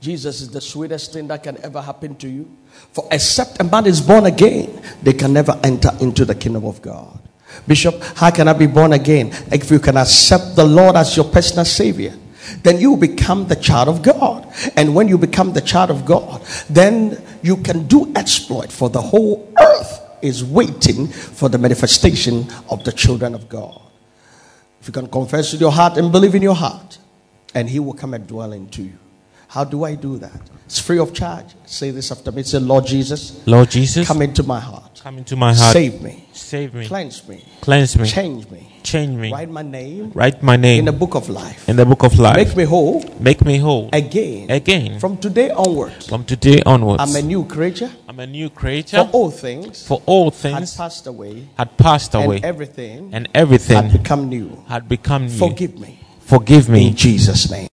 Jesus 0.00 0.40
is 0.40 0.50
the 0.50 0.60
sweetest 0.60 1.12
thing 1.12 1.26
that 1.28 1.42
can 1.42 1.56
ever 1.64 1.80
happen 1.80 2.16
to 2.16 2.28
you. 2.28 2.54
For 2.92 3.08
except 3.10 3.60
a 3.60 3.64
man 3.64 3.86
is 3.86 4.00
born 4.00 4.26
again, 4.26 4.82
they 5.02 5.12
can 5.14 5.32
never 5.32 5.58
enter 5.64 5.90
into 6.00 6.24
the 6.24 6.34
kingdom 6.34 6.66
of 6.66 6.82
God. 6.82 7.18
Bishop, 7.66 8.00
how 8.14 8.30
can 8.30 8.48
I 8.48 8.52
be 8.52 8.66
born 8.66 8.92
again? 8.92 9.30
If 9.50 9.70
you 9.70 9.78
can 9.78 9.96
accept 9.96 10.54
the 10.54 10.64
Lord 10.64 10.96
as 10.96 11.16
your 11.16 11.24
personal 11.24 11.64
Savior, 11.64 12.14
then 12.62 12.80
you 12.80 12.96
become 12.96 13.46
the 13.48 13.56
child 13.56 13.88
of 13.88 14.02
God. 14.02 14.52
And 14.76 14.94
when 14.94 15.08
you 15.08 15.18
become 15.18 15.52
the 15.52 15.60
child 15.60 15.90
of 15.90 16.04
God, 16.04 16.42
then 16.68 17.22
you 17.42 17.56
can 17.58 17.86
do 17.86 18.12
exploit 18.14 18.72
for 18.72 18.88
the 18.90 19.00
whole 19.00 19.52
earth 19.60 20.00
is 20.22 20.44
waiting 20.44 21.06
for 21.06 21.48
the 21.48 21.58
manifestation 21.58 22.46
of 22.70 22.84
the 22.84 22.92
children 22.92 23.34
of 23.34 23.48
God. 23.48 23.80
If 24.80 24.88
you 24.88 24.92
can 24.92 25.08
confess 25.08 25.52
with 25.52 25.60
your 25.60 25.72
heart 25.72 25.96
and 25.98 26.12
believe 26.12 26.34
in 26.34 26.42
your 26.42 26.54
heart, 26.54 26.98
and 27.54 27.68
He 27.68 27.78
will 27.80 27.94
come 27.94 28.14
and 28.14 28.26
dwell 28.26 28.52
into 28.52 28.82
you. 28.82 28.98
How 29.48 29.64
do 29.64 29.84
I 29.84 29.94
do 29.94 30.18
that? 30.18 30.40
It's 30.66 30.78
free 30.78 30.98
of 30.98 31.14
charge. 31.14 31.46
Say 31.64 31.90
this 31.90 32.10
after 32.10 32.32
me. 32.32 32.42
Say, 32.42 32.58
Lord 32.58 32.86
Jesus. 32.86 33.46
Lord 33.46 33.70
Jesus. 33.70 34.06
Come 34.06 34.22
into 34.22 34.42
my 34.42 34.60
heart. 34.60 34.85
Come 35.06 35.18
into 35.18 35.36
my 35.36 35.54
heart. 35.54 35.72
Save 35.72 36.02
me. 36.02 36.24
Save 36.32 36.74
me. 36.74 36.84
Cleanse 36.84 37.28
me. 37.28 37.44
Cleanse 37.60 37.96
me. 37.96 38.08
Change 38.08 38.50
me. 38.50 38.72
Change 38.82 39.14
me. 39.16 39.30
Write 39.30 39.48
my 39.48 39.62
name. 39.62 40.10
Write 40.12 40.42
my 40.42 40.56
name 40.56 40.80
in 40.80 40.84
the 40.86 40.92
book 40.92 41.14
of 41.14 41.28
life. 41.28 41.68
In 41.68 41.76
the 41.76 41.86
book 41.86 42.02
of 42.02 42.18
life. 42.18 42.34
Make 42.34 42.56
me 42.56 42.64
whole. 42.64 43.04
Make 43.20 43.44
me 43.44 43.58
whole. 43.58 43.88
Again. 43.92 44.50
Again. 44.50 44.98
From 44.98 45.16
today 45.16 45.50
onwards. 45.50 46.08
From 46.08 46.24
today 46.24 46.60
onwards. 46.66 47.00
I'm 47.00 47.14
a 47.14 47.22
new 47.24 47.44
creature. 47.44 47.88
I'm 48.08 48.18
a 48.18 48.26
new 48.26 48.50
creature. 48.50 49.04
For 49.04 49.10
all 49.12 49.30
things. 49.30 49.86
For 49.86 50.02
all 50.06 50.32
things. 50.32 50.74
Had 50.74 50.82
passed 50.82 51.06
away. 51.06 51.50
Had 51.56 51.78
passed 51.78 52.14
away. 52.16 52.36
And 52.38 52.44
everything. 52.44 53.14
And 53.14 53.28
everything. 53.32 53.76
Had 53.84 54.02
become 54.02 54.28
new. 54.28 54.64
Had 54.66 54.88
become 54.88 55.26
new. 55.26 55.38
Forgive 55.38 55.78
me. 55.78 56.00
Forgive 56.18 56.68
me. 56.68 56.88
In 56.88 56.96
Jesus' 56.96 57.48
name. 57.48 57.68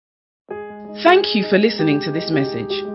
Thank 1.01 1.33
you 1.33 1.45
for 1.49 1.57
listening 1.57 1.99
to 2.01 2.11
this 2.11 2.29
message. 2.29 2.92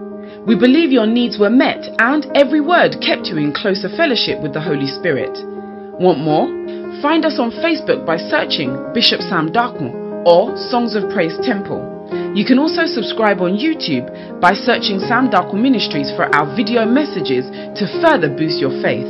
We 0.49 0.57
believe 0.57 0.89
your 0.91 1.05
needs 1.05 1.37
were 1.37 1.53
met 1.53 1.85
and 2.01 2.25
every 2.33 2.65
word 2.65 3.05
kept 3.05 3.29
you 3.29 3.37
in 3.37 3.53
closer 3.53 3.93
fellowship 3.93 4.41
with 4.41 4.57
the 4.57 4.65
Holy 4.65 4.89
Spirit. 4.89 5.37
Want 6.01 6.25
more? 6.25 6.49
Find 7.05 7.29
us 7.29 7.37
on 7.37 7.53
Facebook 7.61 8.09
by 8.09 8.17
searching 8.17 8.73
Bishop 8.97 9.21
Sam 9.21 9.53
Darkmore 9.53 10.25
or 10.25 10.57
Songs 10.57 10.97
of 10.97 11.05
Praise 11.13 11.37
Temple. 11.45 11.85
You 12.33 12.49
can 12.49 12.57
also 12.57 12.89
subscribe 12.89 13.45
on 13.45 13.61
YouTube 13.61 14.09
by 14.41 14.57
searching 14.57 15.05
Sam 15.05 15.29
Darkle 15.29 15.61
Ministries 15.61 16.09
for 16.17 16.25
our 16.33 16.49
video 16.57 16.89
messages 16.89 17.45
to 17.77 17.85
further 18.01 18.33
boost 18.33 18.57
your 18.57 18.73
faith. 18.81 19.05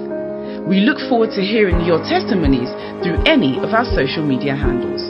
We 0.66 0.82
look 0.82 0.98
forward 1.06 1.30
to 1.38 1.40
hearing 1.40 1.86
your 1.86 2.02
testimonies 2.02 2.74
through 3.06 3.22
any 3.30 3.62
of 3.62 3.78
our 3.78 3.86
social 3.86 4.26
media 4.26 4.58
handles. 4.58 5.07